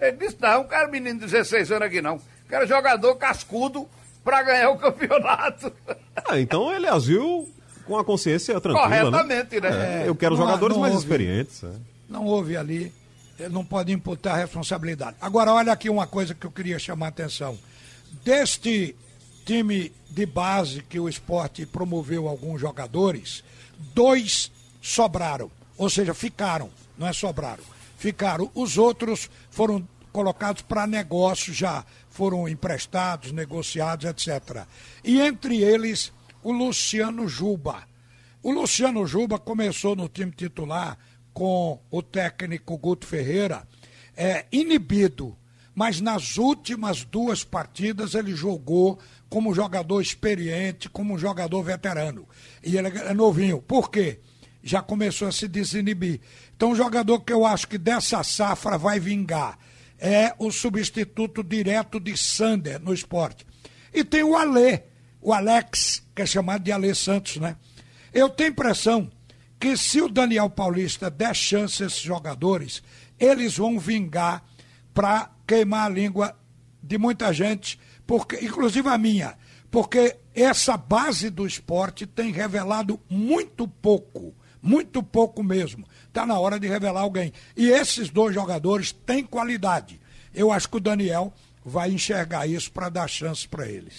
Ele 0.00 0.16
disse: 0.16 0.36
não, 0.40 0.58
não 0.62 0.64
quero 0.64 0.90
menino 0.90 1.18
de 1.20 1.26
16 1.26 1.70
anos 1.72 1.86
aqui 1.86 2.00
não. 2.02 2.20
Quero 2.48 2.66
jogador 2.66 3.14
cascudo 3.16 3.88
para 4.24 4.42
ganhar 4.42 4.70
o 4.70 4.78
campeonato. 4.78 5.72
Ah, 6.26 6.38
então 6.38 6.72
ele 6.72 6.86
agiu 6.86 7.46
com 7.86 7.98
a 7.98 8.04
consciência 8.04 8.58
tranquila, 8.60 8.86
Corretamente, 8.88 9.60
né? 9.60 9.68
né? 9.70 10.02
É, 10.04 10.08
eu 10.08 10.14
quero 10.14 10.34
há- 10.34 10.38
jogadores 10.38 10.74
não 10.76 10.80
mais 10.82 10.94
houve. 10.94 11.04
experientes. 11.04 11.62
é. 11.64 11.68
Não 12.08 12.24
houve 12.24 12.56
ali, 12.56 12.92
não 13.50 13.64
pode 13.64 13.92
imputar 13.92 14.36
responsabilidade. 14.36 15.16
Agora, 15.20 15.52
olha 15.52 15.72
aqui 15.72 15.88
uma 15.88 16.06
coisa 16.06 16.34
que 16.34 16.46
eu 16.46 16.50
queria 16.50 16.78
chamar 16.78 17.06
a 17.06 17.08
atenção. 17.08 17.58
Deste 18.24 18.94
time 19.44 19.92
de 20.10 20.24
base 20.24 20.82
que 20.82 20.98
o 20.98 21.08
esporte 21.08 21.66
promoveu 21.66 22.28
alguns 22.28 22.60
jogadores, 22.60 23.44
dois 23.92 24.50
sobraram, 24.80 25.50
ou 25.76 25.90
seja, 25.90 26.14
ficaram, 26.14 26.70
não 26.96 27.06
é 27.06 27.12
sobraram, 27.12 27.62
ficaram. 27.98 28.50
Os 28.54 28.78
outros 28.78 29.28
foram 29.50 29.86
colocados 30.12 30.62
para 30.62 30.86
negócio 30.86 31.52
já, 31.52 31.84
foram 32.08 32.48
emprestados, 32.48 33.32
negociados, 33.32 34.06
etc. 34.06 34.64
E 35.02 35.20
entre 35.20 35.62
eles, 35.62 36.12
o 36.42 36.52
Luciano 36.52 37.28
Juba. 37.28 37.82
O 38.42 38.52
Luciano 38.52 39.06
Juba 39.06 39.38
começou 39.38 39.96
no 39.96 40.08
time 40.08 40.30
titular 40.30 40.96
com 41.34 41.80
o 41.90 42.00
técnico 42.00 42.78
Guto 42.78 43.06
Ferreira, 43.06 43.66
é, 44.16 44.46
inibido, 44.52 45.36
mas 45.74 46.00
nas 46.00 46.38
últimas 46.38 47.04
duas 47.04 47.42
partidas 47.42 48.14
ele 48.14 48.34
jogou 48.34 48.98
como 49.28 49.52
jogador 49.52 50.00
experiente, 50.00 50.88
como 50.88 51.18
jogador 51.18 51.60
veterano. 51.62 52.28
E 52.62 52.76
ele 52.76 52.88
é 52.96 53.12
novinho. 53.12 53.60
Por 53.60 53.90
quê? 53.90 54.20
Já 54.62 54.80
começou 54.80 55.26
a 55.26 55.32
se 55.32 55.48
desinibir. 55.48 56.20
Então, 56.56 56.70
um 56.70 56.76
jogador 56.76 57.20
que 57.20 57.32
eu 57.32 57.44
acho 57.44 57.66
que 57.66 57.76
dessa 57.76 58.22
safra 58.22 58.78
vai 58.78 59.00
vingar 59.00 59.58
é 59.98 60.32
o 60.38 60.52
substituto 60.52 61.42
direto 61.42 61.98
de 61.98 62.16
Sander 62.16 62.80
no 62.80 62.94
esporte. 62.94 63.44
E 63.92 64.04
tem 64.04 64.22
o 64.22 64.36
Alê, 64.36 64.82
o 65.20 65.32
Alex, 65.32 66.02
que 66.14 66.22
é 66.22 66.26
chamado 66.26 66.62
de 66.62 66.70
Alê 66.70 66.94
Santos, 66.94 67.36
né? 67.36 67.56
Eu 68.12 68.30
tenho 68.30 68.50
impressão 68.50 69.10
que 69.58 69.76
se 69.76 70.00
o 70.00 70.08
Daniel 70.08 70.50
Paulista 70.50 71.10
der 71.10 71.34
chance 71.34 71.82
a 71.82 71.86
esses 71.86 72.00
jogadores, 72.00 72.82
eles 73.18 73.56
vão 73.56 73.78
vingar 73.78 74.42
para 74.92 75.30
queimar 75.46 75.86
a 75.86 75.94
língua 75.94 76.36
de 76.82 76.98
muita 76.98 77.32
gente, 77.32 77.78
porque, 78.06 78.44
inclusive 78.44 78.88
a 78.88 78.98
minha, 78.98 79.36
porque 79.70 80.16
essa 80.34 80.76
base 80.76 81.30
do 81.30 81.46
esporte 81.46 82.06
tem 82.06 82.30
revelado 82.30 83.00
muito 83.08 83.66
pouco, 83.66 84.34
muito 84.62 85.02
pouco 85.02 85.42
mesmo. 85.42 85.86
Está 86.06 86.24
na 86.24 86.38
hora 86.38 86.60
de 86.60 86.68
revelar 86.68 87.00
alguém. 87.00 87.32
E 87.56 87.70
esses 87.70 88.10
dois 88.10 88.34
jogadores 88.34 88.92
têm 88.92 89.24
qualidade. 89.24 90.00
Eu 90.34 90.52
acho 90.52 90.68
que 90.68 90.76
o 90.76 90.80
Daniel 90.80 91.32
vai 91.64 91.90
enxergar 91.90 92.46
isso 92.46 92.70
para 92.70 92.88
dar 92.88 93.08
chance 93.08 93.48
para 93.48 93.68
eles. 93.68 93.92